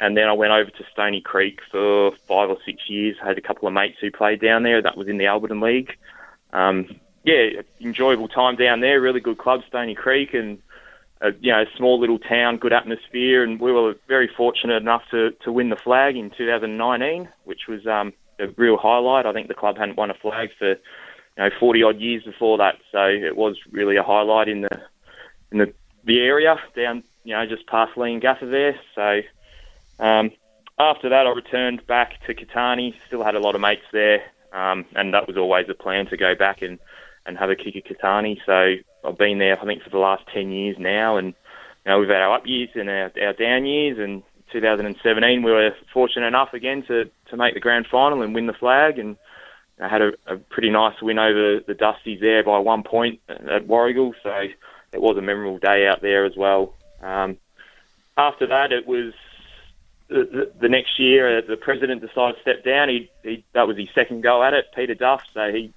And 0.00 0.16
then 0.16 0.28
I 0.28 0.32
went 0.32 0.52
over 0.52 0.70
to 0.70 0.84
Stony 0.92 1.20
Creek 1.20 1.60
for 1.70 2.12
five 2.26 2.50
or 2.50 2.58
six 2.66 2.82
years. 2.88 3.16
I 3.22 3.28
had 3.28 3.38
a 3.38 3.40
couple 3.40 3.68
of 3.68 3.74
mates 3.74 3.98
who 4.00 4.10
played 4.10 4.40
down 4.40 4.62
there. 4.62 4.82
That 4.82 4.96
was 4.96 5.08
in 5.08 5.18
the 5.18 5.24
Alberton 5.24 5.62
League. 5.62 5.96
Um, 6.52 7.00
yeah, 7.24 7.62
enjoyable 7.80 8.28
time 8.28 8.56
down 8.56 8.80
there. 8.80 9.00
Really 9.00 9.20
good 9.20 9.38
club, 9.38 9.62
Stony 9.66 9.94
Creek, 9.94 10.34
and 10.34 10.58
a, 11.20 11.30
you 11.40 11.50
know, 11.50 11.64
small 11.76 11.98
little 11.98 12.18
town, 12.18 12.58
good 12.58 12.72
atmosphere. 12.72 13.42
And 13.42 13.58
we 13.58 13.72
were 13.72 13.94
very 14.08 14.28
fortunate 14.28 14.76
enough 14.76 15.02
to, 15.10 15.30
to 15.42 15.50
win 15.50 15.70
the 15.70 15.76
flag 15.76 16.16
in 16.16 16.30
2019, 16.30 17.28
which 17.44 17.66
was 17.66 17.86
um, 17.86 18.12
a 18.38 18.48
real 18.56 18.76
highlight. 18.76 19.26
I 19.26 19.32
think 19.32 19.48
the 19.48 19.54
club 19.54 19.78
hadn't 19.78 19.96
won 19.96 20.10
a 20.10 20.14
flag 20.14 20.50
for 20.58 20.70
you 20.70 20.78
know 21.38 21.50
40 21.58 21.82
odd 21.82 21.98
years 21.98 22.24
before 22.24 22.58
that, 22.58 22.76
so 22.92 23.06
it 23.06 23.36
was 23.36 23.56
really 23.70 23.96
a 23.96 24.02
highlight 24.02 24.48
in 24.48 24.62
the 24.62 24.80
in 25.50 25.58
the 25.58 25.72
the 26.04 26.20
area 26.20 26.56
down 26.76 27.02
you 27.24 27.34
know 27.34 27.46
just 27.46 27.66
past 27.66 27.94
Leongatha 27.96 28.50
there. 28.50 28.78
So 28.94 30.04
um, 30.04 30.30
after 30.78 31.08
that, 31.08 31.26
I 31.26 31.30
returned 31.30 31.86
back 31.86 32.24
to 32.26 32.34
Catani. 32.34 32.94
Still 33.06 33.24
had 33.24 33.34
a 33.34 33.40
lot 33.40 33.54
of 33.54 33.60
mates 33.60 33.86
there, 33.92 34.22
um, 34.52 34.84
and 34.94 35.14
that 35.14 35.26
was 35.26 35.36
always 35.36 35.66
the 35.66 35.74
plan 35.74 36.06
to 36.06 36.16
go 36.16 36.34
back 36.34 36.62
and, 36.62 36.78
and 37.26 37.38
have 37.38 37.50
a 37.50 37.56
kick 37.56 37.76
at 37.76 37.84
Catani. 37.84 38.38
So 38.44 38.76
I've 39.08 39.18
been 39.18 39.38
there, 39.38 39.60
I 39.60 39.64
think, 39.64 39.82
for 39.82 39.90
the 39.90 39.98
last 39.98 40.24
ten 40.32 40.50
years 40.50 40.76
now, 40.78 41.16
and 41.16 41.28
you 41.28 41.90
know 41.90 41.98
we've 41.98 42.08
had 42.08 42.22
our 42.22 42.36
up 42.36 42.46
years 42.46 42.70
and 42.74 42.88
our, 42.88 43.12
our 43.22 43.32
down 43.32 43.66
years. 43.66 43.98
And 43.98 44.22
2017, 44.52 45.42
we 45.42 45.50
were 45.50 45.70
fortunate 45.92 46.26
enough 46.26 46.52
again 46.52 46.84
to 46.88 47.10
to 47.30 47.36
make 47.36 47.54
the 47.54 47.60
grand 47.60 47.86
final 47.90 48.22
and 48.22 48.34
win 48.34 48.46
the 48.46 48.52
flag, 48.52 48.98
and 48.98 49.16
I 49.80 49.88
had 49.88 50.02
a, 50.02 50.12
a 50.26 50.36
pretty 50.36 50.70
nice 50.70 51.00
win 51.02 51.18
over 51.18 51.60
the 51.66 51.74
Dusties 51.74 52.20
there 52.20 52.44
by 52.44 52.58
one 52.58 52.82
point 52.82 53.20
at 53.28 53.66
Warragul. 53.66 54.12
So 54.22 54.30
it 54.92 55.00
was 55.00 55.16
a 55.16 55.22
memorable 55.22 55.58
day 55.58 55.86
out 55.86 56.00
there 56.00 56.24
as 56.24 56.36
well. 56.36 56.74
Um, 57.02 57.38
after 58.16 58.46
that, 58.46 58.72
it 58.72 58.86
was 58.86 59.12
the, 60.08 60.24
the, 60.24 60.52
the 60.60 60.68
next 60.68 60.98
year. 60.98 61.38
Uh, 61.38 61.40
the 61.46 61.56
president 61.56 62.00
decided 62.00 62.36
to 62.36 62.42
step 62.42 62.64
down. 62.64 62.88
He, 62.88 63.10
he 63.22 63.44
that 63.52 63.66
was 63.66 63.76
his 63.76 63.88
second 63.94 64.22
go 64.22 64.42
at 64.42 64.54
it, 64.54 64.66
Peter 64.74 64.94
Duff. 64.94 65.22
So 65.34 65.50
he 65.50 65.72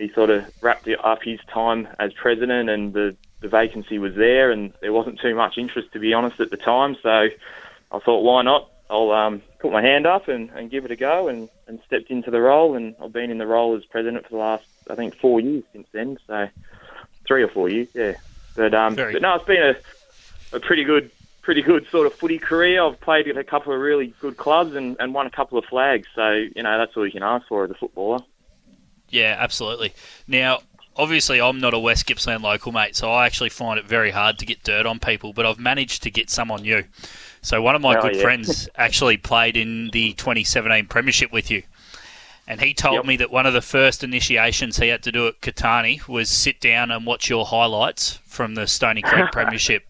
he 0.00 0.10
sort 0.14 0.30
of 0.30 0.44
wrapped 0.62 0.88
up 1.04 1.18
his 1.22 1.38
time 1.52 1.86
as 1.98 2.12
president, 2.14 2.70
and 2.70 2.92
the 2.92 3.16
the 3.40 3.48
vacancy 3.48 3.98
was 3.98 4.14
there, 4.16 4.50
and 4.50 4.72
there 4.80 4.92
wasn't 4.92 5.18
too 5.20 5.34
much 5.34 5.54
interest, 5.56 5.88
to 5.92 5.98
be 5.98 6.12
honest, 6.12 6.40
at 6.40 6.50
the 6.50 6.58
time. 6.58 6.94
So 7.02 7.08
I 7.08 7.98
thought, 8.04 8.22
why 8.22 8.42
not? 8.42 8.68
I'll 8.90 9.12
um, 9.12 9.40
put 9.60 9.72
my 9.72 9.80
hand 9.80 10.06
up 10.06 10.28
and, 10.28 10.50
and 10.50 10.70
give 10.70 10.84
it 10.84 10.90
a 10.90 10.96
go, 10.96 11.28
and, 11.28 11.48
and 11.66 11.78
stepped 11.86 12.10
into 12.10 12.30
the 12.30 12.40
role, 12.40 12.74
and 12.74 12.94
I've 13.02 13.12
been 13.12 13.30
in 13.30 13.38
the 13.38 13.46
role 13.46 13.76
as 13.76 13.84
president 13.84 14.24
for 14.24 14.30
the 14.30 14.36
last, 14.36 14.64
I 14.90 14.94
think, 14.94 15.14
four 15.20 15.40
years 15.40 15.64
since 15.72 15.86
then. 15.92 16.18
So 16.26 16.48
three 17.26 17.42
or 17.42 17.48
four 17.48 17.68
years, 17.68 17.88
yeah. 17.94 18.12
But 18.56 18.74
um, 18.74 18.96
Very 18.96 19.12
but 19.12 19.22
no, 19.22 19.36
it's 19.36 19.44
been 19.44 19.62
a, 19.62 20.56
a 20.56 20.60
pretty 20.60 20.84
good, 20.84 21.10
pretty 21.42 21.62
good 21.62 21.86
sort 21.90 22.06
of 22.06 22.14
footy 22.14 22.38
career. 22.38 22.82
I've 22.82 23.00
played 23.00 23.28
at 23.28 23.38
a 23.38 23.44
couple 23.44 23.72
of 23.72 23.80
really 23.80 24.12
good 24.20 24.36
clubs 24.36 24.74
and, 24.74 24.96
and 24.98 25.14
won 25.14 25.26
a 25.26 25.30
couple 25.30 25.56
of 25.56 25.64
flags. 25.64 26.08
So 26.14 26.30
you 26.30 26.62
know 26.62 26.76
that's 26.78 26.96
all 26.96 27.06
you 27.06 27.12
can 27.12 27.22
ask 27.22 27.46
for 27.48 27.64
as 27.64 27.70
a 27.70 27.74
footballer. 27.74 28.18
Yeah, 29.10 29.36
absolutely. 29.38 29.92
Now, 30.26 30.60
obviously, 30.96 31.40
I'm 31.40 31.60
not 31.60 31.74
a 31.74 31.78
West 31.78 32.06
Gippsland 32.06 32.42
local, 32.42 32.72
mate, 32.72 32.96
so 32.96 33.10
I 33.10 33.26
actually 33.26 33.50
find 33.50 33.78
it 33.78 33.84
very 33.86 34.10
hard 34.10 34.38
to 34.38 34.46
get 34.46 34.62
dirt 34.62 34.86
on 34.86 34.98
people, 35.00 35.32
but 35.32 35.44
I've 35.46 35.58
managed 35.58 36.02
to 36.04 36.10
get 36.10 36.30
some 36.30 36.50
on 36.50 36.64
you. 36.64 36.84
So, 37.42 37.60
one 37.62 37.74
of 37.74 37.82
my 37.82 37.96
Oh, 37.98 38.02
good 38.02 38.16
yeah. 38.16 38.22
friends 38.22 38.68
actually 38.76 39.16
played 39.16 39.56
in 39.56 39.90
the 39.90 40.12
2017 40.14 40.86
Premiership 40.86 41.32
with 41.32 41.50
you. 41.50 41.62
And 42.46 42.60
he 42.60 42.74
told 42.74 42.96
Yep. 42.96 43.04
me 43.04 43.16
that 43.18 43.30
one 43.30 43.46
of 43.46 43.52
the 43.52 43.60
first 43.62 44.02
initiations 44.02 44.76
he 44.78 44.88
had 44.88 45.02
to 45.04 45.12
do 45.12 45.28
at 45.28 45.40
Catani 45.40 46.06
was 46.08 46.28
sit 46.28 46.60
down 46.60 46.90
and 46.90 47.06
watch 47.06 47.30
your 47.30 47.46
highlights 47.46 48.18
from 48.26 48.54
the 48.56 48.66
Stony 48.66 49.02
Creek 49.02 49.26
Premiership. 49.32 49.84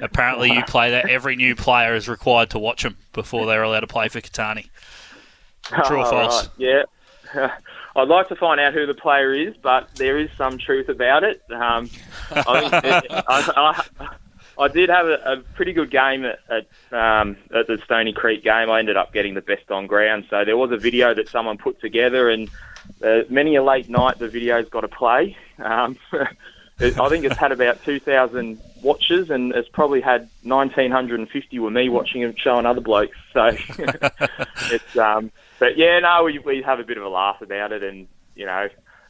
Apparently, 0.00 0.52
you 0.52 0.64
play 0.64 0.90
that. 0.90 1.08
Every 1.08 1.36
new 1.36 1.54
player 1.54 1.94
is 1.94 2.08
required 2.08 2.50
to 2.50 2.58
watch 2.58 2.82
them 2.82 2.96
before 3.12 3.46
they're 3.46 3.62
allowed 3.62 3.80
to 3.80 3.86
play 3.86 4.08
for 4.08 4.20
Catani. 4.20 4.68
True 5.86 6.00
or 6.00 6.06
false? 6.06 6.48
right, 6.48 6.50
Yeah. 6.58 6.82
I'd 7.96 8.08
like 8.08 8.28
to 8.28 8.36
find 8.36 8.60
out 8.60 8.72
who 8.72 8.86
the 8.86 8.94
player 8.94 9.34
is, 9.34 9.56
but 9.56 9.94
there 9.96 10.18
is 10.18 10.30
some 10.36 10.58
truth 10.58 10.88
about 10.88 11.24
it. 11.24 11.42
Um, 11.50 11.90
I, 12.30 13.02
I, 13.28 13.84
I, 14.00 14.08
I 14.58 14.68
did 14.68 14.90
have 14.90 15.06
a, 15.06 15.14
a 15.24 15.36
pretty 15.54 15.72
good 15.72 15.90
game 15.90 16.24
at, 16.24 16.38
at, 16.48 16.66
um, 16.92 17.36
at 17.54 17.66
the 17.66 17.78
Stony 17.84 18.12
Creek 18.12 18.44
game. 18.44 18.70
I 18.70 18.78
ended 18.78 18.96
up 18.96 19.12
getting 19.12 19.34
the 19.34 19.40
best 19.40 19.70
on 19.70 19.86
ground. 19.86 20.26
So 20.28 20.44
there 20.44 20.56
was 20.56 20.70
a 20.70 20.76
video 20.76 21.14
that 21.14 21.28
someone 21.28 21.58
put 21.58 21.80
together, 21.80 22.28
and 22.28 22.48
uh, 23.02 23.22
many 23.28 23.56
a 23.56 23.62
late 23.62 23.88
night 23.88 24.18
the 24.18 24.28
video's 24.28 24.68
got 24.68 24.82
to 24.82 24.88
play. 24.88 25.36
Um, 25.58 25.96
I 26.80 27.08
think 27.08 27.24
it's 27.24 27.36
had 27.36 27.52
about 27.52 27.82
2,000 27.84 28.58
watches, 28.82 29.30
and 29.30 29.52
it's 29.52 29.68
probably 29.68 30.00
had 30.00 30.28
1,950 30.42 31.58
with 31.58 31.72
me 31.72 31.88
watching 31.88 32.22
it 32.22 32.38
showing 32.38 32.66
other 32.66 32.80
blokes. 32.80 33.16
So 33.32 33.46
it's 33.78 34.96
um, 34.96 35.30
but 35.60 35.76
yeah, 35.76 36.00
no, 36.00 36.24
we 36.24 36.38
we 36.40 36.62
have 36.62 36.80
a 36.80 36.84
bit 36.84 36.96
of 36.96 37.04
a 37.04 37.08
laugh 37.08 37.40
about 37.40 37.70
it, 37.70 37.84
and 37.84 38.08
you 38.34 38.46
know, 38.46 38.68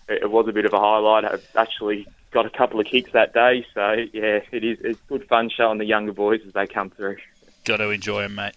it, 0.08 0.22
it 0.22 0.30
was 0.30 0.46
a 0.48 0.52
bit 0.52 0.66
of 0.66 0.74
a 0.74 0.78
highlight. 0.78 1.24
I 1.24 1.38
actually 1.58 2.06
got 2.32 2.44
a 2.44 2.50
couple 2.50 2.78
of 2.80 2.86
kicks 2.86 3.12
that 3.12 3.32
day, 3.32 3.64
so 3.72 3.92
yeah, 4.12 4.40
it 4.50 4.64
is 4.64 4.78
it's 4.80 5.00
good 5.08 5.26
fun 5.28 5.48
showing 5.48 5.78
the 5.78 5.86
younger 5.86 6.12
boys 6.12 6.40
as 6.46 6.52
they 6.52 6.66
come 6.66 6.90
through. 6.90 7.16
Got 7.64 7.78
to 7.78 7.90
enjoy 7.90 8.22
them, 8.22 8.34
mate. 8.34 8.54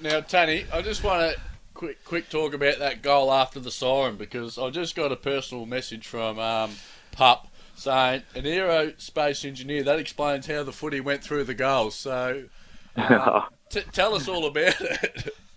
Now, 0.00 0.20
Tanny, 0.20 0.64
I 0.72 0.80
just 0.80 1.02
want 1.02 1.34
to 1.34 1.40
quick 1.74 2.04
quick 2.04 2.30
talk 2.30 2.54
about 2.54 2.78
that 2.78 3.02
goal 3.02 3.32
after 3.32 3.58
the 3.58 3.72
siren 3.72 4.16
because 4.16 4.56
I 4.56 4.70
just 4.70 4.94
got 4.94 5.10
a 5.10 5.16
personal 5.16 5.66
message 5.66 6.06
from 6.06 6.38
um, 6.38 6.70
Pup 7.10 7.48
saying 7.74 8.22
an 8.36 8.44
aerospace 8.44 9.44
engineer. 9.44 9.82
That 9.82 9.98
explains 9.98 10.46
how 10.46 10.62
the 10.62 10.72
footy 10.72 11.00
went 11.00 11.24
through 11.24 11.44
the 11.44 11.54
goals. 11.54 11.96
So, 11.96 12.44
uh, 12.96 13.42
t- 13.70 13.82
tell 13.92 14.14
us 14.14 14.28
all 14.28 14.46
about 14.46 14.80
it. 14.80 15.34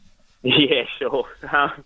Yeah, 0.43 0.85
sure. 0.97 1.27
Um, 1.51 1.85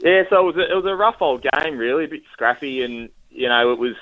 yeah, 0.00 0.24
so 0.28 0.40
it 0.40 0.54
was 0.54 0.56
a, 0.56 0.70
it 0.70 0.74
was 0.74 0.84
a 0.84 0.94
rough 0.94 1.22
old 1.22 1.42
game, 1.42 1.78
really, 1.78 2.04
a 2.04 2.08
bit 2.08 2.22
scrappy, 2.32 2.82
and 2.82 3.08
you 3.30 3.48
know 3.48 3.72
it 3.72 3.78
was 3.78 3.94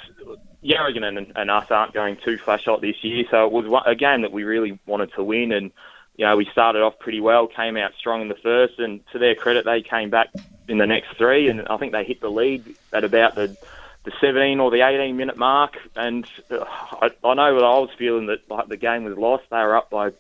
Yarragon 0.65 1.05
and, 1.05 1.33
and 1.37 1.51
us 1.51 1.71
aren't 1.71 1.95
going 1.95 2.17
too 2.25 2.37
flash 2.37 2.65
hot 2.65 2.81
this 2.81 3.03
year, 3.03 3.25
so 3.31 3.47
it 3.47 3.53
was 3.53 3.83
a 3.87 3.95
game 3.95 4.23
that 4.23 4.33
we 4.33 4.43
really 4.43 4.79
wanted 4.87 5.13
to 5.15 5.23
win, 5.23 5.53
and 5.53 5.71
you 6.17 6.27
know 6.27 6.37
we 6.37 6.47
started 6.47 6.83
off 6.83 6.99
pretty 6.99 7.21
well, 7.21 7.47
came 7.47 7.77
out 7.77 7.93
strong 7.97 8.23
in 8.23 8.29
the 8.29 8.35
first, 8.35 8.79
and 8.79 9.07
to 9.13 9.19
their 9.19 9.37
credit, 9.37 9.65
they 9.65 9.83
came 9.83 10.11
back 10.11 10.31
in 10.67 10.79
the 10.79 10.87
next 10.87 11.17
three, 11.17 11.49
and 11.49 11.69
I 11.69 11.77
think 11.77 11.93
they 11.93 12.05
hit 12.05 12.21
the 12.21 12.31
lead 12.31 12.75
at 12.93 13.05
about 13.05 13.37
the 13.37 13.57
the 14.05 14.13
17 14.21 14.61
or 14.61 14.71
the 14.71 14.83
18 14.87 15.17
minute 15.17 15.37
mark, 15.37 15.79
and 15.97 16.27
uh, 16.51 16.65
I, 16.69 17.11
I 17.25 17.35
know 17.35 17.55
that 17.55 17.65
I 17.65 17.79
was 17.79 17.91
feeling 17.97 18.27
that 18.27 18.51
like 18.51 18.69
the 18.69 18.77
game 18.77 19.05
was 19.05 19.17
lost. 19.17 19.45
They 19.51 19.57
were 19.57 19.77
up 19.77 19.91
by 19.91 20.11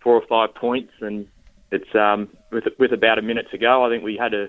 four 0.00 0.14
or 0.14 0.26
five 0.26 0.54
points, 0.54 0.92
and 1.00 1.26
it's 1.74 1.94
um, 1.94 2.28
with 2.50 2.64
with 2.78 2.92
about 2.92 3.18
a 3.18 3.22
minute 3.22 3.46
to 3.50 3.58
go. 3.58 3.84
I 3.84 3.90
think 3.90 4.02
we 4.02 4.16
had 4.16 4.34
a 4.34 4.48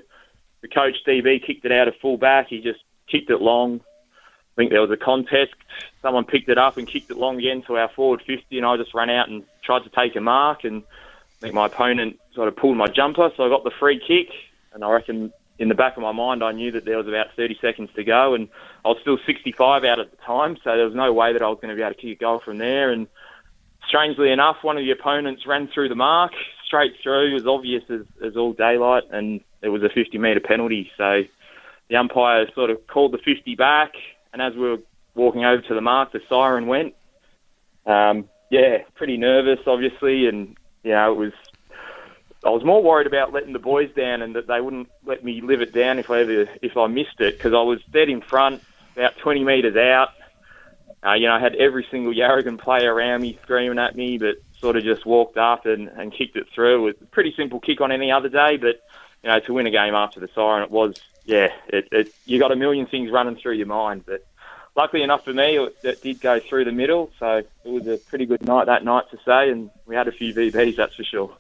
the 0.61 0.67
coach 0.67 0.95
DB 1.07 1.45
kicked 1.45 1.65
it 1.65 1.71
out 1.71 1.87
of 1.87 1.95
full 2.01 2.17
back. 2.17 2.47
He 2.49 2.61
just 2.61 2.79
kicked 3.07 3.29
it 3.29 3.41
long. 3.41 3.81
I 3.81 4.55
think 4.55 4.71
there 4.71 4.81
was 4.81 4.91
a 4.91 4.97
contest. 4.97 5.53
Someone 6.01 6.23
picked 6.23 6.49
it 6.49 6.57
up 6.57 6.77
and 6.77 6.87
kicked 6.87 7.11
it 7.11 7.17
long 7.17 7.37
again 7.37 7.61
to 7.67 7.75
our 7.77 7.89
forward 7.89 8.23
50, 8.25 8.57
and 8.57 8.65
I 8.65 8.77
just 8.77 8.93
ran 8.93 9.09
out 9.09 9.27
and 9.27 9.43
tried 9.63 9.83
to 9.83 9.89
take 9.89 10.15
a 10.15 10.21
mark. 10.21 10.63
And 10.63 10.81
I 10.81 11.41
think 11.41 11.53
my 11.53 11.65
opponent 11.65 12.19
sort 12.33 12.47
of 12.47 12.55
pulled 12.55 12.77
my 12.77 12.87
jumper, 12.87 13.29
so 13.35 13.43
I 13.43 13.49
got 13.49 13.63
the 13.63 13.71
free 13.79 13.99
kick. 13.99 14.33
And 14.73 14.83
I 14.83 14.91
reckon 14.91 15.33
in 15.59 15.67
the 15.67 15.75
back 15.75 15.97
of 15.97 16.03
my 16.03 16.13
mind, 16.13 16.43
I 16.43 16.53
knew 16.53 16.71
that 16.71 16.85
there 16.85 16.97
was 16.97 17.07
about 17.07 17.27
30 17.35 17.57
seconds 17.61 17.89
to 17.95 18.03
go, 18.03 18.33
and 18.33 18.47
I 18.85 18.89
was 18.89 18.97
still 19.01 19.17
65 19.25 19.83
out 19.83 19.99
at 19.99 20.09
the 20.09 20.17
time, 20.17 20.57
so 20.63 20.75
there 20.75 20.85
was 20.85 20.95
no 20.95 21.11
way 21.11 21.33
that 21.33 21.41
I 21.41 21.47
was 21.47 21.59
going 21.61 21.69
to 21.69 21.75
be 21.75 21.81
able 21.81 21.93
to 21.93 22.01
kick 22.01 22.17
a 22.17 22.23
goal 22.23 22.41
from 22.43 22.57
there. 22.57 22.91
And 22.91 23.07
strangely 23.87 24.31
enough, 24.31 24.57
one 24.63 24.77
of 24.77 24.83
the 24.83 24.91
opponents 24.91 25.45
ran 25.45 25.67
through 25.67 25.89
the 25.89 25.95
mark 25.95 26.31
straight 26.75 26.95
through, 27.01 27.37
as 27.37 27.45
obvious 27.45 27.83
as, 27.89 28.01
as 28.23 28.35
all 28.35 28.51
daylight, 28.51 29.03
and 29.11 29.41
it 29.61 29.69
was 29.69 29.81
a 29.83 29.89
50 29.89 30.17
metre 30.17 30.41
penalty. 30.41 30.91
So 30.97 31.23
the 31.89 31.95
umpire 31.95 32.47
sort 32.53 32.69
of 32.69 32.85
called 32.87 33.13
the 33.13 33.17
50 33.17 33.55
back, 33.55 33.93
and 34.33 34.41
as 34.41 34.53
we 34.53 34.69
were 34.69 34.79
walking 35.13 35.45
over 35.45 35.61
to 35.61 35.73
the 35.73 35.81
mark, 35.81 36.11
the 36.11 36.21
siren 36.27 36.67
went. 36.67 36.93
Um, 37.85 38.29
yeah, 38.49 38.79
pretty 38.95 39.15
nervous, 39.17 39.59
obviously, 39.65 40.27
and 40.27 40.57
you 40.83 40.91
know 40.91 41.13
it 41.13 41.17
was. 41.17 41.33
I 42.43 42.49
was 42.49 42.63
more 42.63 42.83
worried 42.83 43.07
about 43.07 43.33
letting 43.33 43.53
the 43.53 43.59
boys 43.59 43.89
down 43.95 44.21
and 44.21 44.35
that 44.35 44.45
they 44.45 44.61
wouldn't 44.61 44.87
let 45.03 45.23
me 45.23 45.41
live 45.41 45.61
it 45.61 45.73
down 45.73 45.97
if 45.97 46.11
I 46.11 46.19
ever 46.21 46.47
if 46.61 46.77
I 46.77 46.85
missed 46.87 47.19
it 47.19 47.37
because 47.37 47.53
I 47.53 47.61
was 47.61 47.79
dead 47.91 48.07
in 48.07 48.21
front, 48.21 48.61
about 48.95 49.17
20 49.17 49.43
metres 49.43 49.75
out. 49.75 50.09
Uh, 51.03 51.13
you 51.13 51.27
know, 51.27 51.33
I 51.33 51.39
had 51.39 51.55
every 51.55 51.87
single 51.89 52.13
Yarragon 52.13 52.59
player 52.59 52.93
around 52.93 53.21
me 53.21 53.39
screaming 53.41 53.79
at 53.79 53.95
me, 53.95 54.19
but 54.19 54.35
sort 54.65 54.77
of 54.77 54.83
just 54.83 55.05
walked 55.05 55.37
up 55.37 55.67
and, 55.67 55.89
and 55.89 56.11
kicked 56.11 56.35
it 56.35 56.47
through. 56.51 56.77
It 56.77 56.81
was 56.81 56.95
a 56.99 57.05
pretty 57.05 57.35
simple 57.37 57.59
kick 57.59 57.81
on 57.81 57.91
any 57.91 58.11
other 58.11 58.29
day, 58.29 58.57
but 58.57 58.81
you 59.21 59.29
know, 59.29 59.39
to 59.41 59.53
win 59.53 59.67
a 59.67 59.69
game 59.69 59.93
after 59.93 60.19
the 60.19 60.27
siren, 60.33 60.63
it 60.63 60.71
was 60.71 60.95
yeah. 61.23 61.49
It, 61.67 61.87
it 61.91 62.07
you 62.25 62.39
got 62.39 62.51
a 62.51 62.55
million 62.55 62.87
things 62.87 63.11
running 63.11 63.35
through 63.35 63.53
your 63.53 63.67
mind, 63.67 64.05
but 64.07 64.25
luckily 64.75 65.03
enough 65.03 65.23
for 65.23 65.33
me, 65.33 65.59
it, 65.59 65.75
it 65.83 66.01
did 66.01 66.19
go 66.19 66.39
through 66.39 66.65
the 66.65 66.71
middle, 66.71 67.11
so 67.19 67.37
it 67.37 67.49
was 67.63 67.85
a 67.85 67.97
pretty 67.97 68.25
good 68.25 68.43
night 68.43 68.65
that 68.65 68.83
night 68.83 69.03
to 69.11 69.19
say, 69.23 69.51
and 69.51 69.69
we 69.85 69.93
had 69.93 70.07
a 70.07 70.11
few 70.11 70.33
VBs, 70.33 70.77
that's 70.77 70.95
for 70.95 71.03
sure. 71.03 71.37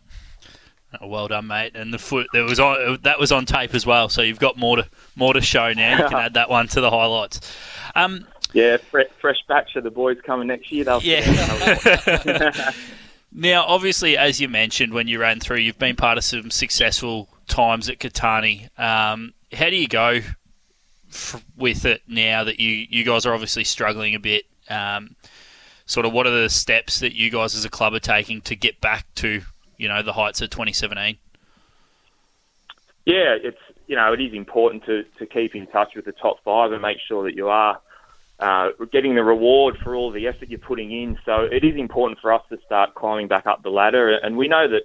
Oh, 1.01 1.07
well 1.07 1.27
done, 1.27 1.47
mate. 1.47 1.71
And 1.75 1.91
the 1.91 1.97
foot 1.97 2.27
that 2.33 2.43
was 2.43 2.59
on 2.59 2.99
that 3.01 3.19
was 3.19 3.31
on 3.31 3.47
tape 3.47 3.73
as 3.73 3.87
well, 3.87 4.07
so 4.07 4.21
you've 4.21 4.37
got 4.39 4.55
more 4.55 4.75
to 4.75 4.87
more 5.15 5.33
to 5.33 5.41
show 5.41 5.73
now. 5.73 5.97
You 6.03 6.09
can 6.09 6.19
add 6.25 6.35
that 6.35 6.51
one 6.51 6.67
to 6.67 6.79
the 6.79 6.91
highlights. 6.91 7.41
Um, 7.95 8.27
Yeah, 8.53 8.77
fresh, 8.77 9.07
fresh 9.19 9.39
batch 9.47 9.75
of 9.75 9.83
the 9.83 9.89
boys 9.91 10.19
coming 10.23 10.47
next 10.47 10.71
year. 10.71 10.83
They'll 10.83 11.01
Yeah. 11.01 12.71
now, 13.35 13.65
obviously, 13.65 14.17
as 14.17 14.39
you 14.39 14.49
mentioned 14.49 14.93
when 14.93 15.07
you 15.07 15.19
ran 15.19 15.39
through, 15.39 15.57
you've 15.57 15.79
been 15.79 15.95
part 15.95 16.17
of 16.17 16.23
some 16.23 16.49
successful 16.49 17.29
times 17.47 17.89
at 17.89 17.99
Catani. 17.99 18.69
Um, 18.79 19.33
how 19.51 19.69
do 19.69 19.75
you 19.75 19.87
go 19.87 20.21
f- 21.09 21.43
with 21.57 21.85
it 21.85 22.01
now 22.07 22.43
that 22.43 22.59
you, 22.59 22.87
you 22.89 23.03
guys 23.03 23.25
are 23.25 23.33
obviously 23.33 23.63
struggling 23.63 24.15
a 24.15 24.19
bit? 24.19 24.45
Um, 24.69 25.15
sort 25.85 26.05
of, 26.05 26.13
what 26.13 26.25
are 26.25 26.41
the 26.41 26.49
steps 26.49 26.99
that 27.01 27.13
you 27.13 27.29
guys 27.29 27.55
as 27.55 27.65
a 27.65 27.69
club 27.69 27.93
are 27.93 27.99
taking 27.99 28.41
to 28.41 28.55
get 28.55 28.81
back 28.81 29.05
to 29.15 29.41
you 29.77 29.87
know 29.89 30.01
the 30.01 30.13
heights 30.13 30.41
of 30.41 30.49
2017? 30.49 31.17
yeah, 33.05 33.37
it's 33.41 33.57
you 33.87 33.95
know 33.95 34.11
it 34.13 34.19
is 34.19 34.33
important 34.33 34.83
to, 34.85 35.03
to 35.19 35.25
keep 35.25 35.55
in 35.55 35.67
touch 35.67 35.95
with 35.95 36.05
the 36.05 36.11
top 36.11 36.37
five 36.43 36.71
and 36.71 36.81
make 36.81 36.97
sure 37.07 37.23
that 37.23 37.35
you 37.35 37.47
are 37.47 37.79
uh, 38.39 38.69
getting 38.91 39.15
the 39.15 39.23
reward 39.23 39.77
for 39.83 39.95
all 39.95 40.11
the 40.11 40.27
effort 40.27 40.49
you're 40.49 40.59
putting 40.59 40.91
in. 40.91 41.17
So 41.25 41.41
it 41.41 41.63
is 41.63 41.75
important 41.75 42.19
for 42.19 42.33
us 42.33 42.41
to 42.49 42.57
start 42.65 42.93
climbing 42.95 43.27
back 43.27 43.45
up 43.45 43.63
the 43.63 43.69
ladder, 43.69 44.17
and 44.17 44.37
we 44.37 44.47
know 44.47 44.67
that 44.67 44.83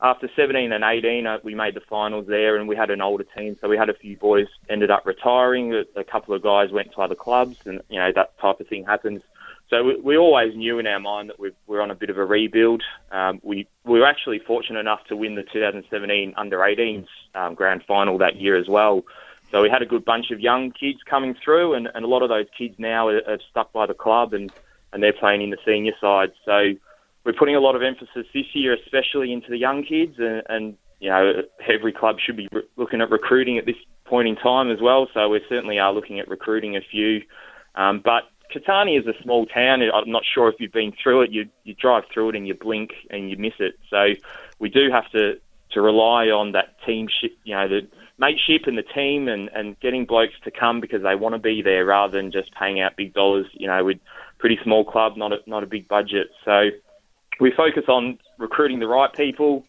after 0.00 0.28
17 0.36 0.72
and 0.72 0.84
18, 0.84 1.26
uh, 1.26 1.38
we 1.42 1.54
made 1.54 1.74
the 1.74 1.80
finals 1.80 2.26
there, 2.26 2.56
and 2.56 2.68
we 2.68 2.76
had 2.76 2.90
an 2.90 3.00
older 3.00 3.24
team, 3.36 3.56
so 3.60 3.68
we 3.68 3.78
had 3.78 3.88
a 3.88 3.94
few 3.94 4.16
boys 4.16 4.46
ended 4.68 4.90
up 4.90 5.06
retiring. 5.06 5.72
A, 5.72 6.00
a 6.00 6.04
couple 6.04 6.34
of 6.34 6.42
guys 6.42 6.70
went 6.70 6.92
to 6.92 7.00
other 7.00 7.14
clubs, 7.14 7.56
and 7.64 7.80
you 7.88 7.98
know 7.98 8.10
that 8.14 8.38
type 8.38 8.60
of 8.60 8.68
thing 8.68 8.84
happens. 8.84 9.22
So 9.70 9.82
we, 9.82 10.00
we 10.00 10.16
always 10.16 10.54
knew 10.54 10.78
in 10.78 10.86
our 10.86 11.00
mind 11.00 11.30
that 11.30 11.40
we 11.40 11.52
we're 11.66 11.80
on 11.80 11.90
a 11.90 11.94
bit 11.94 12.10
of 12.10 12.18
a 12.18 12.24
rebuild. 12.24 12.82
Um, 13.10 13.40
we, 13.42 13.66
we 13.84 14.00
were 14.00 14.06
actually 14.06 14.38
fortunate 14.38 14.80
enough 14.80 15.04
to 15.08 15.16
win 15.16 15.34
the 15.34 15.42
2017 15.42 16.34
under 16.36 16.58
18s 16.58 17.06
um, 17.34 17.54
grand 17.54 17.82
final 17.88 18.18
that 18.18 18.36
year 18.36 18.56
as 18.56 18.68
well. 18.68 19.02
So 19.50 19.62
we 19.62 19.70
had 19.70 19.82
a 19.82 19.86
good 19.86 20.04
bunch 20.04 20.30
of 20.32 20.40
young 20.40 20.72
kids 20.72 20.98
coming 21.08 21.34
through, 21.42 21.74
and, 21.74 21.88
and 21.94 22.04
a 22.04 22.08
lot 22.08 22.22
of 22.22 22.28
those 22.28 22.46
kids 22.56 22.74
now 22.78 23.08
are, 23.08 23.20
are 23.28 23.38
stuck 23.50 23.72
by 23.72 23.86
the 23.86 23.94
club, 23.94 24.32
and, 24.32 24.50
and 24.92 25.02
they're 25.02 25.12
playing 25.12 25.42
in 25.42 25.50
the 25.50 25.58
senior 25.64 25.92
side. 26.00 26.30
So 26.44 26.74
we're 27.24 27.32
putting 27.32 27.56
a 27.56 27.60
lot 27.60 27.76
of 27.76 27.82
emphasis 27.82 28.26
this 28.32 28.46
year, 28.54 28.74
especially 28.74 29.32
into 29.32 29.48
the 29.50 29.58
young 29.58 29.84
kids, 29.84 30.14
and, 30.18 30.42
and 30.48 30.76
you 31.00 31.10
know 31.10 31.42
every 31.68 31.92
club 31.92 32.16
should 32.24 32.36
be 32.36 32.48
re- 32.52 32.62
looking 32.76 33.00
at 33.00 33.10
recruiting 33.10 33.58
at 33.58 33.66
this 33.66 33.76
point 34.04 34.28
in 34.28 34.36
time 34.36 34.70
as 34.70 34.78
well. 34.80 35.08
So 35.12 35.28
we 35.28 35.40
certainly 35.48 35.78
are 35.78 35.92
looking 35.92 36.20
at 36.20 36.28
recruiting 36.28 36.76
a 36.76 36.80
few, 36.80 37.22
um, 37.74 38.00
but 38.04 38.24
Catani 38.54 38.98
is 38.98 39.06
a 39.06 39.22
small 39.22 39.44
town. 39.46 39.82
I'm 39.82 40.10
not 40.10 40.22
sure 40.32 40.48
if 40.48 40.54
you've 40.60 40.72
been 40.72 40.92
through 41.02 41.22
it. 41.22 41.32
You 41.32 41.46
you 41.64 41.74
drive 41.74 42.04
through 42.12 42.30
it 42.30 42.36
and 42.36 42.46
you 42.46 42.54
blink 42.54 42.90
and 43.10 43.30
you 43.30 43.36
miss 43.36 43.54
it. 43.58 43.74
So 43.90 44.14
we 44.58 44.68
do 44.68 44.88
have 44.92 45.10
to 45.10 45.34
to 45.72 45.80
rely 45.80 46.26
on 46.26 46.52
that 46.52 46.76
teamship, 46.86 47.36
you 47.44 47.54
know, 47.54 47.68
the 47.68 47.80
mateship 48.18 48.66
and 48.66 48.78
the 48.78 48.82
team 48.82 49.28
and, 49.28 49.48
and 49.54 49.78
getting 49.80 50.06
blokes 50.06 50.34
to 50.44 50.50
come 50.50 50.80
because 50.80 51.02
they 51.02 51.14
want 51.14 51.34
to 51.34 51.38
be 51.38 51.62
there 51.62 51.84
rather 51.84 52.16
than 52.16 52.32
just 52.32 52.54
paying 52.54 52.80
out 52.80 52.96
big 52.96 53.12
dollars, 53.12 53.46
you 53.52 53.66
know, 53.66 53.84
with 53.84 53.98
pretty 54.38 54.58
small 54.62 54.84
club, 54.84 55.16
not 55.16 55.32
a, 55.32 55.38
not 55.46 55.62
a 55.62 55.66
big 55.66 55.86
budget. 55.88 56.28
So 56.44 56.70
we 57.40 57.50
focus 57.50 57.84
on 57.88 58.18
recruiting 58.38 58.78
the 58.78 58.86
right 58.86 59.12
people. 59.12 59.64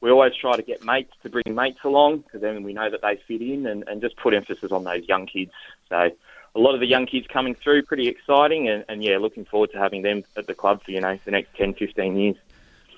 We 0.00 0.10
always 0.10 0.34
try 0.34 0.56
to 0.56 0.62
get 0.62 0.84
mates 0.84 1.12
to 1.22 1.30
bring 1.30 1.54
mates 1.54 1.80
along 1.84 2.18
because 2.18 2.42
then 2.42 2.62
we 2.62 2.74
know 2.74 2.90
that 2.90 3.00
they 3.00 3.18
fit 3.26 3.40
in 3.40 3.66
and, 3.66 3.84
and 3.88 4.02
just 4.02 4.16
put 4.16 4.34
emphasis 4.34 4.70
on 4.72 4.84
those 4.84 5.08
young 5.08 5.26
kids. 5.26 5.52
So 5.88 6.10
a 6.54 6.58
lot 6.60 6.74
of 6.74 6.80
the 6.80 6.86
young 6.86 7.06
kids 7.06 7.26
coming 7.26 7.54
through, 7.54 7.82
pretty 7.82 8.08
exciting. 8.08 8.68
And, 8.68 8.84
and 8.88 9.02
yeah, 9.02 9.16
looking 9.18 9.46
forward 9.46 9.72
to 9.72 9.78
having 9.78 10.02
them 10.02 10.24
at 10.36 10.46
the 10.46 10.54
club 10.54 10.82
for, 10.84 10.90
you 10.90 11.00
know, 11.00 11.18
the 11.24 11.30
next 11.30 11.54
10, 11.56 11.74
15 11.74 12.16
years. 12.16 12.36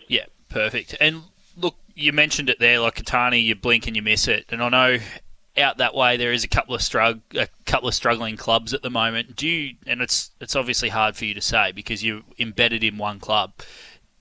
Yeah, 0.08 0.26
perfect. 0.48 0.96
And 1.00 1.22
look, 1.56 1.76
you 1.98 2.12
mentioned 2.12 2.48
it 2.48 2.60
there, 2.60 2.78
like 2.78 2.94
Catani, 2.94 3.42
you 3.42 3.54
blink 3.54 3.86
and 3.86 3.96
you 3.96 4.02
miss 4.02 4.28
it. 4.28 4.46
And 4.50 4.62
I 4.62 4.68
know 4.68 4.98
out 5.56 5.78
that 5.78 5.94
way 5.94 6.16
there 6.16 6.32
is 6.32 6.44
a 6.44 6.48
couple 6.48 6.74
of 6.74 6.82
a 7.34 7.48
couple 7.66 7.88
of 7.88 7.94
struggling 7.94 8.36
clubs 8.36 8.72
at 8.72 8.82
the 8.82 8.90
moment. 8.90 9.34
Do 9.34 9.48
you? 9.48 9.74
And 9.86 10.00
it's 10.00 10.30
it's 10.40 10.54
obviously 10.54 10.90
hard 10.90 11.16
for 11.16 11.24
you 11.24 11.34
to 11.34 11.40
say 11.40 11.72
because 11.72 12.04
you're 12.04 12.22
embedded 12.38 12.84
in 12.84 12.98
one 12.98 13.18
club. 13.18 13.52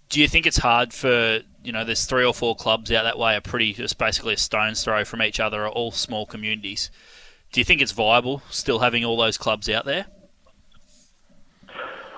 Do 0.09 0.19
you 0.19 0.27
think 0.27 0.47
it's 0.47 0.57
hard 0.57 0.93
for 0.93 1.41
you 1.63 1.71
know? 1.71 1.83
There's 1.83 2.05
three 2.05 2.25
or 2.25 2.33
four 2.33 2.55
clubs 2.55 2.91
out 2.91 3.03
that 3.03 3.19
way 3.19 3.35
are 3.35 3.41
pretty. 3.41 3.71
It's 3.71 3.93
basically 3.93 4.33
a 4.33 4.37
stone's 4.37 4.83
throw 4.83 5.05
from 5.05 5.21
each 5.21 5.39
other. 5.39 5.65
Are 5.65 5.69
all 5.69 5.91
small 5.91 6.25
communities. 6.25 6.89
Do 7.51 7.61
you 7.61 7.65
think 7.65 7.81
it's 7.81 7.91
viable 7.91 8.41
still 8.49 8.79
having 8.79 9.05
all 9.05 9.17
those 9.17 9.37
clubs 9.37 9.69
out 9.69 9.85
there? 9.85 10.07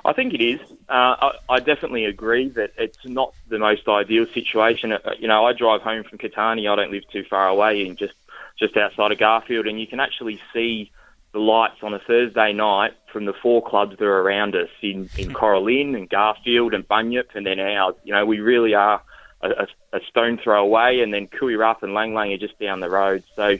I 0.06 0.14
think 0.14 0.34
it 0.34 0.42
is. 0.42 0.60
Uh, 0.90 1.16
I, 1.22 1.32
I 1.50 1.60
definitely 1.60 2.06
agree 2.06 2.50
that 2.50 2.74
it's 2.78 2.98
not 3.06 3.36
the 3.48 3.60
most 3.60 3.88
ideal 3.88 4.26
situation. 4.34 4.92
Uh, 4.92 5.00
You 5.20 5.28
know, 5.28 5.46
I 5.46 5.54
drive 5.54 5.82
home 5.82 6.04
from 6.04 6.18
Catania. 6.18 6.72
I 6.72 6.76
don't 6.76 6.92
live 6.92 7.08
too 7.12 7.24
far 7.30 7.48
away, 7.48 7.86
and 7.86 7.98
just 7.98 8.16
just 8.58 8.76
outside 8.76 9.12
of 9.12 9.20
Garfield, 9.20 9.68
and 9.68 9.80
you 9.80 9.88
can 9.88 10.00
actually 10.00 10.42
see 10.52 10.92
the 11.32 11.40
lights 11.40 11.84
on 11.84 11.94
a 11.94 12.00
Thursday 12.00 12.54
night 12.54 12.94
from 13.14 13.26
the 13.26 13.34
four 13.34 13.64
clubs 13.64 13.98
that 13.98 14.04
are 14.04 14.22
around 14.22 14.56
us 14.56 14.70
in 14.82 15.10
in 15.16 15.32
Cora 15.32 15.60
Lynn 15.60 15.94
and 15.94 16.10
Garfield 16.10 16.74
and 16.74 16.88
Bunyip, 16.88 17.36
and 17.36 17.46
then 17.46 17.60
ours. 17.60 17.96
You 18.04 18.14
know, 18.14 18.26
we 18.26 18.40
really 18.40 18.74
are 18.74 19.02
a, 19.42 19.68
a, 19.94 20.00
stone 20.10 20.40
throw 20.40 20.64
away, 20.64 21.02
and 21.02 21.14
then 21.14 21.28
Koo 21.28 21.46
Wee 21.46 21.56
Rup 21.56 21.84
and 21.84 21.94
Lang 21.94 22.16
Lang 22.16 22.34
are 22.34 22.38
just 22.38 22.58
down 22.60 22.80
the 22.80 22.90
road. 22.90 23.24
So, 23.36 23.58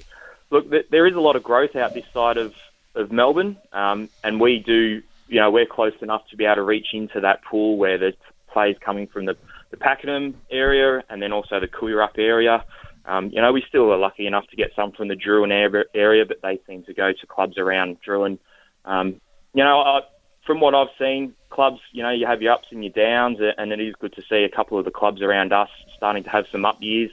look, 0.50 0.70
th- 0.70 0.88
there 0.90 1.06
is 1.06 1.16
a 1.16 1.22
lot 1.22 1.36
of 1.36 1.44
growth 1.44 1.76
out 1.76 1.94
this 1.94 2.06
side 2.12 2.38
of 2.38 2.56
of 2.96 3.12
Melbourne, 3.12 3.56
um, 3.72 4.10
and 4.24 4.42
we 4.42 4.60
do 4.60 5.04
you 5.30 5.40
know, 5.40 5.52
we're 5.52 5.66
close 5.66 5.94
enough 6.02 6.24
to 6.32 6.38
be 6.38 6.46
able 6.46 6.56
to 6.56 6.64
reach 6.64 6.88
into 6.94 7.22
that 7.22 7.44
pool 7.44 7.78
where 7.78 7.98
there's 7.98 8.16
players 8.52 8.76
coming 8.84 9.08
from 9.08 9.26
the, 9.26 9.38
the 9.72 9.78
Pakenham 9.78 10.36
area 10.52 11.04
and 11.10 11.22
then 11.22 11.32
also 11.32 11.60
the 11.60 11.68
Koo 11.68 11.86
Wee 11.86 11.94
Rup 11.94 12.16
area. 12.18 12.64
Um, 13.06 13.30
you 13.32 13.42
know, 13.42 13.52
we 13.52 13.64
still 13.68 13.92
are 13.92 13.98
lucky 13.98 14.28
enough 14.28 14.48
to 14.48 14.56
get 14.56 14.72
some 14.76 14.92
from 14.92 15.08
the 15.08 15.16
Drouin 15.16 15.52
area, 15.94 16.26
but 16.26 16.38
they 16.42 16.60
seem 16.68 16.84
to 16.84 16.94
go 16.94 17.12
to 17.12 17.28
clubs 17.28 17.58
around 17.58 17.98
Drouin. 18.08 18.38
Um, 18.86 19.22
you 19.54 19.64
know, 19.64 19.80
I, 19.80 20.02
from 20.46 20.60
what 20.60 20.76
I've 20.76 20.94
seen, 21.00 21.34
clubs, 21.50 21.80
you 21.92 22.04
know, 22.04 22.12
you 22.12 22.28
have 22.28 22.42
your 22.42 22.54
ups 22.54 22.68
and 22.72 22.84
your 22.84 22.94
downs, 22.94 23.38
and 23.58 23.72
it 23.72 23.80
is 23.80 23.96
good 24.00 24.14
to 24.14 24.22
see 24.30 24.44
a 24.44 24.56
couple 24.56 24.78
of 24.78 24.86
the 24.86 24.92
clubs 24.92 25.22
around 25.22 25.54
us 25.54 25.70
starting 25.96 26.24
to 26.24 26.30
have 26.30 26.46
some 26.52 26.66
up 26.66 26.78
years. 26.82 27.12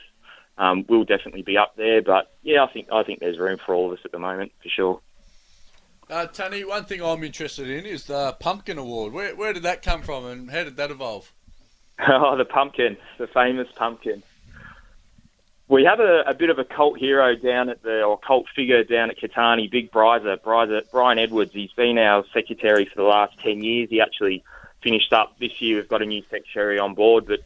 um, 0.58 0.84
we'll 0.88 1.04
definitely 1.04 1.42
be 1.42 1.56
up 1.56 1.76
there. 1.76 2.02
But 2.02 2.32
yeah, 2.42 2.64
I 2.64 2.72
think 2.72 2.88
I 2.92 3.02
think 3.02 3.20
there's 3.20 3.38
room 3.38 3.58
for 3.64 3.74
all 3.74 3.86
of 3.86 3.98
us 3.98 4.04
at 4.04 4.12
the 4.12 4.18
moment 4.18 4.52
for 4.62 4.68
sure. 4.68 5.00
Uh, 6.09 6.26
Tony, 6.26 6.64
one 6.64 6.84
thing 6.84 7.02
I'm 7.02 7.24
interested 7.24 7.68
in 7.68 7.84
is 7.84 8.04
the 8.04 8.36
Pumpkin 8.38 8.78
Award. 8.78 9.12
Where, 9.12 9.34
where 9.34 9.52
did 9.52 9.64
that 9.64 9.82
come 9.82 10.02
from 10.02 10.24
and 10.24 10.48
how 10.48 10.62
did 10.62 10.76
that 10.76 10.92
evolve? 10.92 11.32
oh, 12.09 12.36
the 12.36 12.44
pumpkin, 12.44 12.96
the 13.18 13.26
famous 13.26 13.66
pumpkin. 13.74 14.22
We 15.68 15.82
have 15.82 15.98
a, 15.98 16.22
a, 16.28 16.34
bit 16.34 16.48
of 16.48 16.61
a 16.61 16.64
cult 16.64 16.96
hero 16.96 17.34
down 17.34 17.70
at 17.70 17.82
the, 17.82 18.04
or 18.04 18.18
cult 18.18 18.46
figure 18.54 18.84
down 18.84 19.11
at 19.11 19.18
Catani, 19.18 19.68
Big 19.68 19.90
Bryza, 19.90 20.36
Bryza, 20.36 20.82
Brian 20.92 21.18
Edwards. 21.18 21.52
He's 21.52 21.72
been 21.72 21.98
our 21.98 22.24
secretary 22.32 22.84
for 22.84 22.94
the 22.94 23.09
last 23.09 23.36
10 23.40 23.64
years. 23.64 23.90
He 23.90 24.00
actually 24.00 24.44
finished 24.82 25.12
up 25.12 25.36
this 25.40 25.61
year. 25.61 25.78
We've 25.78 25.88
got 25.88 26.02
a 26.02 26.07
new 26.07 26.22
secretary 26.30 26.78
on 26.78 26.94
board, 26.94 27.26
but 27.26 27.40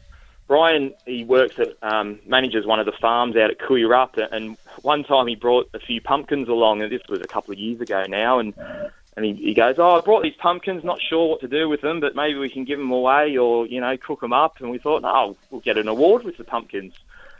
Brian, 0.51 0.93
he 1.05 1.23
works 1.23 1.57
at, 1.59 1.77
um, 1.81 2.19
manages 2.27 2.65
one 2.65 2.81
of 2.81 2.85
the 2.85 2.91
farms 2.91 3.37
out 3.37 3.51
at 3.51 3.57
Koo 3.57 3.75
Wee 3.75 3.85
Rup, 3.85 4.17
and 4.17 4.57
one 4.81 5.05
time 5.05 5.27
he 5.27 5.35
brought 5.37 5.69
a 5.73 5.79
few 5.79 6.01
pumpkins 6.01 6.49
along, 6.49 6.81
and 6.81 6.91
this 6.91 6.99
was 7.07 7.21
a 7.21 7.27
couple 7.27 7.53
of 7.53 7.57
years 7.57 7.79
ago 7.79 8.03
now, 8.09 8.39
and 8.39 8.53
and 9.15 9.23
he, 9.23 9.33
he 9.35 9.53
goes, 9.53 9.75
oh, 9.77 9.91
I 9.91 10.01
brought 10.01 10.23
these 10.23 10.35
pumpkins, 10.35 10.83
not 10.83 10.99
sure 10.99 11.29
what 11.29 11.39
to 11.39 11.47
do 11.47 11.69
with 11.69 11.79
them, 11.79 12.01
but 12.01 12.17
maybe 12.17 12.37
we 12.37 12.49
can 12.49 12.65
give 12.65 12.79
them 12.79 12.91
away 12.91 13.37
or, 13.37 13.65
you 13.65 13.79
know, 13.79 13.95
cook 13.95 14.19
them 14.19 14.33
up. 14.33 14.59
And 14.59 14.69
we 14.69 14.77
thought, 14.77 15.03
no, 15.03 15.37
we'll 15.51 15.61
get 15.61 15.77
an 15.77 15.87
award 15.87 16.23
with 16.25 16.35
the 16.35 16.43
pumpkins. 16.43 16.95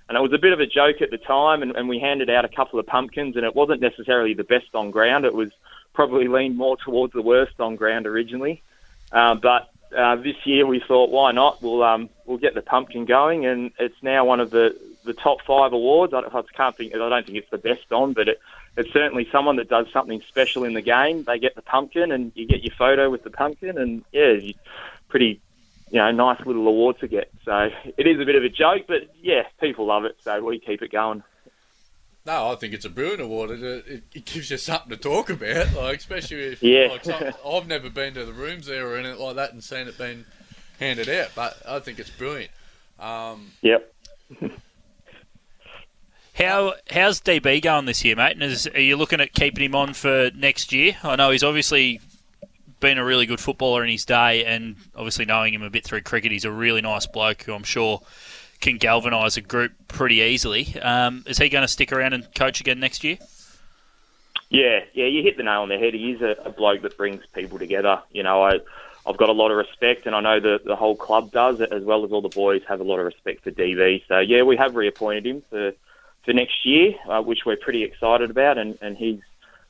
And 0.08 0.18
it 0.18 0.22
was 0.22 0.32
a 0.32 0.38
bit 0.38 0.54
of 0.54 0.62
a 0.62 0.66
joke 0.66 1.02
at 1.02 1.12
the 1.12 1.18
time, 1.18 1.64
and, 1.64 1.76
and 1.76 1.90
we 1.90 2.00
handed 2.00 2.30
out 2.30 2.46
a 2.46 2.50
couple 2.50 2.80
of 2.80 2.88
pumpkins, 2.88 3.36
and 3.36 3.46
it 3.46 3.56
wasn't 3.56 3.82
necessarily 3.82 4.34
the 4.34 4.46
best 4.46 4.74
on 4.74 4.90
ground. 4.90 5.26
It 5.26 5.34
was 5.34 5.52
probably 5.94 6.30
leaned 6.30 6.56
more 6.56 6.78
towards 6.78 7.12
the 7.12 7.22
worst 7.22 7.60
on 7.60 7.76
ground 7.76 8.08
originally. 8.08 8.64
Uh, 9.12 9.36
but 9.36 9.71
uh, 9.96 10.16
this 10.16 10.36
year 10.46 10.66
we 10.66 10.80
thought, 10.88 11.10
why 11.10 11.32
not? 11.32 11.62
We'll 11.62 11.84
um, 11.84 12.10
we'll 12.26 12.38
get 12.38 12.56
the 12.56 12.62
pumpkin 12.62 13.06
going, 13.06 13.46
and 13.46 13.72
it's 13.80 14.02
now 14.02 14.26
one 14.26 14.40
of 14.40 14.52
the, 14.52 14.78
the 15.04 15.14
top 15.14 15.42
five 15.42 15.74
awards. 15.74 16.14
I, 16.14 16.20
I 16.20 16.42
can't 16.56 16.76
think, 16.76 16.94
I 16.96 16.98
don't 16.98 17.26
think 17.26 17.38
it's 17.38 17.50
the 17.50 17.58
best 17.58 17.92
on, 17.92 18.14
but 18.14 18.28
it, 18.28 18.40
it's 18.78 18.92
certainly 18.94 19.28
someone 19.32 19.58
that 19.58 19.70
does 19.70 19.88
something 19.92 20.22
special 20.28 20.64
in 20.64 20.74
the 20.74 20.82
game. 20.82 21.24
They 21.24 21.40
get 21.40 21.56
the 21.56 21.62
pumpkin, 21.62 22.12
and 22.12 22.32
you 22.36 22.48
get 22.48 22.64
your 22.64 22.74
photo 22.76 23.10
with 23.10 23.24
the 23.24 23.30
pumpkin, 23.30 23.78
and 23.78 24.04
yeah, 24.12 24.40
pretty, 25.10 25.42
you 25.90 26.00
know, 26.00 26.12
nice 26.12 26.46
little 26.46 26.68
award 26.68 27.00
to 27.00 27.08
get. 27.08 27.30
So 27.44 27.70
it 27.98 28.08
is 28.08 28.20
a 28.20 28.26
bit 28.26 28.36
of 28.36 28.44
a 28.44 28.50
joke, 28.50 28.86
but 28.88 29.14
yeah, 29.22 29.44
people 29.60 29.88
love 29.88 30.06
it, 30.06 30.18
so 30.24 30.44
we 30.44 30.60
keep 30.60 30.82
it 30.82 30.92
going. 30.92 31.24
No, 32.26 32.52
I 32.52 32.56
think 32.56 32.74
it's 32.74 32.86
a 32.86 32.90
brilliant 32.90 33.22
award. 33.22 33.52
It, 33.52 33.64
it, 33.64 34.04
it 34.14 34.26
gives 34.26 34.52
you 34.52 34.58
something 34.58 34.90
to 34.90 34.98
talk 34.98 35.30
about, 35.30 35.74
like 35.76 35.98
especially 36.00 36.54
if 36.54 36.62
yeah. 36.62 36.88
Like 36.92 37.08
I've 37.46 37.68
never 37.68 37.90
been 37.90 38.14
to 38.14 38.26
the 38.26 38.34
rooms 38.34 38.68
there 38.68 38.88
or 38.88 38.98
anything 38.98 39.20
like 39.20 39.36
that 39.38 39.54
and 39.54 39.64
seen 39.64 39.88
it 39.88 39.98
being 39.98 40.26
handed 40.80 41.10
out, 41.10 41.30
but 41.36 41.58
I 41.68 41.80
think 41.80 42.00
it's 42.00 42.10
brilliant. 42.10 42.52
Um, 43.00 43.52
yep. 43.62 43.94
How 46.36 46.76
how's 46.92 47.20
DB 47.22 47.62
going 47.62 47.86
this 47.86 48.06
year, 48.06 48.16
mate? 48.16 48.34
And 48.34 48.44
is, 48.44 48.68
are 48.68 48.80
you 48.80 48.96
looking 48.96 49.20
at 49.20 49.34
keeping 49.34 49.64
him 49.64 49.76
on 49.76 49.94
for 49.94 50.32
next 50.36 50.72
year? 50.72 50.98
I 51.04 51.16
know 51.16 51.32
he's 51.32 51.44
obviously 51.44 52.00
been 52.80 52.98
a 52.98 53.04
really 53.04 53.26
good 53.26 53.40
footballer 53.40 53.84
in 53.84 53.90
his 53.90 54.06
day, 54.06 54.46
and 54.46 54.76
obviously 54.96 55.26
knowing 55.26 55.54
him 55.54 55.62
a 55.62 55.70
bit 55.70 55.84
through 55.84 56.02
cricket, 56.02 56.32
he's 56.32 56.46
a 56.46 56.52
really 56.52 56.82
nice 56.82 57.06
bloke 57.06 57.44
who 57.44 57.54
I'm 57.54 57.64
sure 57.64 58.02
can 58.62 58.78
galvanise 58.78 59.38
a 59.38 59.42
group 59.42 59.74
pretty 59.88 60.18
easily. 60.18 60.80
Um, 60.82 61.24
is 61.28 61.38
he 61.38 61.50
going 61.50 61.64
to 61.64 61.68
stick 61.68 61.92
around 61.92 62.14
and 62.14 62.34
coach 62.34 62.62
again 62.62 62.80
next 62.80 63.04
year? 63.04 63.18
Yeah, 64.50 64.82
yeah, 64.94 65.06
you 65.06 65.24
hit 65.24 65.38
the 65.38 65.44
nail 65.44 65.62
on 65.62 65.70
the 65.70 65.78
head. 65.78 65.94
He 65.94 66.12
is 66.12 66.22
a, 66.22 66.36
a 66.46 66.50
bloke 66.52 66.82
that 66.82 66.98
brings 66.98 67.26
people 67.34 67.58
together. 67.58 68.02
You 68.12 68.24
know, 68.24 68.44
I, 68.44 68.60
I've 69.06 69.18
got 69.18 69.30
a 69.30 69.34
lot 69.34 69.52
of 69.52 69.58
respect, 69.58 70.06
and 70.06 70.16
I 70.16 70.22
know 70.22 70.40
the 70.40 70.60
the 70.64 70.76
whole 70.76 70.96
club 70.96 71.32
does, 71.32 71.62
as 71.62 71.84
well 71.84 72.06
as 72.06 72.12
all 72.12 72.22
the 72.22 72.30
boys 72.30 72.62
have 72.68 72.80
a 72.80 72.84
lot 72.84 73.00
of 73.00 73.06
respect 73.06 73.44
for 73.44 73.52
DB. 73.52 74.04
So 74.08 74.20
yeah, 74.20 74.44
we 74.44 74.58
have 74.58 74.76
reappointed 74.76 75.26
him 75.26 75.44
for 75.50 75.74
for 76.24 76.34
next 76.34 76.66
year, 76.66 76.94
uh, 77.08 77.22
which 77.22 77.46
we're 77.46 77.58
pretty 77.58 77.84
excited 77.84 78.30
about. 78.30 78.58
And, 78.58 78.78
and 78.82 78.96
he's, 78.98 79.20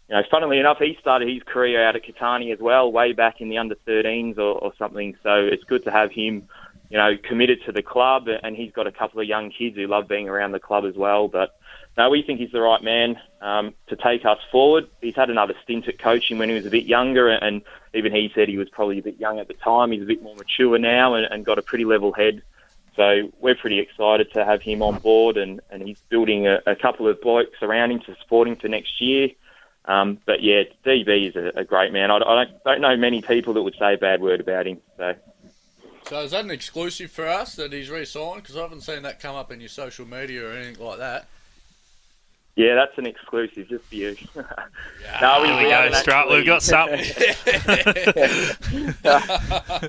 you 0.10 0.16
know, 0.16 0.24
funnily 0.30 0.60
enough, 0.60 0.80
he 0.80 0.98
started 1.00 1.30
his 1.30 1.44
career 1.44 1.84
out 1.84 1.96
at 1.96 2.04
Catani 2.04 2.52
as 2.52 2.60
well, 2.60 2.92
way 2.92 3.14
back 3.14 3.42
in 3.42 3.50
the 3.50 3.58
under 3.58 3.76
13s 3.88 4.38
or, 4.38 4.60
or 4.60 4.74
something. 4.78 5.16
So 5.24 5.36
it's 5.36 5.64
good 5.64 5.84
to 5.86 5.92
have 5.92 6.12
him, 6.12 6.48
you 6.92 6.98
know, 6.98 7.18
committed 7.18 7.60
to 7.66 7.72
the 7.72 7.82
club. 7.82 8.28
And 8.44 8.56
he's 8.56 8.72
got 8.72 8.88
a 8.88 8.92
couple 8.92 9.20
of 9.22 9.28
young 9.28 9.50
kids 9.52 9.76
who 9.76 9.88
love 9.88 10.08
being 10.08 10.30
around 10.30 10.52
the 10.52 10.60
club 10.60 10.86
as 10.86 10.96
well. 10.96 11.28
But 11.28 11.58
no, 11.98 12.10
we 12.10 12.22
think 12.22 12.39
he's 12.39 12.52
the 12.52 12.62
right 12.62 12.84
man 12.84 13.20
um, 13.42 13.74
to 13.88 13.96
take 13.96 14.26
us 14.26 14.39
forward. 14.52 14.88
He's 15.02 15.16
had 15.16 15.30
another 15.30 15.56
stint 15.64 15.88
at 15.88 16.00
coaching 16.00 16.38
when 16.38 16.50
he 16.50 16.56
was 16.56 16.66
a 16.66 16.70
bit 16.70 16.86
younger, 16.86 17.30
and 17.30 17.62
even 17.94 18.14
he 18.14 18.32
said 18.36 18.48
he 18.48 18.58
was 18.58 18.70
probably 18.70 19.00
a 19.00 19.04
bit 19.04 19.20
young 19.20 19.39
at 19.39 19.48
the 19.48 19.56
time. 19.56 19.92
He's 19.92 20.04
a 20.04 20.06
bit 20.06 20.22
more 20.22 20.36
mature 20.36 20.78
now 20.78 21.16
and, 21.16 21.26
and 21.26 21.46
got 21.46 21.58
a 21.58 21.62
pretty 21.62 21.86
level 21.86 22.14
head 22.14 22.44
so 22.96 23.32
we're 23.39 23.56
pretty 23.56 23.80
excited 23.80 24.34
to 24.34 24.44
have 24.44 24.62
him 24.62 24.82
on 24.82 25.00
board, 25.00 25.38
and, 25.38 25.62
and 25.70 25.82
he's 25.82 26.00
building 26.10 26.48
a, 26.48 26.60
a 26.66 26.76
couple 26.76 27.08
of 27.08 27.22
blokes 27.22 27.62
around 27.62 27.92
him 27.92 28.00
to 28.02 28.16
support 28.22 28.48
him 28.48 28.58
for 28.58 28.68
next 28.68 29.00
year. 29.00 29.30
Um, 29.86 30.20
but 30.26 30.44
yeah, 30.44 30.64
DB 30.86 31.30
is 31.30 31.36
a, 31.36 31.60
a 31.60 31.64
great 31.64 31.94
man. 31.94 32.12
I, 32.12 32.18
I, 32.18 32.46
don't, 32.46 32.64
don't 32.64 32.82
know 32.82 32.98
many 32.98 33.22
people 33.22 33.54
that 33.54 33.62
would 33.62 33.76
say 33.80 33.94
a 33.94 33.98
bad 33.98 34.22
word 34.22 34.42
about 34.42 34.68
him. 34.68 34.80
So. 34.98 35.16
So 36.12 36.20
is 36.24 36.32
that 36.32 36.43
an 36.43 36.51
exclusive 36.51 37.09
for 37.09 37.26
us 37.26 37.55
that 37.55 37.72
he's 37.72 37.89
re-signed? 37.89 38.41
Because 38.41 38.57
I 38.57 38.64
haven't 38.64 38.82
seen 38.82 39.03
that 39.03 39.22
come 39.22 39.34
up 39.34 39.49
in 39.49 39.62
your 39.62 39.70
social 39.70 40.05
media 40.05 40.45
or 40.45 40.51
anything 40.51 40.86
like 40.86 40.97
that. 40.97 41.26
Yeah, 42.57 42.76
that's 42.76 42.97
an 42.97 43.05
exclusive 43.05 43.70
just 43.70 43.86
for 43.86 43.95
you. 43.95 44.18
yeah, 44.36 45.20
no, 45.22 45.41
we, 45.41 45.47
we 45.55 45.70
go, 45.70 45.89
Strat. 45.91 46.30
We've 46.30 46.45
got 46.45 46.64
something. 46.64 46.99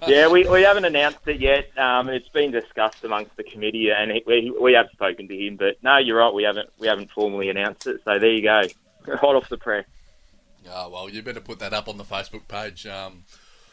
yeah, 0.08 0.28
we, 0.28 0.48
we 0.48 0.62
haven't 0.62 0.84
announced 0.84 1.26
it 1.26 1.40
yet. 1.40 1.76
Um, 1.76 2.08
it's 2.08 2.28
been 2.28 2.52
discussed 2.52 3.02
amongst 3.02 3.36
the 3.36 3.42
committee, 3.42 3.90
and 3.90 4.12
we, 4.24 4.54
we 4.60 4.74
have 4.74 4.90
spoken 4.92 5.26
to 5.26 5.36
him. 5.36 5.56
But 5.56 5.82
no, 5.82 5.98
you're 5.98 6.18
right. 6.18 6.32
We 6.32 6.44
haven't 6.44 6.70
we 6.78 6.86
haven't 6.86 7.10
formally 7.10 7.48
announced 7.48 7.88
it. 7.88 8.00
So 8.04 8.20
there 8.20 8.30
you 8.30 8.42
go, 8.42 8.62
hot 9.16 9.34
off 9.34 9.48
the 9.48 9.58
press. 9.58 9.86
Oh, 10.70 10.88
well, 10.88 11.08
you 11.08 11.20
better 11.20 11.40
put 11.40 11.58
that 11.58 11.72
up 11.72 11.88
on 11.88 11.96
the 11.96 12.04
Facebook 12.04 12.46
page 12.46 12.86
um, 12.86 13.24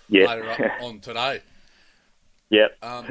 yep. 0.10 0.30
later 0.30 0.74
on 0.82 1.00
today. 1.00 1.42
Yep. 2.50 2.78
Um, 2.82 3.06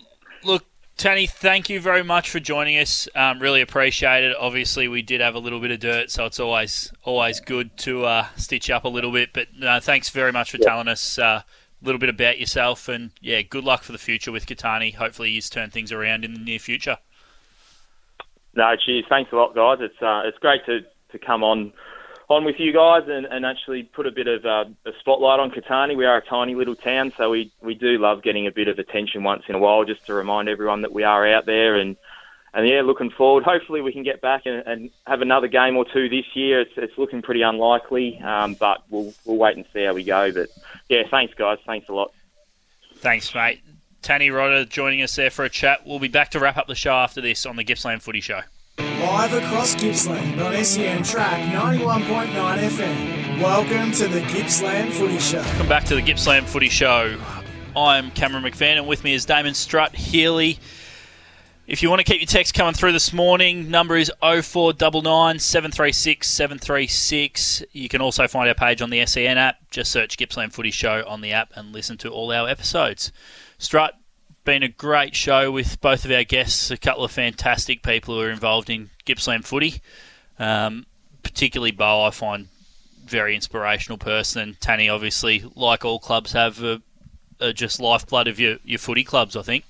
look, 0.44 0.64
Tony, 0.96 1.26
thank 1.26 1.70
you 1.70 1.80
very 1.80 2.02
much 2.02 2.30
for 2.30 2.40
joining 2.40 2.76
us. 2.78 3.08
Um, 3.14 3.38
really 3.38 3.60
appreciate 3.60 4.24
it. 4.24 4.36
Obviously, 4.38 4.88
we 4.88 5.02
did 5.02 5.20
have 5.20 5.34
a 5.34 5.38
little 5.38 5.60
bit 5.60 5.70
of 5.70 5.80
dirt, 5.80 6.10
so 6.10 6.26
it's 6.26 6.40
always 6.40 6.92
always 7.04 7.40
good 7.40 7.76
to 7.78 8.04
uh, 8.04 8.26
stitch 8.36 8.70
up 8.70 8.84
a 8.84 8.88
little 8.88 9.12
bit. 9.12 9.30
But 9.32 9.48
uh, 9.62 9.80
thanks 9.80 10.08
very 10.10 10.32
much 10.32 10.50
for 10.50 10.58
telling 10.58 10.88
us 10.88 11.18
uh, 11.18 11.42
a 11.42 11.84
little 11.84 12.00
bit 12.00 12.08
about 12.08 12.40
yourself, 12.40 12.88
and 12.88 13.12
yeah, 13.20 13.42
good 13.42 13.64
luck 13.64 13.82
for 13.82 13.92
the 13.92 13.98
future 13.98 14.32
with 14.32 14.46
Catani. 14.46 14.94
Hopefully, 14.94 15.30
you 15.30 15.40
turn 15.40 15.70
things 15.70 15.92
around 15.92 16.24
in 16.24 16.34
the 16.34 16.40
near 16.40 16.58
future. 16.58 16.98
No, 18.54 18.74
cheers. 18.74 19.04
Thanks 19.08 19.30
a 19.32 19.36
lot, 19.36 19.54
guys. 19.54 19.78
It's 19.80 20.02
uh, 20.02 20.22
it's 20.24 20.38
great 20.38 20.66
to, 20.66 20.80
to 21.12 21.18
come 21.24 21.44
on 21.44 21.72
on 22.28 22.44
with 22.44 22.56
you 22.58 22.72
guys 22.72 23.04
and, 23.08 23.26
and 23.26 23.46
actually 23.46 23.84
put 23.84 24.06
a 24.06 24.10
bit 24.10 24.26
of 24.26 24.44
uh, 24.44 24.64
a 24.84 24.92
spotlight 25.00 25.40
on 25.40 25.50
Catani. 25.50 25.96
We 25.96 26.04
are 26.04 26.18
a 26.18 26.24
tiny 26.24 26.54
little 26.54 26.76
town, 26.76 27.12
so 27.16 27.30
we, 27.30 27.50
we 27.62 27.74
do 27.74 27.98
love 27.98 28.22
getting 28.22 28.46
a 28.46 28.50
bit 28.50 28.68
of 28.68 28.78
attention 28.78 29.22
once 29.22 29.44
in 29.48 29.54
a 29.54 29.58
while 29.58 29.84
just 29.84 30.04
to 30.06 30.14
remind 30.14 30.48
everyone 30.48 30.82
that 30.82 30.92
we 30.92 31.04
are 31.04 31.26
out 31.26 31.46
there. 31.46 31.76
And, 31.76 31.96
and 32.52 32.68
yeah, 32.68 32.82
looking 32.82 33.10
forward. 33.10 33.44
Hopefully, 33.44 33.80
we 33.80 33.92
can 33.92 34.02
get 34.02 34.20
back 34.20 34.42
and, 34.44 34.62
and 34.66 34.90
have 35.06 35.22
another 35.22 35.48
game 35.48 35.76
or 35.76 35.86
two 35.90 36.10
this 36.10 36.26
year. 36.34 36.60
It's, 36.60 36.72
it's 36.76 36.98
looking 36.98 37.22
pretty 37.22 37.42
unlikely, 37.42 38.20
um, 38.20 38.54
but 38.54 38.82
we'll, 38.90 39.14
we'll 39.24 39.38
wait 39.38 39.56
and 39.56 39.64
see 39.72 39.84
how 39.84 39.94
we 39.94 40.04
go. 40.04 40.30
But 40.30 40.50
yeah, 40.90 41.04
thanks, 41.10 41.32
guys. 41.34 41.58
Thanks 41.64 41.88
a 41.88 41.94
lot. 41.94 42.12
Thanks, 42.96 43.34
mate. 43.34 43.62
Tanny 44.02 44.28
Rodda 44.28 44.68
joining 44.68 45.02
us 45.02 45.16
there 45.16 45.30
for 45.30 45.44
a 45.44 45.48
chat. 45.48 45.86
We'll 45.86 45.98
be 45.98 46.08
back 46.08 46.30
to 46.32 46.40
wrap 46.40 46.58
up 46.58 46.66
the 46.66 46.74
show 46.74 46.92
after 46.92 47.20
this 47.20 47.46
on 47.46 47.56
the 47.56 47.64
Gippsland 47.64 48.02
Footy 48.02 48.20
Show. 48.20 48.40
Live 49.00 49.32
across 49.32 49.76
Gippsland 49.76 50.40
on 50.40 50.64
SEN 50.64 51.04
Track 51.04 51.40
91.9 51.52 52.32
FM. 52.58 53.40
Welcome 53.40 53.92
to 53.92 54.08
the 54.08 54.22
Gippsland 54.22 54.92
Footy 54.92 55.20
Show. 55.20 55.40
Welcome 55.40 55.68
back 55.68 55.84
to 55.84 55.94
the 55.94 56.02
Gippsland 56.02 56.48
Footy 56.48 56.68
Show. 56.68 57.16
I'm 57.76 58.10
Cameron 58.10 58.42
McPhan, 58.42 58.76
and 58.76 58.88
with 58.88 59.04
me 59.04 59.14
is 59.14 59.24
Damon 59.24 59.54
Strut 59.54 59.94
Healy. 59.94 60.58
If 61.68 61.80
you 61.80 61.90
want 61.90 62.00
to 62.00 62.04
keep 62.04 62.20
your 62.20 62.26
text 62.26 62.54
coming 62.54 62.74
through 62.74 62.90
this 62.90 63.12
morning, 63.12 63.70
number 63.70 63.96
is 63.96 64.10
0499 64.20 65.38
736 65.38 66.28
736. 66.28 67.62
You 67.70 67.88
can 67.88 68.00
also 68.00 68.26
find 68.26 68.48
our 68.48 68.54
page 68.56 68.82
on 68.82 68.90
the 68.90 69.06
SEN 69.06 69.38
app. 69.38 69.58
Just 69.70 69.92
search 69.92 70.16
Gippsland 70.16 70.52
Footy 70.52 70.72
Show 70.72 71.04
on 71.06 71.20
the 71.20 71.32
app 71.32 71.52
and 71.54 71.72
listen 71.72 71.98
to 71.98 72.08
all 72.08 72.32
our 72.32 72.48
episodes. 72.48 73.12
Strut, 73.58 73.94
been 74.48 74.62
a 74.62 74.68
great 74.68 75.14
show 75.14 75.52
with 75.52 75.78
both 75.82 76.06
of 76.06 76.10
our 76.10 76.24
guests, 76.24 76.70
a 76.70 76.78
couple 76.78 77.04
of 77.04 77.10
fantastic 77.10 77.82
people 77.82 78.14
who 78.14 78.22
are 78.22 78.30
involved 78.30 78.70
in 78.70 78.88
Gippsland 79.04 79.44
footy. 79.44 79.82
Um, 80.38 80.86
particularly 81.22 81.70
Beau, 81.70 82.06
I 82.06 82.10
find 82.10 82.48
very 83.04 83.34
inspirational 83.34 83.98
person, 83.98 84.56
Tanny, 84.58 84.88
obviously, 84.88 85.44
like 85.54 85.84
all 85.84 85.98
clubs, 85.98 86.32
have 86.32 86.62
a, 86.62 86.80
a 87.38 87.52
just 87.52 87.78
lifeblood 87.78 88.26
of 88.26 88.40
your, 88.40 88.56
your 88.64 88.78
footy 88.78 89.04
clubs. 89.04 89.36
I 89.36 89.42
think. 89.42 89.64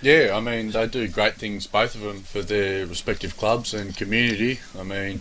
Yeah, 0.00 0.30
I 0.34 0.40
mean 0.40 0.70
they 0.70 0.86
do 0.86 1.06
great 1.06 1.34
things, 1.34 1.66
both 1.66 1.94
of 1.94 2.00
them, 2.00 2.20
for 2.20 2.40
their 2.40 2.86
respective 2.86 3.36
clubs 3.36 3.74
and 3.74 3.94
community. 3.94 4.60
I 4.78 4.84
mean, 4.84 5.20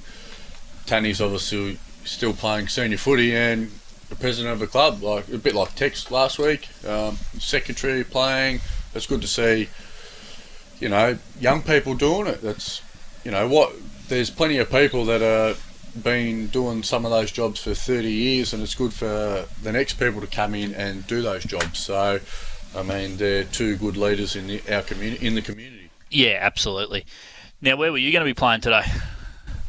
Tanny's 0.85 1.19
obviously 1.19 1.77
still 2.05 2.31
playing 2.31 2.69
senior 2.69 2.97
footy 2.97 3.35
and 3.35 3.69
the 4.11 4.17
president 4.17 4.53
of 4.53 4.61
a 4.61 4.67
club, 4.67 5.01
like 5.01 5.27
a 5.29 5.37
bit 5.37 5.55
like 5.55 5.73
Tex 5.73 6.11
last 6.11 6.37
week, 6.37 6.67
um, 6.85 7.15
secretary 7.39 8.03
playing. 8.03 8.59
It's 8.93 9.07
good 9.07 9.21
to 9.21 9.27
see, 9.27 9.69
you 10.79 10.89
know, 10.89 11.17
young 11.39 11.61
people 11.61 11.95
doing 11.95 12.27
it. 12.27 12.41
That's 12.41 12.81
you 13.23 13.31
know 13.31 13.47
what? 13.47 13.73
There's 14.09 14.29
plenty 14.29 14.57
of 14.57 14.69
people 14.69 15.05
that 15.05 15.21
are 15.21 15.55
been 16.03 16.47
doing 16.47 16.83
some 16.83 17.05
of 17.05 17.11
those 17.11 17.31
jobs 17.31 17.61
for 17.61 17.73
30 17.73 18.11
years, 18.11 18.53
and 18.53 18.61
it's 18.61 18.75
good 18.75 18.93
for 18.93 19.45
the 19.63 19.71
next 19.71 19.93
people 19.93 20.21
to 20.21 20.27
come 20.27 20.55
in 20.55 20.73
and 20.73 21.07
do 21.07 21.21
those 21.21 21.43
jobs. 21.43 21.79
So, 21.79 22.19
I 22.75 22.83
mean, 22.83 23.17
they're 23.17 23.45
two 23.45 23.77
good 23.77 23.97
leaders 23.97 24.35
in 24.35 24.47
the, 24.47 24.61
our 24.73 24.81
community 24.81 25.25
in 25.25 25.35
the 25.35 25.41
community. 25.41 25.89
Yeah, 26.09 26.37
absolutely. 26.41 27.05
Now, 27.61 27.77
where 27.77 27.93
were 27.93 27.97
you 27.97 28.11
going 28.11 28.25
to 28.25 28.29
be 28.29 28.33
playing 28.33 28.61
today? 28.61 28.83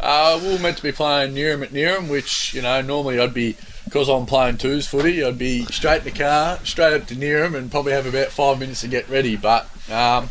Uh, 0.00 0.40
we 0.42 0.48
were 0.52 0.58
meant 0.58 0.76
to 0.78 0.82
be 0.82 0.90
playing 0.90 1.32
Neerim 1.32 1.62
at 1.62 1.70
Neerim, 1.70 2.08
which 2.08 2.52
you 2.54 2.62
know 2.62 2.82
normally 2.82 3.20
I'd 3.20 3.32
be 3.32 3.56
because 3.92 4.08
I'm 4.08 4.24
playing 4.24 4.56
twos 4.56 4.86
footy. 4.86 5.22
I'd 5.22 5.36
be 5.36 5.66
straight 5.66 5.98
in 5.98 6.04
the 6.04 6.10
car, 6.12 6.58
straight 6.64 6.94
up 6.94 7.06
to 7.08 7.14
Neerim, 7.14 7.54
and 7.54 7.70
probably 7.70 7.92
have 7.92 8.06
about 8.06 8.28
five 8.28 8.58
minutes 8.58 8.80
to 8.80 8.88
get 8.88 9.06
ready. 9.10 9.36
But 9.36 9.64
um, 9.90 10.30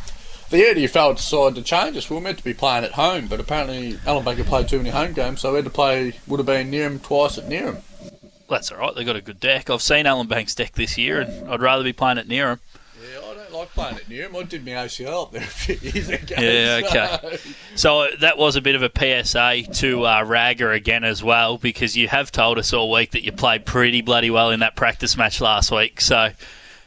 the 0.49 0.64
EDFL 0.64 1.18
decided 1.18 1.55
to 1.55 1.62
change 1.62 1.95
us. 1.95 2.09
We 2.09 2.16
were 2.16 2.24
meant 2.24 2.39
to 2.39 2.43
be 2.43 2.55
playing 2.55 2.86
at 2.86 2.93
home, 2.93 3.28
but 3.28 3.39
apparently 3.39 3.99
Alan 4.07 4.26
Baker 4.26 4.43
played 4.43 4.68
too 4.68 4.78
many 4.78 4.89
home 4.89 5.14
games, 5.14 5.41
so 5.41 5.51
we 5.51 5.57
had 5.57 5.66
to 5.66 5.72
play. 5.72 6.14
Would 6.26 6.39
have 6.39 6.47
been 6.47 6.72
Neerim 6.72 7.03
twice 7.03 7.38
at 7.38 7.47
Neerim. 7.47 7.82
That's 8.49 8.72
all 8.72 8.80
right. 8.80 8.95
They've 8.95 9.05
got 9.05 9.16
a 9.16 9.22
good 9.22 9.39
deck. 9.39 9.70
I've 9.70 9.84
seen 9.84 10.05
Ellinbank's 10.05 10.55
deck 10.55 10.74
this 10.74 10.97
year, 10.97 11.22
and 11.22 11.47
I'd 11.47 11.62
rather 11.62 11.84
be 11.84 11.93
playing 11.93 12.18
at 12.18 12.28
Neerim. 12.28 12.59
Yeah, 13.52 13.58
I 13.58 13.60
don't 13.60 13.60
like 13.60 13.70
playing 13.70 13.95
at 13.95 14.04
Neerim. 14.06 14.39
I 14.39 14.43
did 14.43 14.66
my 14.66 14.72
ACL 14.72 15.24
up 15.24 15.32
there 15.32 15.41
a 15.41 15.45
few 15.45 15.76
years 15.91 16.10
ago. 16.10 16.36
Yeah, 16.38 16.82
so- 16.82 17.28
okay. 17.28 17.38
So 17.76 18.08
that 18.20 18.38
was 18.38 18.56
a 18.56 18.62
bit 18.62 18.76
of 18.76 18.84
a 18.84 18.89
PSA 19.24 19.64
to 19.80 20.06
uh, 20.06 20.24
Ragger 20.24 20.72
again 20.72 21.04
as 21.04 21.24
well, 21.24 21.58
because 21.58 21.95
you 21.97 22.08
have 22.08 22.32
told 22.32 22.58
us 22.58 22.74
all 22.74 22.91
week 22.91 23.12
that 23.12 23.24
you 23.24 23.32
played 23.32 23.66
pretty 23.66 24.02
bloody 24.02 24.30
well 24.30 24.49
in 24.52 24.60
that 24.62 24.76
practice 24.76 25.16
match 25.18 25.41
last 25.41 25.72
week. 25.72 26.02
So 26.02 26.32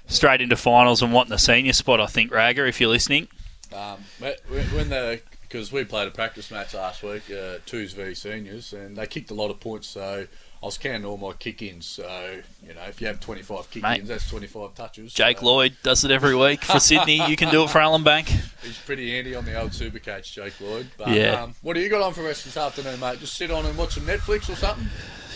straight 0.06 0.40
into 0.40 0.56
finals 0.56 1.02
and 1.02 1.12
wanting 1.12 1.30
the 1.30 1.38
senior 1.38 1.72
spot, 1.72 2.00
I 2.00 2.06
think, 2.06 2.30
Ragger, 2.30 2.66
if 2.66 2.80
you're 2.80 2.90
listening. 2.90 3.28
Um, 3.72 4.04
when 4.18 4.34
when 4.74 4.88
the 4.88 5.20
because 5.42 5.70
we 5.72 5.84
played 5.84 6.08
a 6.08 6.10
practice 6.10 6.50
match 6.50 6.74
last 6.74 7.02
week, 7.02 7.22
uh, 7.30 7.58
twos 7.64 7.92
v 7.92 8.14
seniors, 8.14 8.72
and 8.72 8.96
they 8.96 9.06
kicked 9.06 9.30
a 9.30 9.34
lot 9.34 9.50
of 9.50 9.60
points. 9.60 9.86
So 9.86 10.26
I 10.64 10.66
was 10.66 10.78
counting 10.78 11.04
all 11.04 11.18
my 11.18 11.34
kick-ins. 11.34 11.84
So 11.84 12.40
you 12.66 12.72
know, 12.72 12.80
if 12.88 12.98
you 12.98 13.06
have 13.06 13.20
25 13.20 13.70
kick-ins, 13.70 14.08
that's 14.08 14.30
25 14.30 14.74
touches. 14.74 15.12
Jake 15.12 15.40
so 15.40 15.44
Lloyd 15.44 15.76
does 15.82 16.06
it 16.06 16.10
every 16.10 16.34
week 16.34 16.64
for 16.64 16.80
Sydney. 16.80 17.28
You 17.28 17.36
can 17.36 17.50
do 17.50 17.64
it 17.64 17.70
for 17.70 17.80
Ellinbank. 17.80 18.28
He's 18.62 18.78
pretty 18.78 19.10
handy 19.12 19.34
on 19.34 19.44
the 19.44 19.60
old 19.60 19.74
super 19.74 19.98
coach, 19.98 20.32
Jake 20.34 20.58
Lloyd. 20.62 20.86
But, 20.96 21.08
Yeah. 21.08 21.42
Um, 21.42 21.54
what 21.60 21.74
do 21.74 21.80
you 21.80 21.90
got 21.90 22.00
on 22.00 22.14
for 22.14 22.22
the 22.22 22.28
rest 22.28 22.46
of 22.46 22.54
this 22.54 22.56
afternoon, 22.56 22.98
mate? 22.98 23.20
Just 23.20 23.34
sit 23.36 23.50
on 23.50 23.66
and 23.66 23.76
watch 23.76 23.92
some 23.92 24.04
Netflix 24.04 24.48
or 24.48 24.56
something. 24.56 24.86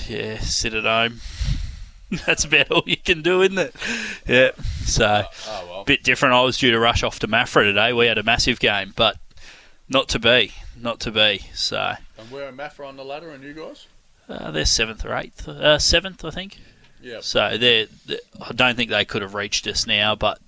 Yeah, 0.09 0.39
sit 0.39 0.73
at 0.73 0.85
home. 0.85 1.21
That's 2.27 2.45
about 2.45 2.71
all 2.71 2.85
you 2.87 2.97
can 2.97 3.21
do, 3.21 3.43
isn't 3.43 3.59
it? 3.59 3.75
Yeah. 4.27 4.53
So 4.87 5.25
Oh 5.47 5.67
well. 5.69 5.85
bit 5.85 6.05
different. 6.05 6.37
I 6.37 6.41
was 6.41 6.57
due 6.57 6.71
to 6.71 6.79
rush 6.81 7.03
off 7.03 7.19
to 7.19 7.29
Maffra 7.29 7.65
today. 7.65 7.93
We 7.93 8.07
had 8.07 8.17
a 8.17 8.23
massive 8.23 8.61
game, 8.61 8.95
but 8.97 9.19
not 9.91 10.09
to 10.09 10.19
be. 10.19 10.55
Not 10.75 11.01
to 11.01 11.11
be. 11.11 11.43
So 11.53 11.97
And 12.17 12.31
we're 12.31 12.49
a 12.49 12.53
Maffra 12.53 12.89
on 12.89 12.97
the 12.97 13.05
ladder, 13.05 13.29
and 13.29 13.45
you 13.45 13.53
guys. 13.53 13.89
Uh, 14.29 14.51
they're 14.51 14.65
seventh 14.65 15.05
or 15.05 15.17
eighth. 15.17 15.49
Uh, 15.49 15.79
seventh, 15.79 16.25
I 16.25 16.31
think. 16.31 16.59
Yeah. 17.01 17.21
So 17.21 17.57
they're, 17.57 17.87
they 18.07 18.19
I 18.41 18.53
don't 18.53 18.77
think 18.77 18.91
they 18.91 19.05
could 19.05 19.23
have 19.23 19.35
reached 19.35 19.67
us 19.67 19.87
now, 19.87 20.15
but 20.15 20.39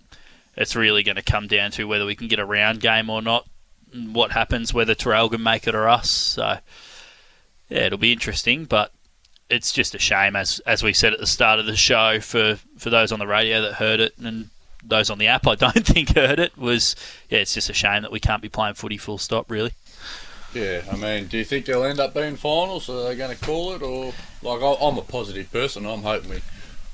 it's 0.56 0.76
really 0.76 1.02
going 1.02 1.16
to 1.16 1.22
come 1.22 1.46
down 1.46 1.70
to 1.72 1.84
whether 1.84 2.04
we 2.04 2.16
can 2.16 2.28
get 2.28 2.38
a 2.38 2.44
round 2.44 2.80
game 2.80 3.08
or 3.08 3.22
not. 3.22 3.46
What 3.92 4.32
happens, 4.32 4.72
whether 4.72 4.94
Terrell 4.94 5.28
can 5.28 5.42
make 5.42 5.66
it 5.66 5.74
or 5.74 5.88
us. 5.88 6.10
So 6.10 6.58
yeah, 7.68 7.86
it'll 7.86 7.98
be 7.98 8.12
interesting, 8.12 8.64
but 8.64 8.92
it's 9.48 9.72
just 9.72 9.94
a 9.94 9.98
shame, 9.98 10.36
as 10.36 10.60
as 10.60 10.82
we 10.82 10.92
said 10.92 11.12
at 11.12 11.18
the 11.18 11.26
start 11.26 11.58
of 11.58 11.66
the 11.66 11.76
show, 11.76 12.20
for 12.20 12.58
for 12.76 12.90
those 12.90 13.10
on 13.10 13.18
the 13.18 13.26
radio 13.26 13.62
that 13.62 13.74
heard 13.74 14.00
it 14.00 14.16
and 14.18 14.50
those 14.82 15.10
on 15.10 15.18
the 15.18 15.26
app 15.26 15.46
I 15.46 15.56
don't 15.56 15.72
think 15.86 16.14
heard 16.14 16.38
it 16.38 16.56
was 16.56 16.96
yeah, 17.28 17.40
it's 17.40 17.54
just 17.54 17.68
a 17.68 17.74
shame 17.74 18.02
that 18.02 18.12
we 18.12 18.20
can't 18.20 18.42
be 18.42 18.48
playing 18.48 18.74
footy 18.74 18.96
full 18.96 19.18
stop 19.18 19.50
really. 19.50 19.72
Yeah, 20.54 20.82
I 20.90 20.96
mean, 20.96 21.26
do 21.26 21.38
you 21.38 21.44
think 21.44 21.66
they'll 21.66 21.84
end 21.84 22.00
up 22.00 22.12
being 22.12 22.36
finals? 22.36 22.88
Are 22.90 23.04
they 23.04 23.14
going 23.14 23.36
to 23.36 23.44
call 23.44 23.72
it, 23.74 23.82
or 23.82 24.12
like 24.42 24.60
I'm 24.60 24.98
a 24.98 25.02
positive 25.02 25.50
person. 25.52 25.86
I'm 25.86 26.02
hoping 26.02 26.30
we 26.30 26.40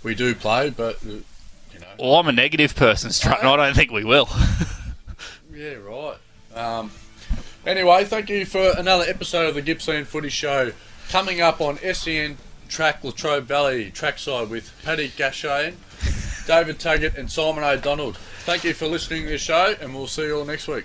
we 0.02 0.14
do 0.14 0.34
play, 0.34 0.70
but 0.70 0.96
uh, 1.04 1.08
you 1.08 1.80
know, 1.80 1.86
Well, 1.98 2.14
I'm 2.16 2.28
a 2.28 2.32
negative 2.32 2.76
person, 2.76 3.10
Strutton. 3.10 3.44
I 3.44 3.56
don't 3.56 3.74
think 3.74 3.90
we 3.90 4.04
will. 4.04 4.28
yeah, 5.54 5.74
right. 5.74 6.16
Um, 6.54 6.90
anyway, 7.66 8.04
thank 8.04 8.28
you 8.28 8.44
for 8.44 8.72
another 8.76 9.04
episode 9.04 9.48
of 9.48 9.54
the 9.54 9.62
Gippsland 9.62 10.06
Footy 10.06 10.28
Show. 10.28 10.72
Coming 11.08 11.40
up 11.40 11.60
on 11.60 11.78
SEN 11.78 12.36
Track 12.68 13.04
Latrobe 13.04 13.44
Valley 13.44 13.90
trackside 13.90 14.50
with 14.50 14.72
Paddy 14.84 15.08
Gashane, 15.08 15.76
David 16.46 16.78
Taggart, 16.78 17.16
and 17.16 17.30
Simon 17.30 17.64
O'Donnell. 17.64 18.12
Thank 18.40 18.64
you 18.64 18.74
for 18.74 18.86
listening 18.86 19.24
to 19.24 19.30
the 19.30 19.38
show, 19.38 19.74
and 19.80 19.94
we'll 19.94 20.06
see 20.06 20.24
you 20.26 20.38
all 20.38 20.44
next 20.44 20.68
week. 20.68 20.84